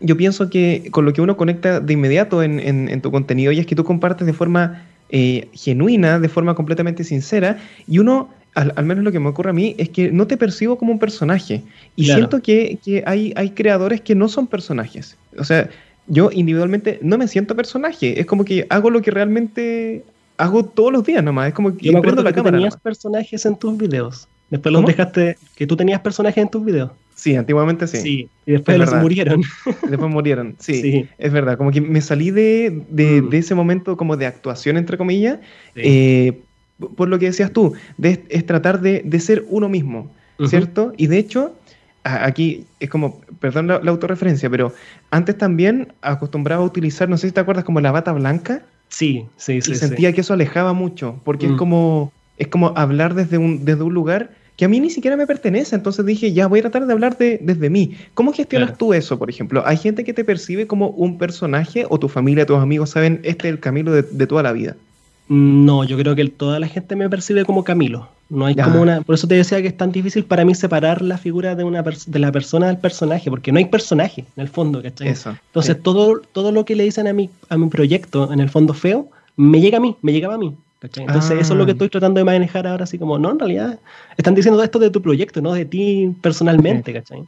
yo 0.00 0.16
pienso 0.16 0.50
que 0.50 0.88
con 0.92 1.04
lo 1.04 1.12
que 1.12 1.20
uno 1.20 1.36
conecta 1.36 1.80
de 1.80 1.92
inmediato 1.92 2.42
en, 2.42 2.60
en, 2.60 2.88
en 2.88 3.00
tu 3.00 3.10
contenido 3.10 3.50
y 3.52 3.58
es 3.58 3.66
que 3.66 3.74
tú 3.74 3.84
compartes 3.84 4.26
de 4.26 4.32
forma 4.32 4.84
eh, 5.10 5.48
genuina, 5.52 6.18
de 6.18 6.28
forma 6.28 6.54
completamente 6.54 7.04
sincera, 7.04 7.58
y 7.86 7.98
uno, 7.98 8.30
al, 8.54 8.84
menos 8.84 9.04
lo 9.04 9.12
que 9.12 9.20
me 9.20 9.28
ocurre 9.28 9.50
a 9.50 9.52
mí, 9.52 9.74
es 9.78 9.88
que 9.88 10.10
no 10.10 10.26
te 10.26 10.36
percibo 10.36 10.76
como 10.78 10.92
un 10.92 10.98
personaje. 10.98 11.62
Y 11.96 12.06
siento 12.06 12.40
que, 12.42 12.78
hay, 13.06 13.32
hay 13.36 13.50
creadores 13.50 14.00
que 14.00 14.14
no 14.14 14.28
son 14.28 14.46
personajes. 14.46 15.16
O 15.38 15.44
sea, 15.44 15.68
yo 16.06 16.30
individualmente 16.32 16.98
no 17.02 17.18
me 17.18 17.28
siento 17.28 17.56
personaje, 17.56 18.20
es 18.20 18.26
como 18.26 18.44
que 18.44 18.66
hago 18.70 18.90
lo 18.90 19.02
que 19.02 19.10
realmente 19.10 20.04
hago 20.36 20.64
todos 20.64 20.92
los 20.92 21.04
días 21.04 21.22
nomás, 21.22 21.48
es 21.48 21.54
como 21.54 21.76
que 21.76 21.86
yo 21.86 21.92
me 21.92 21.98
acuerdo 21.98 22.22
la 22.22 22.30
que 22.30 22.36
cámara 22.36 22.56
tenías 22.56 22.76
personajes 22.76 23.46
en 23.46 23.56
tus 23.56 23.76
videos. 23.76 24.28
Después 24.50 24.72
los 24.72 24.84
dejaste 24.84 25.38
que 25.56 25.66
tú 25.66 25.76
tenías 25.76 26.00
personajes 26.00 26.42
en 26.42 26.48
tus 26.48 26.64
videos. 26.64 26.90
Sí, 27.24 27.36
antiguamente 27.36 27.86
sí. 27.86 27.96
Sí, 27.96 28.28
y 28.44 28.52
después 28.52 28.76
los 28.76 28.94
murieron. 28.96 29.42
Después 29.88 30.12
murieron, 30.12 30.56
sí, 30.58 31.08
Es 31.16 31.32
verdad, 31.32 31.56
como 31.56 31.70
que 31.70 31.80
me 31.80 32.02
salí 32.02 32.30
de, 32.30 32.84
mm. 32.90 33.30
de, 33.30 33.38
ese 33.38 33.54
momento 33.54 33.96
como 33.96 34.18
de 34.18 34.26
actuación, 34.26 34.76
entre 34.76 34.98
comillas, 34.98 35.38
eh, 35.74 36.42
por 36.96 37.08
lo 37.08 37.18
que 37.18 37.24
decías 37.24 37.50
tú, 37.50 37.72
de, 37.96 38.22
es 38.28 38.44
tratar 38.44 38.82
de, 38.82 39.00
de 39.06 39.20
ser 39.20 39.46
uno 39.48 39.70
mismo, 39.70 40.12
¿cierto? 40.48 40.92
Y 40.98 41.06
de 41.06 41.16
hecho, 41.16 41.56
aquí 42.02 42.66
es 42.78 42.90
como, 42.90 43.22
perdón 43.40 43.68
la, 43.68 43.76
autorreferencia, 43.76 44.50
pero 44.50 44.74
antes 45.10 45.38
también 45.38 45.94
acostumbraba 46.02 46.62
a 46.62 46.66
utilizar, 46.66 47.08
no 47.08 47.16
sé 47.16 47.28
si 47.28 47.32
te 47.32 47.40
acuerdas, 47.40 47.64
como 47.64 47.80
la 47.80 47.90
bata 47.90 48.12
blanca. 48.12 48.66
Sí, 48.88 49.24
sí, 49.38 49.62
sí. 49.62 49.72
Y 49.72 49.74
sentía 49.76 50.12
que 50.12 50.20
eso 50.20 50.34
alejaba 50.34 50.74
mucho, 50.74 51.18
porque 51.24 51.46
es 51.46 51.52
mm. 51.52 51.56
como 51.56 52.12
es 52.36 52.48
como 52.48 52.76
hablar 52.76 53.14
desde 53.14 53.38
un, 53.38 53.64
desde 53.64 53.82
un 53.82 53.94
lugar 53.94 54.30
que 54.56 54.64
a 54.64 54.68
mí 54.68 54.80
ni 54.80 54.90
siquiera 54.90 55.16
me 55.16 55.26
pertenece. 55.26 55.74
Entonces 55.74 56.04
dije, 56.06 56.32
ya 56.32 56.46
voy 56.46 56.60
a 56.60 56.62
tratar 56.62 56.86
de 56.86 56.92
hablar 56.92 57.18
de, 57.18 57.38
desde 57.42 57.70
mí. 57.70 57.96
¿Cómo 58.14 58.32
gestionas 58.32 58.78
tú 58.78 58.94
eso, 58.94 59.18
por 59.18 59.30
ejemplo? 59.30 59.62
¿Hay 59.66 59.76
gente 59.76 60.04
que 60.04 60.12
te 60.12 60.24
percibe 60.24 60.66
como 60.66 60.88
un 60.90 61.18
personaje 61.18 61.86
o 61.88 61.98
tu 61.98 62.08
familia, 62.08 62.46
tus 62.46 62.58
amigos 62.58 62.90
saben, 62.90 63.20
este 63.24 63.48
es 63.48 63.54
el 63.54 63.60
Camilo 63.60 63.92
de, 63.92 64.26
toda 64.26 64.42
la 64.42 64.52
vida? 64.52 64.76
No, 65.28 65.84
yo 65.84 65.96
creo 65.96 66.14
que 66.14 66.28
toda 66.28 66.60
la 66.60 66.68
gente 66.68 66.96
me 66.96 67.08
percibe 67.08 67.44
como 67.44 67.64
Camilo. 67.64 68.08
No 68.30 68.46
hay 68.46 68.54
como 68.54 68.80
una. 68.80 69.00
Por 69.02 69.14
eso 69.14 69.26
te 69.26 69.34
decía 69.34 69.60
que 69.60 69.68
es 69.68 69.76
tan 69.76 69.92
difícil 69.92 70.24
para 70.24 70.44
mí 70.44 70.54
separar 70.54 71.02
la 71.02 71.18
figura 71.18 71.54
de 71.54 71.64
una 71.64 71.82
de 71.82 72.18
la 72.18 72.32
persona 72.32 72.68
del 72.68 72.78
personaje, 72.78 73.30
porque 73.30 73.52
no 73.52 73.58
hay 73.58 73.66
personaje 73.66 74.24
en 74.36 74.42
el 74.42 74.48
fondo, 74.48 74.82
¿cachai? 74.82 75.08
Eso, 75.08 75.30
Entonces 75.30 75.82
todo, 75.82 76.20
todo 76.32 76.52
lo 76.52 76.64
que 76.64 76.74
le 76.74 76.84
dicen 76.84 77.06
a 77.06 77.12
mi, 77.12 77.30
a 77.48 77.56
mi 77.56 77.68
proyecto, 77.68 78.32
en 78.32 78.40
el 78.40 78.48
fondo 78.48 78.74
feo, 78.74 79.08
me 79.36 79.60
llega 79.60 79.78
a 79.78 79.80
mí, 79.80 79.96
me 80.02 80.12
llegaba 80.12 80.34
a 80.34 80.38
mí. 80.38 80.54
Entonces 80.84 81.40
eso 81.40 81.52
es 81.54 81.58
lo 81.58 81.64
que 81.64 81.72
ah. 81.72 81.74
estoy 81.74 81.88
tratando 81.88 82.18
de 82.18 82.24
manejar 82.24 82.66
ahora, 82.66 82.84
así 82.84 82.98
como, 82.98 83.18
no, 83.18 83.30
en 83.30 83.38
realidad 83.38 83.78
están 84.16 84.34
diciendo 84.34 84.62
esto 84.62 84.78
de 84.78 84.90
tu 84.90 85.00
proyecto, 85.00 85.40
no 85.40 85.52
de 85.52 85.64
ti 85.64 86.14
personalmente, 86.20 86.92
¿cachai? 86.92 87.24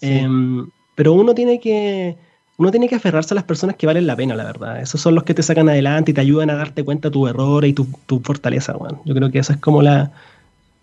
Em, 0.00 0.68
pero 0.94 1.12
uno 1.12 1.34
tiene 1.34 1.60
que 1.60 2.16
uno 2.60 2.70
tiene 2.70 2.88
que 2.88 2.94
aferrarse 2.94 3.32
a 3.32 3.36
las 3.36 3.44
personas 3.44 3.76
que 3.76 3.86
valen 3.86 4.06
la 4.06 4.14
pena, 4.14 4.34
la 4.34 4.44
verdad. 4.44 4.82
Esos 4.82 5.00
son 5.00 5.14
los 5.14 5.24
que 5.24 5.32
te 5.32 5.42
sacan 5.42 5.70
adelante 5.70 6.10
y 6.10 6.14
te 6.14 6.20
ayudan 6.20 6.50
a 6.50 6.56
darte 6.56 6.84
cuenta 6.84 7.08
de 7.08 7.12
tu 7.12 7.26
error 7.26 7.64
y 7.64 7.72
tu, 7.72 7.86
tu 8.04 8.20
fortaleza, 8.20 8.76
Yo 9.06 9.14
creo 9.14 9.30
que 9.30 9.38
esa 9.38 9.54
es 9.54 9.60
como 9.60 9.80
la... 9.80 10.12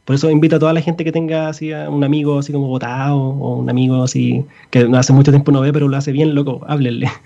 Por 0.03 0.15
eso 0.15 0.31
invito 0.31 0.55
a 0.55 0.59
toda 0.59 0.73
la 0.73 0.81
gente 0.81 1.03
que 1.03 1.11
tenga 1.11 1.49
así 1.49 1.71
a 1.73 1.87
un 1.89 2.03
amigo 2.03 2.39
así 2.39 2.51
como 2.51 2.67
votado 2.67 3.19
o 3.19 3.57
un 3.57 3.69
amigo 3.69 4.01
así 4.01 4.43
que 4.71 4.89
hace 4.95 5.13
mucho 5.13 5.31
tiempo 5.31 5.51
no 5.51 5.61
ve, 5.61 5.71
pero 5.71 5.87
lo 5.87 5.97
hace 5.97 6.11
bien, 6.11 6.33
loco, 6.33 6.61
háblenle. 6.67 7.11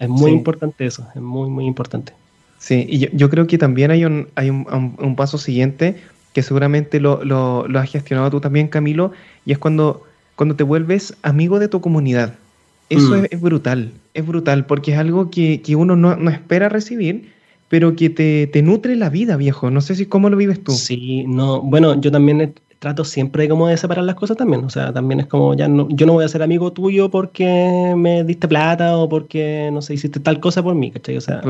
Mm. 0.00 0.04
es 0.04 0.08
muy 0.08 0.30
importante 0.30 0.86
eso, 0.86 1.06
es 1.14 1.20
muy, 1.20 1.48
muy 1.48 1.64
importante. 1.64 2.12
Sí, 2.58 2.86
y 2.88 3.16
yo, 3.16 3.30
creo 3.30 3.46
que 3.46 3.56
también 3.56 3.90
hay 3.90 4.04
un, 4.04 4.28
hay 4.34 4.50
un, 4.50 4.66
un, 4.98 5.16
paso 5.16 5.38
siguiente 5.38 5.96
que 6.32 6.42
seguramente 6.42 7.00
lo, 7.00 7.24
lo, 7.24 7.66
lo, 7.68 7.78
has 7.78 7.90
gestionado 7.90 8.30
tú 8.30 8.40
también, 8.40 8.68
Camilo, 8.68 9.12
y 9.46 9.52
es 9.52 9.58
cuando, 9.58 10.02
cuando 10.34 10.56
te 10.56 10.64
vuelves 10.64 11.16
amigo 11.22 11.58
de 11.58 11.68
tu 11.68 11.80
comunidad. 11.80 12.34
Eso 12.90 13.16
mm. 13.16 13.26
es, 13.30 13.40
brutal, 13.40 13.92
es 14.14 14.26
brutal, 14.26 14.66
porque 14.66 14.92
es 14.92 14.98
algo 14.98 15.30
que, 15.30 15.60
que 15.62 15.76
uno 15.76 15.94
no, 15.94 16.16
no, 16.16 16.30
espera 16.30 16.68
recibir, 16.68 17.32
pero 17.68 17.94
que 17.94 18.10
te, 18.10 18.46
te, 18.48 18.62
nutre 18.62 18.96
la 18.96 19.10
vida, 19.10 19.36
viejo. 19.36 19.70
No 19.70 19.80
sé 19.80 19.94
si 19.94 20.06
cómo 20.06 20.28
lo 20.28 20.36
vives 20.36 20.62
tú. 20.62 20.72
Sí, 20.72 21.24
no, 21.26 21.62
bueno, 21.62 22.00
yo 22.00 22.10
también 22.10 22.54
trato 22.78 23.04
siempre 23.04 23.48
como 23.48 23.66
de 23.68 23.76
separar 23.76 24.04
las 24.04 24.14
cosas 24.14 24.36
también. 24.36 24.64
O 24.64 24.70
sea, 24.70 24.92
también 24.92 25.20
es 25.20 25.26
como, 25.26 25.54
ya 25.54 25.68
no, 25.68 25.88
yo 25.90 26.06
no 26.06 26.12
voy 26.14 26.24
a 26.24 26.28
ser 26.28 26.42
amigo 26.42 26.72
tuyo 26.72 27.10
porque 27.10 27.94
me 27.96 28.24
diste 28.24 28.48
plata 28.48 28.96
o 28.96 29.08
porque, 29.08 29.70
no 29.72 29.82
sé, 29.82 29.94
hiciste 29.94 30.20
tal 30.20 30.40
cosa 30.40 30.62
por 30.62 30.74
mí, 30.74 30.90
¿cachai? 30.90 31.16
O 31.16 31.20
sea, 31.20 31.40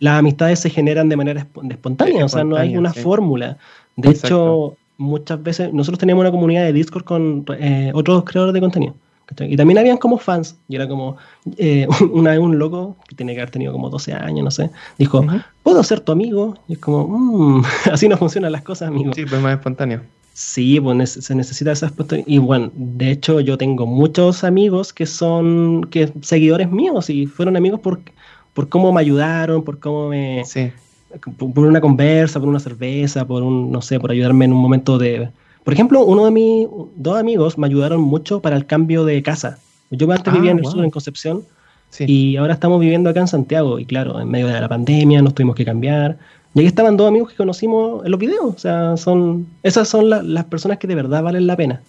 las 0.00 0.18
amistades 0.18 0.60
se 0.60 0.70
generan 0.70 1.08
de 1.08 1.16
manera 1.16 1.46
espontánea, 1.70 2.24
o 2.24 2.28
sea, 2.28 2.44
no 2.44 2.56
hay 2.56 2.76
una 2.76 2.92
fórmula. 2.92 3.58
De 3.96 4.10
hecho, 4.10 4.76
muchas 4.98 5.42
veces, 5.42 5.72
nosotros 5.72 5.98
teníamos 5.98 6.22
una 6.22 6.30
comunidad 6.30 6.64
de 6.64 6.72
Discord 6.72 7.04
con 7.04 7.44
eh, 7.58 7.90
otros 7.94 8.24
creadores 8.24 8.54
de 8.54 8.60
contenido. 8.60 8.94
Y 9.40 9.56
también 9.56 9.78
habían 9.78 9.96
como 9.96 10.18
fans, 10.18 10.56
y 10.68 10.76
era 10.76 10.86
como, 10.86 11.16
eh, 11.56 11.88
una 12.12 12.30
vez 12.30 12.38
un 12.38 12.58
loco, 12.58 12.96
que 13.08 13.16
tiene 13.16 13.34
que 13.34 13.40
haber 13.40 13.50
tenido 13.50 13.72
como 13.72 13.90
12 13.90 14.12
años, 14.12 14.44
no 14.44 14.50
sé, 14.52 14.70
dijo, 14.98 15.24
¿puedo 15.64 15.82
ser 15.82 16.00
tu 16.00 16.12
amigo? 16.12 16.56
Y 16.68 16.74
es 16.74 16.78
como, 16.78 17.08
mmm, 17.08 17.62
así 17.92 18.08
no 18.08 18.16
funcionan 18.16 18.52
las 18.52 18.62
cosas, 18.62 18.88
amigo. 18.88 19.12
Sí, 19.14 19.24
pues 19.26 19.42
más 19.42 19.54
espontáneo. 19.54 20.02
Sí, 20.36 20.78
pues 20.78 21.12
se 21.12 21.34
necesita 21.34 21.72
ese 21.72 21.86
aspecto. 21.86 22.14
Y 22.26 22.36
bueno, 22.36 22.70
de 22.74 23.10
hecho 23.10 23.40
yo 23.40 23.56
tengo 23.56 23.86
muchos 23.86 24.44
amigos 24.44 24.92
que 24.92 25.06
son 25.06 25.84
que 25.90 26.12
seguidores 26.20 26.70
míos 26.70 27.08
y 27.08 27.24
fueron 27.24 27.56
amigos 27.56 27.80
por, 27.80 28.00
por 28.52 28.68
cómo 28.68 28.92
me 28.92 29.00
ayudaron, 29.00 29.64
por 29.64 29.78
cómo 29.78 30.10
me... 30.10 30.44
Sí. 30.44 30.70
Por, 31.38 31.66
una 31.66 31.80
conversa, 31.80 32.38
por 32.38 32.50
una 32.50 32.60
cerveza, 32.60 33.26
por 33.26 33.42
un, 33.42 33.72
no 33.72 33.80
sé, 33.80 33.98
por 33.98 34.10
ayudarme 34.10 34.44
en 34.44 34.52
un 34.52 34.60
momento 34.60 34.98
de... 34.98 35.30
Por 35.64 35.72
ejemplo, 35.72 36.04
uno 36.04 36.26
de 36.26 36.30
mis 36.30 36.68
dos 36.96 37.18
amigos 37.18 37.56
me 37.56 37.66
ayudaron 37.66 38.02
mucho 38.02 38.40
para 38.40 38.56
el 38.56 38.66
cambio 38.66 39.06
de 39.06 39.22
casa. 39.22 39.58
Yo 39.90 40.12
antes 40.12 40.34
vivía 40.34 40.50
en 40.50 40.58
el 40.58 40.66
ah, 40.66 40.70
sur, 40.70 40.84
en 40.84 40.90
Concepción, 40.90 41.44
y 41.98 42.36
ahora 42.36 42.52
estamos 42.52 42.78
viviendo 42.78 43.08
acá 43.08 43.20
en 43.20 43.28
Santiago. 43.28 43.78
Y 43.78 43.86
claro, 43.86 44.20
en 44.20 44.28
medio 44.28 44.48
de 44.48 44.60
la 44.60 44.68
pandemia 44.68 45.22
nos 45.22 45.34
tuvimos 45.34 45.56
que 45.56 45.64
cambiar. 45.64 46.18
Y 46.56 46.60
ahí 46.60 46.66
estaban 46.66 46.96
dos 46.96 47.06
amigos 47.06 47.28
que 47.28 47.36
conocimos 47.36 48.02
en 48.02 48.10
los 48.10 48.18
videos. 48.18 48.42
O 48.42 48.58
sea, 48.58 48.96
son, 48.96 49.46
esas 49.62 49.88
son 49.88 50.08
las 50.08 50.44
personas 50.46 50.78
que 50.78 50.86
de 50.86 50.94
verdad 50.94 51.22
valen 51.22 51.46
la 51.46 51.54
pena. 51.54 51.82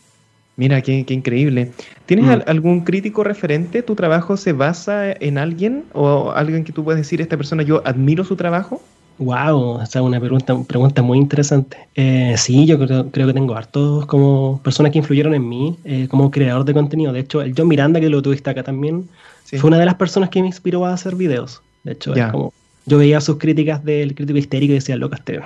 Mira, 0.58 0.82
qué, 0.82 1.06
increíble. 1.08 1.72
¿Tienes 2.06 2.26
mm. 2.26 2.42
algún 2.48 2.82
crítico 2.82 3.24
referente? 3.24 3.82
¿Tu 3.82 3.96
trabajo 3.96 4.36
se 4.36 4.52
basa 4.52 5.10
en 5.10 5.38
alguien? 5.38 5.86
¿O 5.94 6.32
alguien 6.32 6.66
que 6.66 6.74
tú 6.74 6.84
puedes 6.84 7.00
decir, 7.00 7.22
esta 7.22 7.38
persona 7.38 7.64
yo 7.64 7.82
admiro 7.86 8.26
su 8.26 8.36
trabajo? 8.36 8.82
Wow, 9.20 9.80
esa 9.84 10.00
es 10.00 10.06
una 10.06 10.20
pregunta, 10.20 10.54
pregunta 10.68 11.02
muy 11.02 11.18
interesante. 11.18 11.78
Eh, 11.96 12.36
sí, 12.36 12.66
yo 12.66 12.78
creo, 12.78 13.10
que 13.10 13.34
tengo 13.34 13.56
hartos 13.56 14.06
como 14.06 14.60
personas 14.66 14.92
que 14.92 14.98
influyeron 14.98 15.34
en 15.34 15.48
mí 15.48 15.78
eh, 15.86 16.10
como 16.10 16.30
creador 16.30 16.66
de 16.66 16.74
contenido. 16.74 17.14
De 17.14 17.22
hecho, 17.22 17.42
el 17.42 17.54
John 17.58 17.70
Miranda, 17.70 18.02
que 18.02 18.10
lo 18.10 18.22
tuviste 18.22 18.50
acá 18.50 18.64
también, 18.64 19.08
fue 19.46 19.70
una 19.70 19.80
de 19.80 19.86
las 19.86 19.96
personas 19.96 20.30
que 20.30 20.42
me 20.42 20.48
inspiró 20.48 20.86
a 20.86 20.92
hacer 20.92 21.16
videos. 21.16 21.62
De 21.86 21.94
hecho, 21.94 22.14
es 22.14 22.26
como 22.34 22.52
yo 22.88 22.98
veía 22.98 23.22
sus 23.22 23.38
críticas 23.38 23.84
del 23.84 24.16
crítico 24.16 24.40
histérico 24.40 24.72
y 24.72 24.76
decía, 24.76 24.96
loco, 24.96 25.14
este, 25.14 25.40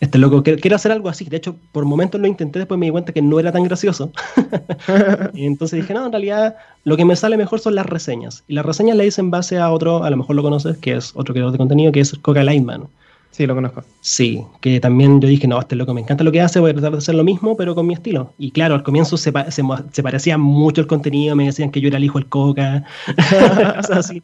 este 0.00 0.18
loco 0.18 0.42
quiero 0.42 0.76
hacer 0.76 0.92
algo 0.92 1.08
así. 1.08 1.24
De 1.24 1.36
hecho, 1.36 1.56
por 1.72 1.84
momentos 1.84 2.20
lo 2.20 2.26
intenté, 2.26 2.60
después 2.60 2.78
me 2.78 2.86
di 2.86 2.92
cuenta 2.92 3.12
que 3.12 3.20
no 3.20 3.38
era 3.38 3.52
tan 3.52 3.64
gracioso. 3.64 4.12
y 5.34 5.44
entonces 5.44 5.80
dije, 5.80 5.92
no, 5.92 6.06
en 6.06 6.12
realidad 6.12 6.56
lo 6.84 6.96
que 6.96 7.04
me 7.04 7.16
sale 7.16 7.36
mejor 7.36 7.60
son 7.60 7.74
las 7.74 7.86
reseñas. 7.86 8.44
Y 8.46 8.54
las 8.54 8.64
reseñas 8.64 8.96
le 8.96 9.06
hice 9.06 9.20
en 9.20 9.30
base 9.30 9.58
a 9.58 9.70
otro, 9.70 10.04
a 10.04 10.10
lo 10.10 10.16
mejor 10.16 10.36
lo 10.36 10.42
conoces, 10.42 10.78
que 10.78 10.94
es 10.96 11.12
otro 11.14 11.34
creador 11.34 11.52
de 11.52 11.58
contenido, 11.58 11.92
que 11.92 12.00
es 12.00 12.16
Coca 12.22 12.44
Lightman. 12.44 12.88
Sí, 13.32 13.46
lo 13.46 13.54
conozco. 13.54 13.82
Sí, 14.02 14.42
que 14.60 14.78
también 14.78 15.20
yo 15.20 15.26
dije, 15.26 15.48
no, 15.48 15.58
este 15.58 15.74
loco 15.74 15.94
me 15.94 16.02
encanta 16.02 16.22
lo 16.22 16.30
que 16.30 16.42
hace, 16.42 16.60
voy 16.60 16.70
a 16.70 16.74
tratar 16.74 16.92
de 16.92 16.98
hacer 16.98 17.14
lo 17.14 17.24
mismo, 17.24 17.56
pero 17.56 17.74
con 17.74 17.86
mi 17.86 17.94
estilo. 17.94 18.34
Y 18.38 18.50
claro, 18.50 18.74
al 18.74 18.82
comienzo 18.82 19.16
se, 19.16 19.32
se, 19.50 20.02
parecía 20.02 20.36
mucho 20.36 20.82
el 20.82 20.86
contenido, 20.86 21.34
me 21.34 21.46
decían 21.46 21.70
que 21.70 21.80
yo 21.80 21.88
era 21.88 21.96
el 21.96 22.04
hijo 22.04 22.18
del 22.18 22.28
Coca. 22.28 22.84
o 23.78 23.82
sea, 23.82 23.96
así. 23.96 24.22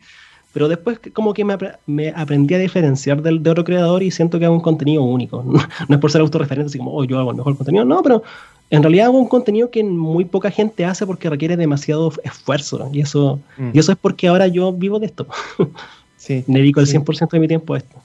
Pero 0.53 0.69
después 0.69 0.99
como 1.13 1.35
que 1.35 1.45
me, 1.45 2.09
aprendí 2.11 2.55
a 2.55 2.59
diferenciar 2.59 3.23
del, 3.23 3.43
de 3.43 3.51
otro 3.51 3.65
creador 3.65 4.03
y 4.03 4.11
siento 4.11 4.39
que 4.39 4.47
hago 4.47 4.55
un 4.55 4.61
contenido 4.61 5.03
único. 5.03 5.45
No, 5.89 5.95
es 5.95 6.01
por 6.01 6.11
ser 6.11 6.21
autorreferente, 6.21 6.69
así 6.69 6.79
como, 6.79 6.93
oh, 6.95 7.05
yo 7.05 7.19
hago 7.19 7.31
el 7.31 7.37
mejor 7.37 7.57
contenido. 7.57 7.85
No, 7.85 8.03
pero 8.03 8.23
en 8.71 8.83
realidad 8.83 9.07
hago 9.07 9.19
un 9.19 9.29
contenido 9.29 9.71
que 9.71 9.83
muy 9.85 10.25
poca 10.25 10.51
gente 10.51 10.85
hace 10.85 11.07
porque 11.07 11.31
requiere 11.31 11.57
demasiado 11.57 12.13
esfuerzo. 12.25 12.89
Y 12.93 13.01
eso, 13.01 13.41
mm. 13.57 13.71
y 13.73 13.79
eso 13.79 13.93
es 13.93 13.99
porque 13.99 14.29
ahora 14.29 14.47
yo 14.47 14.73
vivo 14.73 14.99
de 14.99 15.07
esto. 15.07 15.27
Sí, 16.17 16.45
Me 16.49 16.59
dedico 16.59 16.81
el 16.81 16.87
100% 16.87 17.31
de 17.31 17.39
mi 17.39 17.49
tiempo 17.49 17.75
a 17.75 17.79
esto. 17.79 17.97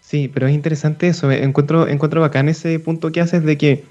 Sí, 0.00 0.28
pero 0.28 0.48
es 0.48 0.52
interesante 0.52 1.06
eso. 1.08 1.30
Encuentro, 1.30 1.88
encuentro 1.88 2.20
bacán 2.20 2.48
ese 2.48 2.78
punto 2.80 3.12
que 3.12 3.20
haces 3.20 3.44
de 3.44 3.56
que 3.56 3.84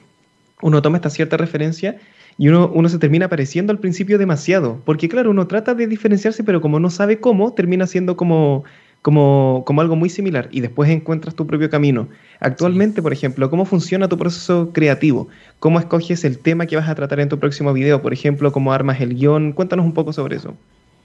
uno 0.62 0.82
toma 0.82 0.98
esta 0.98 1.10
cierta 1.10 1.38
referencia 1.38 1.98
y 2.42 2.50
uno, 2.50 2.72
uno 2.74 2.90
se 2.90 2.98
termina 2.98 3.30
pareciendo 3.30 3.72
al 3.72 3.78
principio 3.78 4.18
demasiado, 4.18 4.82
porque 4.84 5.08
claro, 5.08 5.30
uno 5.30 5.46
trata 5.46 5.76
de 5.76 5.86
diferenciarse, 5.86 6.44
pero 6.44 6.60
como 6.60 6.80
no 6.80 6.90
sabe 6.90 7.20
cómo, 7.20 7.54
termina 7.54 7.86
siendo 7.86 8.18
como, 8.18 8.64
como, 9.04 9.62
como 9.64 9.80
algo 9.80 9.96
muy 9.96 10.10
similar 10.10 10.50
y 10.52 10.62
después 10.62 10.90
encuentras 10.90 11.36
tu 11.36 11.46
propio 11.46 11.70
camino. 11.70 12.08
Actualmente, 12.40 13.04
por 13.04 13.14
ejemplo, 13.14 13.48
¿cómo 13.52 13.66
funciona 13.66 14.10
tu 14.10 14.18
proceso 14.18 14.72
creativo? 14.74 15.28
¿Cómo 15.60 15.78
escoges 15.78 16.24
el 16.24 16.40
tema 16.40 16.66
que 16.66 16.78
vas 16.78 16.90
a 16.90 16.96
tratar 16.96 17.20
en 17.20 17.30
tu 17.30 17.38
próximo 17.38 17.74
video? 17.74 18.02
Por 18.02 18.12
ejemplo, 18.12 18.52
¿cómo 18.52 18.74
armas 18.74 19.00
el 19.02 19.14
guion? 19.14 19.52
Cuéntanos 19.52 19.86
un 19.86 19.94
poco 19.94 20.12
sobre 20.12 20.38
eso. 20.38 20.56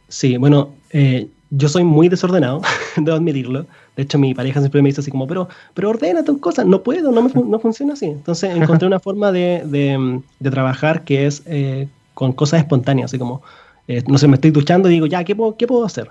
Sí, 0.08 0.38
bueno, 0.38 0.70
eh, 0.90 1.28
yo 1.50 1.68
soy 1.68 1.84
muy 1.84 2.08
desordenado, 2.08 2.62
debo 2.96 3.16
admitirlo. 3.16 3.66
De 3.96 4.02
hecho, 4.02 4.18
mi 4.18 4.34
pareja 4.34 4.60
siempre 4.60 4.82
me 4.82 4.88
dice 4.88 5.00
así 5.00 5.10
como, 5.10 5.26
pero, 5.26 5.48
pero 5.74 5.90
ordena 5.90 6.24
tus 6.24 6.38
cosas. 6.38 6.66
No 6.66 6.82
puedo, 6.82 7.12
no, 7.12 7.22
no 7.28 7.58
funciona 7.58 7.94
así. 7.94 8.06
Entonces 8.06 8.54
encontré 8.56 8.86
una 8.86 9.00
forma 9.00 9.32
de, 9.32 9.62
de, 9.64 10.20
de 10.38 10.50
trabajar 10.50 11.04
que 11.04 11.26
es 11.26 11.42
eh, 11.46 11.88
con 12.14 12.32
cosas 12.32 12.60
espontáneas, 12.60 13.10
así 13.10 13.18
como, 13.18 13.42
eh, 13.88 14.02
no 14.06 14.18
sé, 14.18 14.28
me 14.28 14.34
estoy 14.34 14.50
duchando 14.50 14.88
y 14.88 14.92
digo, 14.92 15.06
ya, 15.06 15.24
¿qué 15.24 15.36
puedo, 15.36 15.56
¿qué 15.56 15.66
puedo 15.66 15.84
hacer? 15.84 16.10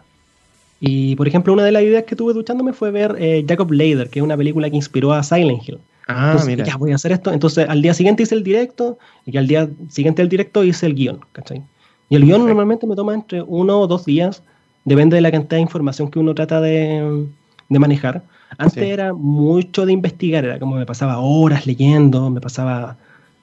Y, 0.79 1.15
por 1.15 1.27
ejemplo, 1.27 1.53
una 1.53 1.63
de 1.63 1.71
las 1.71 1.83
ideas 1.83 2.03
que 2.03 2.15
tuve 2.15 2.33
duchándome 2.33 2.73
fue 2.73 2.91
ver 2.91 3.15
eh, 3.17 3.45
Jacob 3.47 3.71
Lader, 3.71 4.09
que 4.09 4.19
es 4.19 4.23
una 4.23 4.37
película 4.37 4.69
que 4.69 4.75
inspiró 4.75 5.13
a 5.13 5.23
Silent 5.23 5.67
Hill. 5.67 5.79
Ah, 6.07 6.31
Entonces, 6.31 6.47
mira. 6.47 6.65
Ya 6.65 6.77
voy 6.77 6.91
a 6.91 6.95
hacer 6.95 7.11
esto. 7.11 7.31
Entonces, 7.31 7.67
al 7.67 7.81
día 7.81 7.93
siguiente 7.93 8.23
hice 8.23 8.35
el 8.35 8.43
directo 8.43 8.97
y 9.25 9.37
al 9.37 9.47
día 9.47 9.69
siguiente 9.89 10.21
del 10.21 10.29
directo 10.29 10.63
hice 10.63 10.85
el 10.85 10.93
guion, 10.93 11.19
¿cachai? 11.31 11.63
Y 12.09 12.15
el 12.15 12.25
guion 12.25 12.45
normalmente 12.45 12.85
me 12.85 12.95
toma 12.95 13.13
entre 13.13 13.41
uno 13.41 13.79
o 13.79 13.87
dos 13.87 14.05
días, 14.05 14.43
depende 14.85 15.15
de 15.15 15.21
la 15.21 15.31
cantidad 15.31 15.57
de 15.57 15.61
información 15.61 16.09
que 16.09 16.19
uno 16.19 16.33
trata 16.33 16.61
de, 16.61 17.27
de 17.69 17.79
manejar. 17.79 18.23
Antes 18.57 18.83
era 18.83 19.13
mucho 19.13 19.85
de 19.85 19.91
investigar, 19.91 20.45
era 20.45 20.59
como 20.59 20.75
me 20.75 20.85
pasaba 20.85 21.17
horas 21.19 21.67
leyendo, 21.67 22.29
me 22.29 22.39
pasaba 22.39 22.95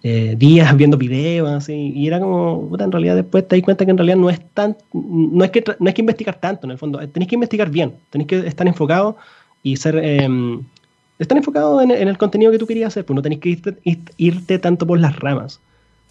eh, 0.05 0.35
días 0.37 0.77
viendo 0.77 0.97
videos, 0.97 1.49
así, 1.49 1.93
y 1.95 2.09
era 2.09 2.19
como, 2.19 2.69
en 2.77 2.91
realidad 2.91 3.15
después 3.15 3.47
te 3.47 3.55
das 3.55 3.65
cuenta 3.65 3.85
que 3.85 3.93
en 3.93 3.99
realidad 3.99 4.17
no 4.17 4.31
es 4.31 4.41
tan, 4.53 4.77
no 4.93 5.45
es 5.45 5.53
que, 5.53 5.63
no 5.79 5.89
es 5.89 5.95
que 5.95 6.01
investigar 6.01 6.41
tanto 6.41 6.67
en 6.67 6.73
el 6.73 6.79
fondo, 6.79 6.99
tenéis 7.09 7.29
que 7.29 7.37
investigar 7.37 7.71
bien, 7.71 7.95
tenéis 8.11 8.27
que 8.27 8.39
estar 8.39 8.67
enfocado 8.67 9.17
y 9.63 9.77
ser, 9.77 9.97
eh, 10.03 10.29
estar 11.21 11.39
enfocado 11.39 11.81
en, 11.81 11.93
el 11.93 12.19
contenido 12.19 12.51
que 12.51 12.59
tú 12.59 12.67
querías 12.67 12.89
hacer, 12.89 13.05
pues 13.05 13.15
no 13.15 13.23
tenéis 13.23 13.41
que 13.41 14.01
irte, 14.17 14.59
tanto 14.59 14.89
por 14.89 14.99
las 14.99 15.17
ramas. 15.21 15.61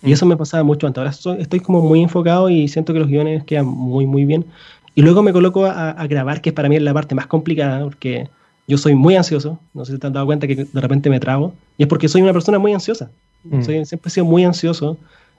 Y 0.02 0.12
mm. 0.12 0.14
eso 0.14 0.26
me 0.26 0.38
pasaba 0.38 0.64
mucho 0.64 0.88
antes. 0.88 1.26
Ahora 1.26 1.42
estoy 1.42 1.60
como 1.60 1.82
muy 1.82 2.02
enfocado 2.02 2.50
y 2.50 2.70
siento 2.70 2.94
que 2.94 3.00
los 3.00 3.10
guiones 3.10 3.44
quedan 3.44 3.66
muy, 3.66 4.06
muy 4.06 4.24
bien. 4.24 4.46
Y 4.94 5.02
luego 5.02 5.24
me 5.24 5.32
coloco 5.32 5.66
a, 5.66 6.06
grabar, 6.08 6.42
que 6.42 6.50
es 6.50 6.56
para 6.56 6.68
mí 6.68 6.80
la 6.80 6.94
parte 6.94 7.16
más 7.16 7.28
complicada, 7.28 7.84
porque 7.84 8.30
yo 8.68 8.78
soy 8.78 8.94
muy 8.94 9.16
ansioso. 9.16 9.60
No 9.74 9.86
sé 9.86 9.94
si 9.94 10.00
te 10.00 10.08
has 10.08 10.14
dado 10.14 10.26
cuenta 10.26 10.48
que 10.48 10.56
de 10.56 10.82
repente 10.82 11.10
me 11.10 11.20
trago. 11.20 11.54
Y 11.78 11.84
es 11.84 11.90
porque 11.90 12.10
soy 12.10 12.22
una 12.22 12.34
persona 12.34 12.60
muy 12.60 12.74
ansiosa. 12.74 13.10
Mm. 13.44 13.64
Soy, 13.64 13.86
siempre 13.86 14.10
he 14.10 14.12
sido 14.12 14.26
muy 14.26 14.44
ansioso. 14.44 14.98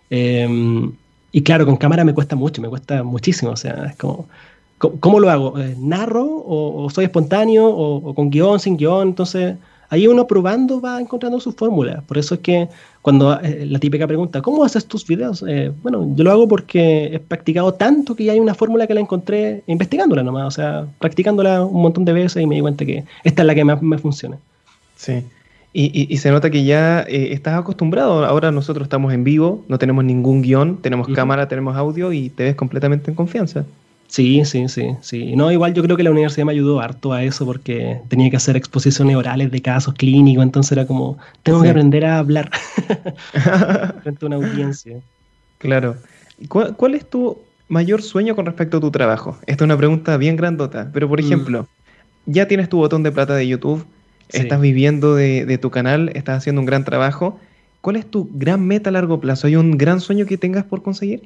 Em, 0.08 0.92
y 1.32 1.42
claro, 1.42 1.66
con 1.66 1.76
cámara 1.76 2.04
me 2.04 2.14
cuesta 2.14 2.36
mucho, 2.36 2.62
me 2.62 2.68
cuesta 2.68 3.02
muchísimo. 3.02 3.52
O 3.52 3.56
sea, 3.56 3.86
es 3.86 3.96
como, 3.96 4.26
¿cómo, 4.78 5.20
lo 5.20 5.30
hago? 5.30 5.58
Eh, 5.58 5.76
¿Narro 5.78 6.26
o, 6.26 6.88
soy 6.90 7.04
espontáneo 7.04 7.66
o, 7.66 8.14
con 8.14 8.30
guion, 8.30 8.58
sin 8.58 8.76
guion? 8.76 9.08
Entonces, 9.08 9.56
ahí 9.90 10.06
uno 10.06 10.26
probando 10.26 10.80
va 10.80 11.00
encontrando 11.00 11.40
su 11.40 11.52
fórmula. 11.52 12.02
Por 12.06 12.18
eso 12.18 12.36
es 12.36 12.40
que 12.40 12.68
cuando 13.02 13.38
eh, 13.40 13.66
la 13.66 13.80
típica 13.80 14.06
pregunta, 14.06 14.40
¿cómo 14.40 14.64
haces 14.64 14.86
tus 14.86 15.04
videos? 15.04 15.44
Eh, 15.46 15.72
bueno, 15.82 16.08
yo 16.14 16.22
lo 16.22 16.30
hago 16.30 16.46
porque 16.46 17.06
he 17.12 17.18
practicado 17.18 17.74
tanto 17.74 18.14
que 18.14 18.24
ya 18.24 18.32
hay 18.32 18.38
una 18.38 18.54
fórmula 18.54 18.86
que 18.86 18.94
la 18.94 19.00
encontré 19.00 19.64
investigándola 19.66 20.22
nomás, 20.22 20.46
o 20.46 20.50
sea, 20.52 20.86
practicándola 21.00 21.64
un 21.64 21.82
montón 21.82 22.04
de 22.04 22.12
veces 22.12 22.40
y 22.40 22.46
me 22.46 22.54
di 22.54 22.60
cuenta 22.60 22.86
que 22.86 23.04
esta 23.24 23.42
es 23.42 23.46
la 23.46 23.56
que 23.56 23.64
más 23.64 23.82
me 23.82 23.98
funciona. 23.98 24.38
Sí. 24.96 25.24
Y, 25.74 26.16
se 26.18 26.30
nota 26.30 26.50
que 26.50 26.64
ya 26.64 27.00
eh, 27.00 27.32
estás 27.32 27.58
acostumbrado. 27.58 28.26
Ahora 28.26 28.52
nosotros 28.52 28.84
estamos 28.84 29.12
en 29.14 29.24
vivo, 29.24 29.64
no 29.68 29.78
tenemos 29.78 30.04
ningún 30.04 30.42
guion, 30.42 30.76
tenemos 30.76 31.08
cámara, 31.08 31.48
tenemos 31.48 31.76
audio 31.76 32.12
y 32.12 32.28
te 32.28 32.44
ves 32.44 32.54
completamente 32.54 33.10
en 33.10 33.14
confianza. 33.14 33.64
Sí, 34.12 34.44
sí, 34.44 34.68
sí, 34.68 34.94
sí. 35.00 35.34
No, 35.36 35.50
igual 35.50 35.72
yo 35.72 35.82
creo 35.82 35.96
que 35.96 36.02
la 36.02 36.10
universidad 36.10 36.44
me 36.44 36.52
ayudó 36.52 36.80
harto 36.80 37.14
a 37.14 37.24
eso 37.24 37.46
porque 37.46 37.98
tenía 38.08 38.28
que 38.28 38.36
hacer 38.36 38.58
exposiciones 38.58 39.16
orales 39.16 39.50
de 39.50 39.62
casos 39.62 39.94
clínicos, 39.94 40.42
entonces 40.42 40.72
era 40.72 40.86
como, 40.86 41.16
tengo 41.42 41.62
que 41.62 41.70
aprender 41.70 42.04
a 42.04 42.18
hablar 42.18 42.50
frente 44.02 44.22
a 44.22 44.26
una 44.26 44.36
audiencia. 44.36 44.98
Claro. 45.56 45.96
¿Cuál, 46.48 46.76
¿Cuál, 46.76 46.94
es 46.94 47.08
tu 47.08 47.38
mayor 47.68 48.02
sueño 48.02 48.36
con 48.36 48.44
respecto 48.44 48.76
a 48.76 48.80
tu 48.80 48.90
trabajo? 48.90 49.38
Esta 49.46 49.64
es 49.64 49.66
una 49.66 49.78
pregunta 49.78 50.18
bien 50.18 50.36
grandota, 50.36 50.90
pero 50.92 51.08
por 51.08 51.18
mm. 51.18 51.24
ejemplo, 51.24 51.66
ya 52.26 52.46
tienes 52.46 52.68
tu 52.68 52.76
botón 52.76 53.02
de 53.02 53.12
plata 53.12 53.34
de 53.34 53.48
YouTube, 53.48 53.82
estás 54.28 54.60
viviendo 54.60 55.14
de, 55.14 55.46
de 55.46 55.56
tu 55.56 55.70
canal, 55.70 56.10
estás 56.12 56.36
haciendo 56.36 56.60
un 56.60 56.66
gran 56.66 56.84
trabajo. 56.84 57.40
¿Cuál 57.80 57.96
es 57.96 58.04
tu 58.04 58.28
gran 58.30 58.66
meta 58.66 58.90
a 58.90 58.92
largo 58.92 59.20
plazo? 59.20 59.46
¿Hay 59.46 59.56
un 59.56 59.78
gran 59.78 60.02
sueño 60.02 60.26
que 60.26 60.36
tengas 60.36 60.64
por 60.64 60.82
conseguir? 60.82 61.22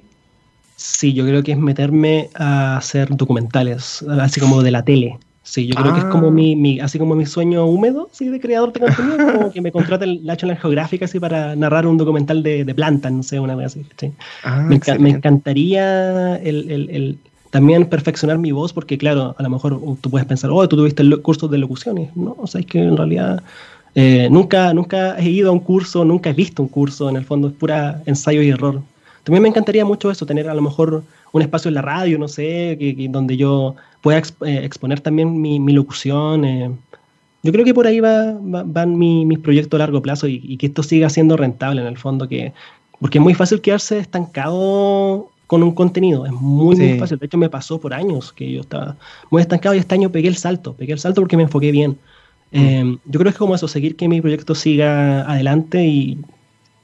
Sí, 0.76 1.14
yo 1.14 1.24
creo 1.24 1.42
que 1.42 1.52
es 1.52 1.58
meterme 1.58 2.28
a 2.34 2.76
hacer 2.76 3.16
documentales, 3.16 4.04
así 4.20 4.40
como 4.40 4.62
de 4.62 4.70
la 4.70 4.84
tele. 4.84 5.18
Sí, 5.42 5.68
yo 5.68 5.76
creo 5.76 5.94
que 5.94 6.00
es 6.00 6.06
como 6.06 6.26
ah. 6.26 6.30
mi, 6.32 6.80
así 6.80 6.98
como 6.98 7.14
mi 7.14 7.24
sueño 7.24 7.66
húmedo, 7.66 8.10
sí, 8.12 8.28
de 8.28 8.40
creador 8.40 8.72
de 8.72 8.80
contenido, 8.80 9.32
como 9.32 9.52
que 9.52 9.60
me 9.60 9.70
contrate 9.70 10.04
la 10.04 10.32
National 10.32 10.58
Geographic 10.58 11.04
así 11.04 11.20
para 11.20 11.54
narrar 11.54 11.86
un 11.86 11.96
documental 11.96 12.42
de, 12.42 12.64
de 12.64 12.74
plantas, 12.74 13.12
no 13.12 13.22
sé, 13.22 13.38
una 13.38 13.54
vez 13.54 13.68
así. 13.68 14.12
Ah, 14.42 14.68
me, 14.68 15.08
encantaría 15.08 16.36
el, 16.38 17.18
también 17.50 17.86
perfeccionar 17.86 18.38
mi 18.38 18.50
voz, 18.50 18.72
porque 18.72 18.98
claro, 18.98 19.36
a 19.38 19.42
lo 19.44 19.48
mejor 19.48 19.80
tú 20.00 20.10
puedes 20.10 20.26
pensar, 20.26 20.50
oh, 20.52 20.68
tú 20.68 20.76
tuviste 20.76 21.02
el 21.02 21.22
curso 21.22 21.46
de 21.46 21.58
locución, 21.58 22.10
no, 22.16 22.34
o 22.38 22.46
sea, 22.48 22.60
es 22.60 22.66
que 22.66 22.80
en 22.80 22.96
realidad 22.96 23.40
eh, 23.94 24.28
nunca, 24.30 24.74
nunca 24.74 25.16
he 25.16 25.30
ido 25.30 25.50
a 25.50 25.52
un 25.52 25.60
curso, 25.60 26.04
nunca 26.04 26.30
he 26.30 26.34
visto 26.34 26.60
un 26.60 26.68
curso, 26.68 27.08
en 27.08 27.16
el 27.16 27.24
fondo 27.24 27.48
es 27.48 27.54
pura 27.54 28.02
ensayo 28.04 28.42
y 28.42 28.48
error. 28.48 28.82
También 29.26 29.42
me 29.42 29.48
encantaría 29.48 29.84
mucho 29.84 30.08
eso, 30.08 30.24
tener 30.24 30.48
a 30.48 30.54
lo 30.54 30.62
mejor 30.62 31.02
un 31.32 31.42
espacio 31.42 31.68
en 31.68 31.74
la 31.74 31.82
radio, 31.82 32.16
no 32.16 32.28
sé, 32.28 32.76
que, 32.78 33.08
donde 33.10 33.36
yo 33.36 33.74
pueda 34.00 34.18
eh, 34.18 34.60
exponer 34.62 35.00
también 35.00 35.40
mi, 35.40 35.72
locución. 35.72 36.44
Eh. 36.44 36.70
Yo 37.42 37.50
creo 37.50 37.64
que 37.64 37.74
por 37.74 37.88
ahí 37.88 37.98
va, 37.98 38.36
van 38.40 38.96
mis 38.96 39.40
proyectos 39.40 39.78
a 39.78 39.82
largo 39.82 40.00
plazo 40.00 40.28
y, 40.28 40.56
que 40.58 40.66
esto 40.66 40.84
siga 40.84 41.10
siendo 41.10 41.36
rentable 41.36 41.80
en 41.80 41.88
el 41.88 41.98
fondo, 41.98 42.28
que, 42.28 42.52
porque 43.00 43.18
es 43.18 43.24
muy 43.24 43.34
fácil 43.34 43.60
quedarse 43.60 43.98
estancado 43.98 45.28
con 45.48 45.64
un 45.64 45.72
contenido, 45.72 46.24
es 46.24 46.30
muy, 46.30 46.76
muy 46.76 46.96
fácil. 46.96 47.18
De 47.18 47.26
hecho, 47.26 47.36
me 47.36 47.50
pasó 47.50 47.80
por 47.80 47.94
años 47.94 48.32
que 48.32 48.52
yo 48.52 48.60
estaba 48.60 48.94
muy 49.30 49.42
estancado 49.42 49.74
y 49.74 49.78
este 49.78 49.96
año 49.96 50.12
pegué 50.12 50.28
el 50.28 50.36
salto, 50.36 50.74
pegué 50.74 50.92
el 50.92 51.00
salto 51.00 51.20
porque 51.20 51.36
me 51.36 51.42
enfoqué 51.42 51.72
bien. 51.72 51.98
Mm. 52.52 52.58
Eh, 52.60 52.98
yo 53.06 53.18
creo 53.18 53.24
que 53.24 53.30
es 53.30 53.38
como 53.38 53.56
eso, 53.56 53.66
seguir 53.66 53.96
que 53.96 54.06
mi 54.06 54.20
proyecto 54.20 54.54
siga 54.54 55.22
adelante 55.22 55.84
y 55.84 56.16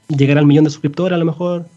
llegar 0.09 0.37
al 0.37 0.45
millón 0.45 0.65
de 0.65 0.71
suscriptores 0.71 1.15
a 1.15 1.19
lo 1.19 1.23
mejor 1.23 1.67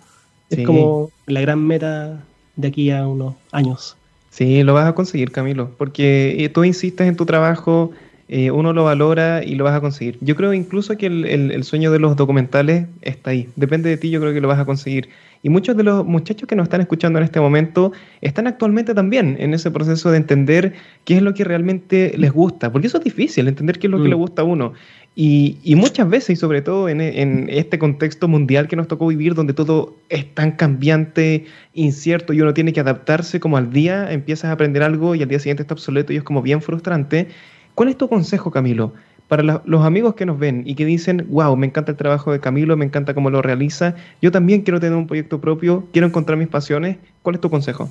es 0.50 0.66
como 0.66 1.10
la 1.26 1.40
gran 1.40 1.66
meta 1.66 2.24
de 2.56 2.68
aquí 2.68 2.90
a 2.90 3.06
unos 3.06 3.34
años. 3.52 3.96
Sí, 4.30 4.62
lo 4.62 4.74
vas 4.74 4.86
a 4.86 4.94
conseguir, 4.94 5.32
Camilo, 5.32 5.70
porque 5.78 6.44
eh, 6.44 6.48
tú 6.48 6.62
insistes 6.64 7.08
en 7.08 7.16
tu 7.16 7.24
trabajo, 7.24 7.92
eh, 8.28 8.50
uno 8.50 8.72
lo 8.72 8.84
valora 8.84 9.42
y 9.42 9.54
lo 9.54 9.64
vas 9.64 9.74
a 9.74 9.80
conseguir. 9.80 10.18
Yo 10.20 10.36
creo 10.36 10.52
incluso 10.52 10.96
que 10.96 11.06
el, 11.06 11.64
sueño 11.64 11.90
de 11.90 11.98
los 11.98 12.16
documentales 12.16 12.86
está 13.00 13.30
ahí. 13.30 13.48
Depende 13.56 13.88
de 13.88 13.96
ti, 13.96 14.10
yo 14.10 14.20
creo 14.20 14.34
que 14.34 14.40
lo 14.40 14.48
vas 14.48 14.58
a 14.58 14.66
conseguir. 14.66 15.08
Y 15.46 15.48
muchos 15.48 15.76
de 15.76 15.84
los 15.84 16.04
muchachos 16.04 16.48
que 16.48 16.56
nos 16.56 16.64
están 16.64 16.80
escuchando 16.80 17.20
en 17.20 17.24
este 17.24 17.38
momento 17.38 17.92
están 18.20 18.48
actualmente 18.48 18.94
también 18.94 19.36
en 19.38 19.54
ese 19.54 19.70
proceso 19.70 20.10
de 20.10 20.16
entender 20.16 20.72
qué 21.04 21.18
es 21.18 21.22
lo 21.22 21.34
que 21.34 21.44
realmente 21.44 22.14
les 22.16 22.32
gusta, 22.32 22.72
porque 22.72 22.88
eso 22.88 22.98
es 22.98 23.04
difícil, 23.04 23.46
entender 23.46 23.78
qué 23.78 23.86
es 23.86 23.92
lo 23.92 24.02
que 24.02 24.08
le 24.08 24.16
mm. 24.16 24.18
gusta 24.18 24.42
a 24.42 24.44
uno. 24.44 24.72
Y, 25.14 25.56
muchas 25.76 26.10
veces, 26.10 26.30
y 26.30 26.36
sobre 26.36 26.62
todo 26.62 26.88
en, 26.88 27.00
este 27.48 27.78
contexto 27.78 28.26
mundial 28.26 28.66
que 28.66 28.74
nos 28.74 28.88
tocó 28.88 29.06
vivir, 29.06 29.36
donde 29.36 29.52
todo 29.52 29.94
es 30.08 30.34
tan 30.34 30.50
cambiante, 30.50 31.44
incierto, 31.74 32.32
y 32.32 32.40
uno 32.40 32.52
tiene 32.52 32.72
que 32.72 32.80
adaptarse 32.80 33.38
como 33.38 33.56
al 33.56 33.70
día, 33.70 34.10
empiezas 34.10 34.46
a 34.46 34.52
aprender 34.52 34.82
algo 34.82 35.14
y 35.14 35.22
al 35.22 35.28
día 35.28 35.38
siguiente 35.38 35.62
está 35.62 35.74
obsoleto 35.74 36.12
y 36.12 36.16
es 36.16 36.24
como 36.24 36.42
bien 36.42 36.60
frustrante. 36.60 37.28
¿Cuál 37.76 37.90
es 37.90 37.96
tu 37.96 38.08
consejo, 38.08 38.50
Camilo, 38.50 38.94
para 39.28 39.62
los 39.64 39.84
amigos 39.84 40.14
que 40.14 40.26
nos 40.26 40.38
ven 40.38 40.62
y 40.66 40.74
que 40.74 40.84
dicen, 40.84 41.26
wow, 41.30 41.56
me 41.56 41.66
encanta 41.66 41.92
el 41.92 41.96
trabajo 41.96 42.32
de 42.32 42.40
Camilo, 42.40 42.76
me 42.76 42.84
encanta 42.84 43.14
cómo 43.14 43.30
lo 43.30 43.42
realiza, 43.42 43.94
yo 44.22 44.30
también 44.30 44.62
quiero 44.62 44.80
tener 44.80 44.96
un 44.96 45.06
proyecto 45.06 45.40
propio, 45.40 45.84
quiero 45.92 46.06
encontrar 46.06 46.38
mis 46.38 46.48
pasiones? 46.48 46.98
¿Cuál 47.22 47.36
es 47.36 47.40
tu 47.40 47.50
consejo? 47.50 47.90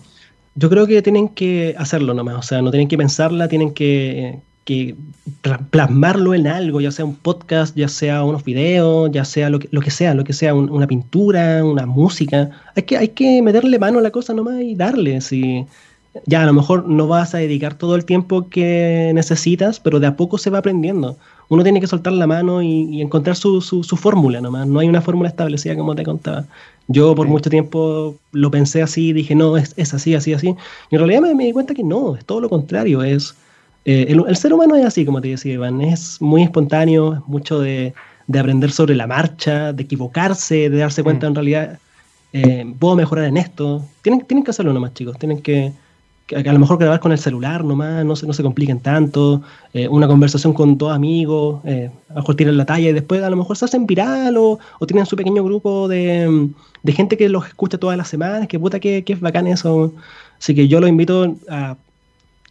Yo 0.56 0.70
creo 0.70 0.88
que 0.88 1.02
tienen 1.02 1.28
que 1.30 1.76
hacerlo 1.78 2.14
nomás, 2.14 2.36
o 2.38 2.42
sea, 2.42 2.62
no 2.62 2.72
tienen 2.72 2.88
que 2.88 2.98
pensarla, 2.98 3.48
tienen 3.48 3.74
que 3.74 4.40
plasmarlo 5.70 6.34
en 6.34 6.48
algo, 6.48 6.82
ya 6.82 6.92
sea 6.92 7.06
un 7.06 7.16
podcast, 7.16 7.76
ya 7.76 7.88
sea 7.88 8.24
unos 8.24 8.44
videos, 8.44 9.12
ya 9.12 9.24
sea 9.24 9.50
lo 9.50 9.60
que, 9.60 9.68
lo 9.72 9.82
que 9.82 9.92
sea, 9.92 10.14
lo 10.16 10.24
que 10.24 10.34
sea, 10.34 10.56
una 10.56 10.88
pintura, 10.88 11.64
una 11.64 11.86
música. 11.86 12.50
Hay 12.76 12.84
que, 12.84 12.98
hay 12.98 13.08
que 13.10 13.42
meterle 13.44 13.78
mano 13.78 14.00
a 14.00 14.02
la 14.02 14.12
cosa 14.12 14.34
nomás 14.34 14.62
y 14.62 14.76
darle. 14.76 15.22
Si, 15.22 15.66
ya 16.26 16.43
a 16.43 16.45
lo 16.45 16.53
mejor 16.53 16.88
no 16.88 17.07
vas 17.07 17.36
a 17.36 17.39
dedicar 17.39 17.76
todo 17.76 17.95
el 17.95 18.05
tiempo 18.05 18.49
que 18.49 19.11
necesitas, 19.13 19.80
pero 19.80 19.99
de 19.99 20.07
a 20.07 20.16
poco 20.16 20.38
se 20.38 20.49
va 20.49 20.59
aprendiendo. 20.59 21.18
Uno 21.49 21.63
tiene 21.63 21.80
que 21.80 21.88
soltar 21.88 22.13
la 22.13 22.28
mano 22.28 22.61
y, 22.61 23.01
encontrar 23.01 23.36
su, 23.36 23.61
su, 23.61 23.84
fórmula 23.97 24.41
nomás. 24.41 24.68
No 24.68 24.80
hay 24.80 24.88
una 24.88 25.01
fórmula 25.01 25.30
establecida 25.30 25.76
como 25.76 25.95
te 25.95 26.03
contaba. 26.03 26.45
Yo 26.88 27.13
por 27.16 27.28
mucho 27.28 27.49
tiempo 27.49 28.16
lo 28.32 28.51
pensé 28.51 28.82
así, 28.82 29.13
dije, 29.13 29.36
no, 29.36 29.57
es, 29.57 29.74
es 29.78 29.93
así, 29.93 30.16
así, 30.16 30.34
así. 30.34 30.55
Y 30.89 30.95
en 30.95 30.99
realidad 30.99 31.22
me, 31.22 31.36
me 31.36 31.45
di 31.45 31.51
cuenta 31.51 31.74
que 31.74 31.84
no, 31.84 32.16
es 32.16 32.26
todo 32.26 32.41
lo 32.41 32.49
contrario. 32.49 33.03
Es 33.03 33.36
eh, 33.86 34.07
el, 34.09 34.36
ser 34.36 34.51
humano 34.51 34.76
es 34.76 34.86
así, 34.86 35.05
como 35.05 35.22
te 35.22 35.28
decía 35.28 35.53
Iván, 35.53 35.80
es 35.82 36.20
muy 36.20 36.41
espontáneo, 36.41 37.13
es 37.13 37.20
mucho 37.28 37.59
de, 37.59 37.93
aprender 38.28 38.72
sobre 38.72 38.95
la 38.95 39.05
marcha, 39.05 39.74
de 39.74 39.84
equivocarse, 39.84 40.70
de 40.72 40.78
darse 40.78 41.03
cuenta 41.03 41.28
mm. 41.28 41.30
en 41.30 41.36
realidad, 41.36 41.80
eh, 42.34 42.74
puedo 42.80 42.95
mejorar 42.95 43.26
en 43.26 43.38
esto. 43.38 43.86
Tienen, 44.01 44.26
tienen 44.26 44.43
que 44.43 44.51
hacerlo 44.51 44.74
nomás, 44.74 44.95
chicos, 44.95 45.20
tienen 45.20 45.39
que, 45.41 45.72
a 46.34 46.53
lo 46.53 46.59
mejor 46.59 46.78
grabar 46.80 46.99
con 46.99 47.11
el 47.11 47.17
celular 47.19 47.63
nomás, 47.63 48.03
no 48.03 48.15
se, 48.15 48.26
no 48.26 48.34
se 48.34 48.41
compliquen 48.41 48.80
tanto, 48.80 49.41
eh, 49.73 49.88
una 49.88 50.07
conversación 50.07 50.53
con 50.53 50.78
dos 50.78 50.91
amigos, 50.91 51.63
a 51.65 51.69
lo 52.09 52.15
mejor 52.15 52.36
tiran 52.36 52.57
la 52.57 52.65
talla 52.65 52.89
y 52.89 52.93
después 52.93 53.21
a 53.21 53.30
lo 53.30 53.36
mejor 53.36 53.57
se 53.57 53.65
hacen 53.65 53.86
viral 53.86 54.36
o, 54.38 54.59
tienen 54.88 55.05
su 55.05 55.15
pequeño 55.15 55.43
grupo 55.43 55.88
de, 55.88 56.49
gente 56.88 57.17
que 57.17 57.30
los 57.30 57.47
escucha 57.47 57.78
todas 57.78 57.97
las 57.97 58.07
semanas, 58.07 58.47
que 58.47 58.59
puta 58.59 58.80
que, 58.80 59.03
que 59.03 59.13
es 59.13 59.19
bacán 59.19 59.47
eso. 59.47 59.93
Así 60.39 60.55
que 60.55 60.67
yo 60.67 60.80
los 60.80 60.89
invito 60.89 61.36
a 61.49 61.78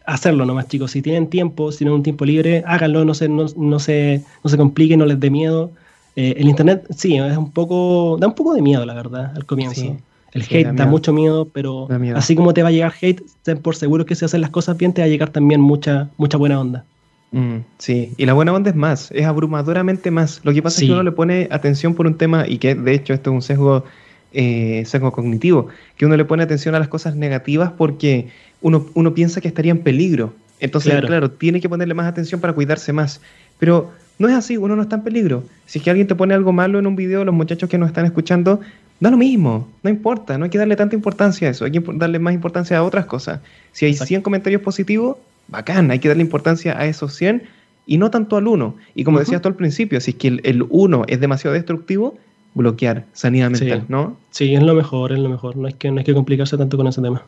hacerlo 0.05 0.45
nomás, 0.45 0.67
chicos. 0.67 0.91
Si 0.91 1.01
tienen 1.01 1.29
tiempo, 1.29 1.71
si 1.71 1.79
tienen 1.79 1.95
un 1.95 2.03
tiempo 2.03 2.25
libre, 2.25 2.63
háganlo, 2.65 3.05
no 3.05 3.13
se, 3.13 3.27
no, 3.27 3.45
no 3.55 3.79
se, 3.79 4.23
no 4.43 4.49
se 4.49 4.57
compliquen, 4.57 4.99
no 4.99 5.05
les 5.05 5.19
dé 5.19 5.29
miedo. 5.29 5.71
Eh, 6.15 6.35
el 6.37 6.47
internet, 6.47 6.85
sí, 6.95 7.17
es 7.17 7.37
un 7.37 7.51
poco, 7.51 8.17
da 8.19 8.27
un 8.27 8.35
poco 8.35 8.53
de 8.53 8.61
miedo, 8.61 8.85
la 8.85 8.93
verdad, 8.93 9.33
al 9.35 9.45
comienzo. 9.45 9.97
El 10.35 10.43
hate 10.43 10.73
da, 10.73 10.85
mucho 10.85 11.13
miedo, 11.13 11.47
pero 11.47 11.87
así 12.13 12.35
como 12.35 12.53
te 12.53 12.61
va 12.61 12.67
a 12.67 12.71
llegar 12.71 12.93
hate, 13.01 13.23
ten 13.43 13.57
por 13.57 13.77
seguro 13.77 14.05
que 14.05 14.15
si 14.15 14.25
haces 14.25 14.39
las 14.39 14.49
cosas 14.49 14.75
bien, 14.75 14.91
te 14.91 15.01
va 15.01 15.05
a 15.05 15.07
llegar 15.07 15.29
también 15.29 15.61
mucha, 15.61 16.09
mucha 16.17 16.37
buena 16.37 16.59
onda. 16.59 16.83
Mm, 17.31 17.59
sí, 17.77 18.11
y 18.17 18.25
la 18.25 18.33
buena 18.33 18.51
onda 18.51 18.69
es 18.69 18.75
más, 18.75 19.11
es 19.11 19.25
abrumadoramente 19.25 20.11
más. 20.11 20.41
Lo 20.43 20.53
que 20.53 20.61
pasa 20.61 20.81
es 20.81 20.87
que 20.87 20.93
uno 20.93 21.03
le 21.03 21.13
pone 21.13 21.47
atención 21.51 21.95
por 21.95 22.05
un 22.05 22.17
tema, 22.17 22.45
y 22.49 22.57
que 22.57 22.75
de 22.75 22.93
hecho 22.93 23.13
esto 23.13 23.29
es 23.29 23.33
un 23.33 23.41
sesgo, 23.41 23.85
eh, 24.33 24.83
sesgo 24.85 25.13
cognitivo, 25.13 25.69
que 25.95 26.05
uno 26.05 26.17
le 26.17 26.25
pone 26.25 26.43
atención 26.43 26.75
a 26.75 26.79
las 26.79 26.89
cosas 26.89 27.15
negativas 27.15 27.71
porque 27.71 28.27
uno, 28.61 29.13
piensa 29.13 29.39
que 29.39 29.47
estaría 29.47 29.71
en 29.71 29.79
peligro. 29.79 30.33
Entonces, 30.59 30.99
claro. 31.05 31.31
tiene 31.31 31.61
que 31.61 31.69
ponerle 31.69 31.93
más 31.93 32.07
atención 32.07 32.41
para 32.41 32.51
cuidarse 32.51 32.91
más. 32.91 33.21
Pero 33.57 33.91
no 34.19 34.27
es 34.27 34.35
así, 34.35 34.57
uno 34.57 34.75
no 34.75 34.81
está 34.81 34.97
en 34.97 35.03
peligro. 35.03 35.43
Si 35.65 35.79
es 35.79 35.83
que 35.83 35.89
alguien 35.89 36.07
te 36.07 36.15
pone 36.15 36.33
algo 36.33 36.51
malo 36.51 36.79
en 36.79 36.87
un 36.87 36.95
video, 36.95 37.23
los 37.25 37.33
muchachos 37.33 37.69
que 37.69 37.77
nos 37.77 37.87
están 37.87 38.05
escuchando, 38.05 38.59
da 38.99 39.11
lo 39.11 39.17
mismo, 39.17 39.67
no 39.83 39.89
importa, 39.89 40.37
no 40.37 40.45
hay 40.45 40.49
que 40.49 40.57
darle 40.57 40.75
tanta 40.75 40.95
importancia 40.95 41.47
a 41.47 41.51
eso, 41.51 41.65
hay 41.65 41.71
que 41.71 41.83
darle 41.95 42.19
más 42.19 42.33
importancia 42.33 42.77
a 42.77 42.83
otras 42.83 43.05
cosas. 43.05 43.41
Si 43.71 43.85
hay 43.85 43.93
100 43.93 44.21
comentarios 44.21 44.61
positivos, 44.61 45.17
bacán, 45.47 45.91
hay 45.91 45.99
que 45.99 46.07
darle 46.07 46.23
importancia 46.23 46.79
a 46.79 46.85
esos 46.85 47.13
100 47.13 47.43
y 47.85 47.97
no 47.97 48.09
tanto 48.09 48.37
al 48.37 48.47
uno. 48.47 48.75
Y 48.95 49.03
como 49.03 49.19
decías 49.19 49.41
tú 49.41 49.47
al 49.47 49.55
principio, 49.55 49.99
si 50.01 50.11
es 50.11 50.17
que 50.17 50.39
el, 50.43 50.65
uno 50.69 51.03
es 51.07 51.19
demasiado 51.19 51.53
destructivo, 51.53 52.17
bloquear 52.53 53.05
sanidad 53.13 53.51
mental, 53.51 53.85
¿no? 53.89 54.17
Sí, 54.31 54.55
es 54.55 54.63
lo 54.63 54.73
mejor, 54.73 55.11
es 55.11 55.19
lo 55.19 55.29
mejor, 55.29 55.57
no 55.57 55.67
hay 55.67 55.73
que, 55.73 55.91
no 55.91 55.99
hay 55.99 56.05
que 56.05 56.13
complicarse 56.13 56.57
tanto 56.57 56.77
con 56.77 56.87
ese 56.87 57.01
tema. 57.01 57.21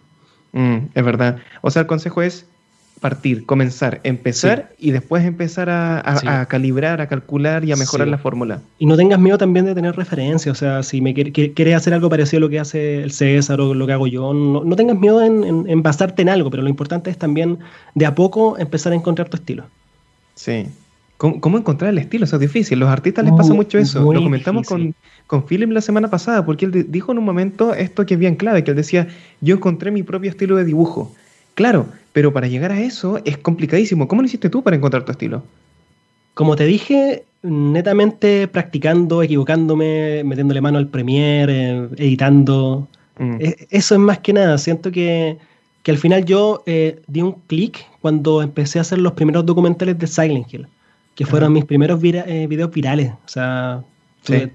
Mm, 0.54 0.78
es 0.94 1.06
verdad. 1.06 1.38
O 1.62 1.70
sea, 1.70 1.82
el 1.82 1.88
consejo 1.88 2.22
es 2.22 2.48
partir, 3.00 3.46
comenzar, 3.46 4.02
empezar 4.04 4.72
y 4.78 4.92
después 4.92 5.24
empezar 5.24 5.70
a, 5.70 6.46
calibrar, 6.50 7.02
a 7.02 7.08
calcular 7.08 7.64
y 7.64 7.72
a 7.72 7.76
mejorar 7.76 8.08
la 8.08 8.18
fórmula. 8.18 8.62
Y 8.80 8.86
no 8.86 8.98
tengas 8.98 9.20
miedo 9.20 9.38
también 9.38 9.66
de 9.66 9.76
tener 9.76 9.96
referencia, 9.96 10.52
o 10.52 10.56
sea, 10.56 10.84
si 10.84 11.02
me 11.02 11.14
quieres 11.14 11.76
hacer 11.76 11.94
algo 11.94 12.10
parecido 12.10 12.40
a 12.40 12.42
lo 12.42 12.50
que 12.50 12.60
hace 12.60 13.04
el 13.04 13.12
César 13.12 13.62
o 13.62 13.74
lo 13.74 13.86
que 13.86 13.94
hago 13.94 14.08
yo, 14.08 14.34
no, 14.34 14.76
tengas 14.76 14.98
miedo 14.98 15.24
en, 15.24 15.84
basarte 15.84 16.22
en 16.22 16.30
algo, 16.30 16.50
pero 16.50 16.64
lo 16.64 16.70
importante 16.70 17.10
es 17.10 17.18
también 17.18 17.60
de 17.96 18.06
a 18.06 18.16
poco 18.16 18.58
empezar 18.58 18.94
a 18.94 18.96
encontrar 18.96 19.30
tu 19.30 19.38
estilo. 19.38 19.66
Sí, 20.36 20.66
¿Cómo, 21.18 21.58
encontrar 21.58 21.90
el 21.90 21.98
estilo? 21.98 22.26
Eso 22.26 22.36
es 22.36 22.42
difícil. 22.42 22.78
Los 22.78 22.90
artistas 22.90 23.26
les 23.26 23.34
pasa 23.34 23.52
mucho 23.52 23.80
eso. 23.80 24.14
Lo 24.14 24.22
comentamos 24.22 24.68
con, 24.68 24.94
con 25.26 25.48
Philip 25.48 25.72
la 25.72 25.82
semana 25.82 26.12
pasada, 26.12 26.46
porque 26.46 26.66
él 26.66 26.92
dijo 26.92 27.12
en 27.12 27.18
un 27.18 27.26
momento 27.26 27.74
esto 27.74 28.06
que 28.06 28.14
es 28.14 28.20
bien 28.20 28.36
clave, 28.36 28.64
que 28.64 28.70
él 28.70 28.78
decía, 28.78 29.08
yo 29.42 29.56
encontré 29.56 29.90
mi 29.90 30.04
propio 30.04 30.30
estilo 30.30 30.56
de 30.58 30.64
dibujo. 30.64 31.12
Claro, 31.56 31.88
pero 32.18 32.34
para 32.34 32.48
llegar 32.48 32.72
a 32.72 32.82
eso 32.82 33.20
es 33.26 33.38
complicadísimo. 33.38 34.08
¿Cómo 34.08 34.24
lo 34.24 34.26
hiciste 34.26 34.50
tú 34.50 34.64
para 34.64 34.76
encontrar 34.76 35.06
tu 35.06 35.12
estilo? 35.12 35.44
Como 36.34 36.56
te 36.56 36.66
dije, 36.66 37.26
netamente 37.44 38.48
practicando, 38.48 39.22
equivocándome, 39.22 40.24
metiéndole 40.24 40.60
mano 40.60 40.80
al 40.80 40.88
Premiere, 40.88 41.78
eh, 41.78 41.90
editando. 41.96 42.88
Mm. 43.20 43.36
E, 43.40 43.68
eso 43.70 43.94
es 43.94 44.02
más 44.02 44.18
que 44.18 44.34
nada. 44.34 44.58
Siento 44.58 44.92
que, 44.92 45.38
al 45.86 45.98
final 46.00 46.26
yo 46.26 46.64
eh, 46.66 47.00
di 47.06 47.22
un 47.22 47.34
clic 47.46 47.86
cuando 48.02 48.42
empecé 48.42 48.80
a 48.80 48.82
hacer 48.82 48.98
los 48.98 49.14
primeros 49.14 49.46
documentales 49.46 50.00
de 50.00 50.08
Silent 50.08 50.52
Hill, 50.52 50.68
que 51.14 51.24
fueron 51.24 51.54
mis 51.54 51.66
primeros 51.66 52.04
eh, 52.04 52.48
videos 52.50 52.72
virales. 52.72 53.12
O 53.12 53.30
sea, 53.30 53.84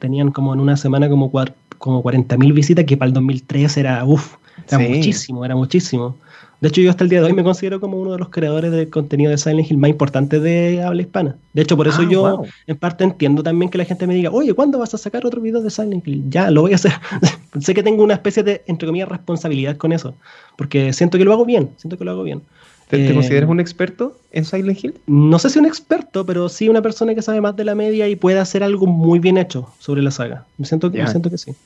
tenían 0.00 0.32
como 0.32 0.52
en 0.52 0.58
una 0.58 0.76
semana 0.76 1.08
como, 1.08 1.30
como 1.78 2.02
40.000 2.02 2.54
visitas, 2.54 2.84
que 2.86 2.96
para 2.96 3.06
el 3.06 3.12
2003 3.12 3.76
era, 3.76 4.04
uff, 4.04 4.34
era 4.68 4.78
muchísimo, 4.78 5.44
era 5.44 5.56
muchísimo. 5.56 6.16
De 6.62 6.68
hecho, 6.68 6.80
yo 6.80 6.90
hasta 6.90 7.02
el 7.02 7.10
día 7.10 7.20
de 7.20 7.26
hoy 7.26 7.32
me 7.32 7.42
considero 7.42 7.80
como 7.80 8.00
uno 8.00 8.12
de 8.12 8.18
los 8.20 8.28
creadores 8.28 8.70
de 8.70 8.88
contenido 8.88 9.32
de 9.32 9.36
Silent 9.36 9.68
Hill 9.68 9.78
más 9.78 9.90
importantes 9.90 10.40
de 10.40 10.80
habla 10.80 11.02
hispana. 11.02 11.34
De 11.52 11.62
hecho, 11.62 11.76
por 11.76 11.88
eso 11.88 12.02
ah, 12.02 12.08
yo 12.08 12.42
en 12.68 12.76
parte 12.76 13.02
entiendo 13.02 13.42
también 13.42 13.68
que 13.68 13.78
la 13.78 13.84
gente 13.84 14.06
me 14.06 14.14
diga, 14.14 14.30
oye, 14.30 14.54
¿cuándo 14.54 14.78
vas 14.78 14.94
a 14.94 14.98
sacar 14.98 15.26
otro 15.26 15.40
video 15.40 15.60
de 15.60 15.70
Silent 15.70 16.06
Hill? 16.06 16.22
Ya, 16.28 16.52
lo 16.52 16.60
voy 16.60 16.70
a 16.70 16.76
hacer. 16.76 16.92
sé 17.60 17.74
que 17.74 17.82
tengo 17.82 18.04
una 18.04 18.14
especie 18.14 18.44
de, 18.44 18.62
entre 18.68 18.86
comillas, 18.86 19.08
responsabilidad 19.08 19.76
con 19.76 19.92
eso. 19.92 20.14
Porque 20.56 20.92
siento 20.92 21.18
que 21.18 21.24
lo 21.24 21.32
hago 21.32 21.44
bien, 21.44 21.70
siento 21.78 21.98
que 21.98 22.04
lo 22.04 22.12
hago 22.12 22.22
bien. 22.22 22.42
¿Te, 22.86 23.10
eh, 23.10 23.12
consideras 23.12 23.50
un 23.50 23.58
experto 23.58 24.16
en 24.30 24.44
Silent 24.44 24.84
Hill? 24.84 24.94
No 25.08 25.40
sé 25.40 25.50
si 25.50 25.58
un 25.58 25.66
experto, 25.66 26.24
pero 26.24 26.48
sí 26.48 26.68
una 26.68 26.80
persona 26.80 27.12
que 27.16 27.22
sabe 27.22 27.40
más 27.40 27.56
de 27.56 27.64
la 27.64 27.74
media 27.74 28.06
y 28.06 28.14
puede 28.14 28.38
hacer 28.38 28.62
algo 28.62 28.86
muy 28.86 29.18
bien 29.18 29.36
hecho 29.36 29.68
sobre 29.80 30.00
la 30.00 30.12
saga. 30.12 30.44
Me 30.58 30.66
siento, 30.66 30.90
me 30.90 31.08
siento 31.08 31.28
que 31.28 31.38
sí. 31.38 31.56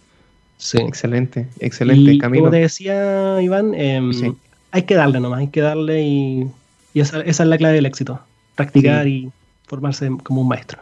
Sí. 0.59 0.79
Excelente, 0.79 1.47
excelente, 1.61 2.15
y, 2.15 2.19
Como 2.19 2.51
te 2.51 2.59
decía 2.59 3.41
Iván, 3.43 3.75
eh, 3.75 4.01
hay 4.71 4.83
que 4.83 4.95
darle 4.95 5.21
nomás, 5.21 5.41
hay 5.41 5.49
que 5.49 5.61
darle 5.61 6.03
y, 6.03 6.51
esa, 6.95 7.21
es 7.21 7.39
la 7.41 7.59
clave 7.59 7.75
del 7.75 7.87
éxito, 7.87 8.21
practicar 8.55 9.07
y 9.07 9.31
formarse 9.67 10.11
como 10.23 10.41
un 10.41 10.49
maestro. 10.49 10.81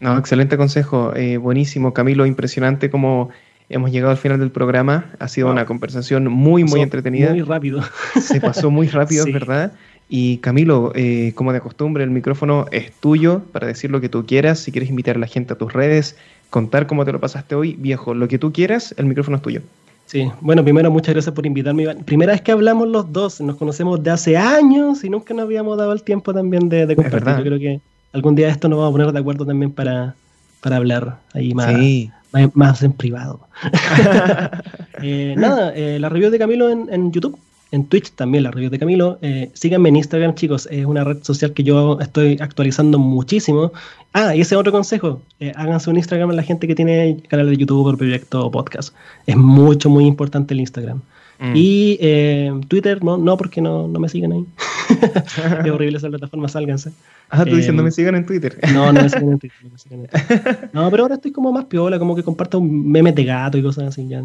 No, 0.00 0.16
excelente 0.18 0.56
consejo, 0.56 1.14
eh, 1.14 1.36
buenísimo, 1.36 1.92
Camilo, 1.92 2.26
impresionante 2.26 2.90
como 2.90 3.30
hemos 3.68 3.90
llegado 3.90 4.10
al 4.10 4.18
final 4.18 4.38
del 4.38 4.50
programa, 4.50 5.10
ha 5.18 5.28
sido 5.28 5.50
una 5.50 5.64
conversación 5.64 6.26
muy, 6.26 6.64
muy 6.64 6.80
entretenida. 6.80 7.30
Muy 7.30 7.42
rápido. 7.42 7.82
Se 8.20 8.40
pasó 8.40 8.70
muy 8.70 8.88
rápido, 8.88 9.24
¿verdad? 9.32 9.72
Y 10.08 10.38
Camilo, 10.38 10.92
eh, 10.94 11.32
como 11.34 11.52
de 11.52 11.60
costumbre, 11.60 12.04
el 12.04 12.10
micrófono 12.10 12.66
es 12.70 12.92
tuyo 12.92 13.42
para 13.52 13.66
decir 13.66 13.90
lo 13.90 14.00
que 14.00 14.10
tú 14.10 14.26
quieras, 14.26 14.58
si 14.58 14.70
quieres 14.70 14.90
invitar 14.90 15.16
a 15.16 15.18
la 15.18 15.26
gente 15.26 15.54
a 15.54 15.56
tus 15.56 15.72
redes, 15.72 16.16
contar 16.52 16.86
cómo 16.86 17.06
te 17.06 17.12
lo 17.12 17.18
pasaste 17.18 17.54
hoy, 17.54 17.76
viejo, 17.78 18.12
lo 18.12 18.28
que 18.28 18.38
tú 18.38 18.52
quieras, 18.52 18.94
el 18.98 19.06
micrófono 19.06 19.38
es 19.38 19.42
tuyo. 19.42 19.62
Sí, 20.04 20.30
bueno, 20.42 20.62
primero 20.62 20.90
muchas 20.90 21.14
gracias 21.14 21.34
por 21.34 21.46
invitarme. 21.46 21.94
Primera 22.04 22.32
vez 22.32 22.42
que 22.42 22.52
hablamos 22.52 22.88
los 22.88 23.10
dos, 23.10 23.40
nos 23.40 23.56
conocemos 23.56 24.02
de 24.02 24.10
hace 24.10 24.36
años 24.36 25.02
y 25.02 25.08
nunca 25.08 25.32
nos 25.32 25.44
habíamos 25.44 25.78
dado 25.78 25.94
el 25.94 26.02
tiempo 26.02 26.34
también 26.34 26.68
de, 26.68 26.84
de 26.84 26.94
compartir. 26.94 27.38
Yo 27.38 27.42
creo 27.42 27.58
que 27.58 27.80
algún 28.12 28.34
día 28.34 28.50
esto 28.50 28.68
nos 28.68 28.80
vamos 28.80 28.90
a 28.90 28.92
poner 28.92 29.12
de 29.12 29.18
acuerdo 29.18 29.46
también 29.46 29.72
para, 29.72 30.14
para 30.60 30.76
hablar 30.76 31.20
ahí 31.32 31.54
más, 31.54 31.74
más, 32.52 32.82
en 32.82 32.92
privado. 32.92 33.40
Eh, 35.04 35.34
nada, 35.36 35.72
eh, 35.74 35.98
la 35.98 36.08
review 36.08 36.30
de 36.30 36.38
Camilo 36.38 36.70
en, 36.70 36.86
en 36.88 37.10
YouTube 37.10 37.36
en 37.72 37.86
Twitch 37.86 38.12
también, 38.12 38.44
la 38.44 38.50
review 38.50 38.70
de 38.70 38.78
Camilo. 38.78 39.18
Eh, 39.22 39.50
síganme 39.54 39.88
en 39.88 39.96
Instagram, 39.96 40.34
chicos. 40.34 40.68
Es 40.70 40.84
una 40.84 41.04
red 41.04 41.22
social 41.22 41.54
que 41.54 41.64
yo 41.64 41.98
estoy 42.00 42.36
actualizando 42.38 42.98
muchísimo. 42.98 43.72
Ah, 44.12 44.36
y 44.36 44.42
ese 44.42 44.56
otro 44.56 44.72
consejo. 44.72 45.22
Eh, 45.40 45.52
háganse 45.56 45.88
un 45.88 45.96
Instagram 45.96 46.30
a 46.30 46.34
la 46.34 46.42
gente 46.42 46.68
que 46.68 46.74
tiene 46.74 47.22
canal 47.28 47.48
de 47.48 47.56
YouTube 47.56 47.86
o 47.86 47.96
proyecto 47.96 48.46
o 48.46 48.50
podcast. 48.50 48.94
Es 49.26 49.36
mucho, 49.36 49.88
muy 49.88 50.04
importante 50.04 50.52
el 50.52 50.60
Instagram. 50.60 51.00
Mm. 51.38 51.52
Y 51.56 51.96
eh, 52.02 52.52
Twitter, 52.68 53.02
no, 53.02 53.16
no, 53.16 53.38
porque 53.38 53.62
no, 53.62 53.88
no 53.88 53.98
me 53.98 54.10
siguen 54.10 54.32
ahí. 54.32 54.46
es 55.64 55.70
horrible 55.70 55.96
esa 55.96 56.10
plataforma, 56.10 56.48
sálganse. 56.48 56.92
Ah, 57.30 57.46
tú 57.46 57.56
diciendo 57.56 57.82
me 57.82 57.90
sigan 57.90 58.14
en 58.16 58.26
Twitter. 58.26 58.58
no, 58.74 58.92
no 58.92 59.00
me 59.00 59.08
sigan 59.08 59.30
en 59.30 59.38
Twitter. 59.38 60.70
No, 60.74 60.90
pero 60.90 61.04
ahora 61.04 61.14
estoy 61.14 61.32
como 61.32 61.50
más 61.52 61.64
piola, 61.64 61.98
como 61.98 62.14
que 62.14 62.22
comparto 62.22 62.60
memes 62.60 63.14
de 63.14 63.24
gato 63.24 63.56
y 63.56 63.62
cosas 63.62 63.84
así. 63.84 64.06
ya, 64.06 64.22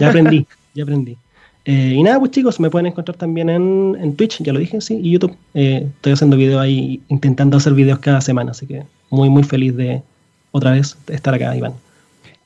ya 0.00 0.08
aprendí, 0.08 0.44
ya 0.74 0.82
aprendí. 0.82 1.16
Eh, 1.64 1.94
y 1.96 2.02
nada, 2.02 2.18
pues 2.18 2.30
chicos, 2.30 2.58
me 2.58 2.70
pueden 2.70 2.86
encontrar 2.86 3.16
también 3.16 3.50
en, 3.50 4.16
Twitch, 4.16 4.42
ya 4.42 4.52
lo 4.52 4.58
dije, 4.58 4.80
sí, 4.80 4.98
y 5.02 5.12
YouTube. 5.12 5.36
Eh, 5.54 5.86
estoy 5.96 6.12
haciendo 6.12 6.36
videos 6.36 6.60
ahí, 6.60 7.02
intentando 7.08 7.56
hacer 7.56 7.74
videos 7.74 7.98
cada 7.98 8.20
semana, 8.20 8.52
así 8.52 8.66
que 8.66 8.84
muy, 9.10 9.28
muy 9.28 9.42
feliz 9.42 9.76
de 9.76 10.02
otra 10.52 10.72
vez 10.72 10.96
estar 11.08 11.34
acá, 11.34 11.54
Iván. 11.56 11.74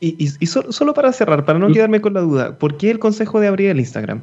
Y, 0.01 0.27
solo, 0.47 0.93
para 0.93 1.13
cerrar, 1.13 1.47
para 1.47 1.59
no 1.59 1.73
quedarme 1.73 2.01
con 2.01 2.13
la 2.13 2.21
duda, 2.21 2.59
¿por 2.59 2.77
qué 2.77 2.91
el 2.91 2.99
consejo 2.99 3.41
de 3.41 3.47
abrir 3.47 3.71
el 3.71 3.81
Instagram? 3.81 4.21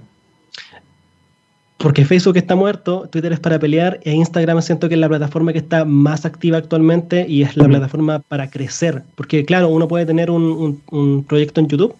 Porque 1.77 2.05
Facebook 2.05 2.37
está 2.37 2.55
muerto, 2.55 3.07
Twitter 3.11 3.33
es 3.33 3.39
para 3.39 3.57
pelear 3.57 3.99
e 4.03 4.13
Instagram 4.13 4.61
siento 4.61 4.87
que 4.87 4.93
es 4.93 4.99
la 4.99 5.09
plataforma 5.09 5.51
que 5.51 5.57
está 5.57 5.83
más 5.83 6.27
activa 6.27 6.59
actualmente 6.59 7.25
y 7.27 7.41
es 7.41 7.57
la 7.57 7.67
plataforma 7.67 8.19
para 8.19 8.51
crecer. 8.51 9.01
Porque 9.15 9.43
claro, 9.43 9.69
uno 9.69 9.87
puede 9.87 10.05
tener 10.05 10.29
un 10.29 11.25
proyecto 11.27 11.59
en 11.61 11.67
YouTube 11.67 11.95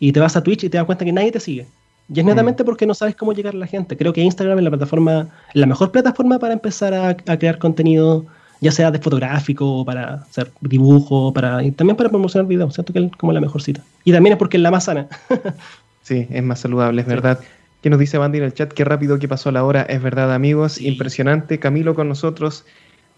y 0.00 0.12
te 0.12 0.20
vas 0.20 0.34
a 0.34 0.42
Twitch 0.42 0.64
y 0.64 0.70
te 0.70 0.78
das 0.78 0.86
cuenta 0.86 1.04
que 1.04 1.12
nadie 1.12 1.30
te 1.30 1.40
sigue 1.40 1.66
y 2.12 2.20
es 2.20 2.24
netamente 2.24 2.64
porque 2.64 2.86
no 2.86 2.94
sabes 2.94 3.14
cómo 3.14 3.34
llegar 3.34 3.54
a 3.54 3.58
la 3.58 3.66
gente. 3.66 3.96
Creo 3.96 4.12
que 4.12 4.22
Instagram 4.22 4.58
es 4.58 4.64
la 4.64 4.70
plataforma, 4.70 5.28
la 5.52 5.66
mejor 5.66 5.92
plataforma 5.92 6.38
para 6.38 6.54
empezar 6.54 6.94
a, 6.94 7.14
crear 7.14 7.58
contenido, 7.58 8.24
ya 8.60 8.72
sea 8.72 8.90
de 8.90 8.98
fotográfico, 8.98 9.84
para 9.84 10.14
hacer 10.14 10.50
dibujo, 10.62 11.32
para, 11.34 11.62
y 11.62 11.70
también 11.70 11.96
para 11.96 12.08
promocionar 12.08 12.48
videos. 12.48 12.72
Siento 12.74 12.94
que 12.94 13.00
es 13.00 13.12
como 13.18 13.32
la 13.32 13.40
mejor 13.40 13.60
cita. 13.60 13.82
Y 14.04 14.12
también 14.12 14.32
es 14.32 14.38
porque 14.38 14.56
es 14.56 14.62
la 14.62 14.70
más 14.70 14.84
sana. 14.84 15.06
sí, 16.02 16.26
es 16.30 16.42
más 16.42 16.60
saludable, 16.60 17.02
es 17.02 17.06
verdad. 17.06 17.40
¿Qué 17.82 17.90
nos 17.90 17.98
dice 17.98 18.16
Bandy 18.16 18.38
en 18.38 18.44
el 18.44 18.54
chat? 18.54 18.72
Qué 18.72 18.84
rápido 18.84 19.18
que 19.18 19.28
pasó 19.28 19.50
la 19.52 19.62
hora, 19.62 19.82
es 19.82 20.02
verdad, 20.02 20.32
amigos. 20.32 20.80
Impresionante. 20.80 21.58
Camilo 21.58 21.94
con 21.94 22.08
nosotros 22.08 22.64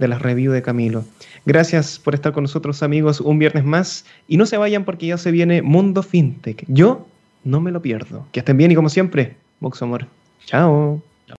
de 0.01 0.09
las 0.09 0.21
reviews 0.21 0.53
de 0.53 0.63
Camilo. 0.63 1.05
Gracias 1.47 1.99
por 1.99 2.15
estar 2.15 2.33
con 2.33 2.43
nosotros, 2.43 2.83
amigos, 2.83 3.21
un 3.21 3.39
viernes 3.39 3.65
más. 3.65 4.05
Y 4.27 4.37
no 4.37 4.47
se 4.47 4.57
vayan 4.57 4.85
porque 4.85 5.07
ya 5.07 5.17
se 5.17 5.31
viene 5.31 5.63
Mundo 5.63 6.03
FinTech. 6.03 6.65
Yo 6.67 7.07
no 7.45 7.61
me 7.61 7.71
lo 7.71 7.83
pierdo. 7.83 8.27
Que 8.33 8.41
estén 8.41 8.57
bien 8.57 8.71
y 8.71 8.75
como 8.75 8.89
siempre, 8.89 9.37
Box 9.61 9.83
Amor. 9.83 10.07
Chao. 10.45 11.03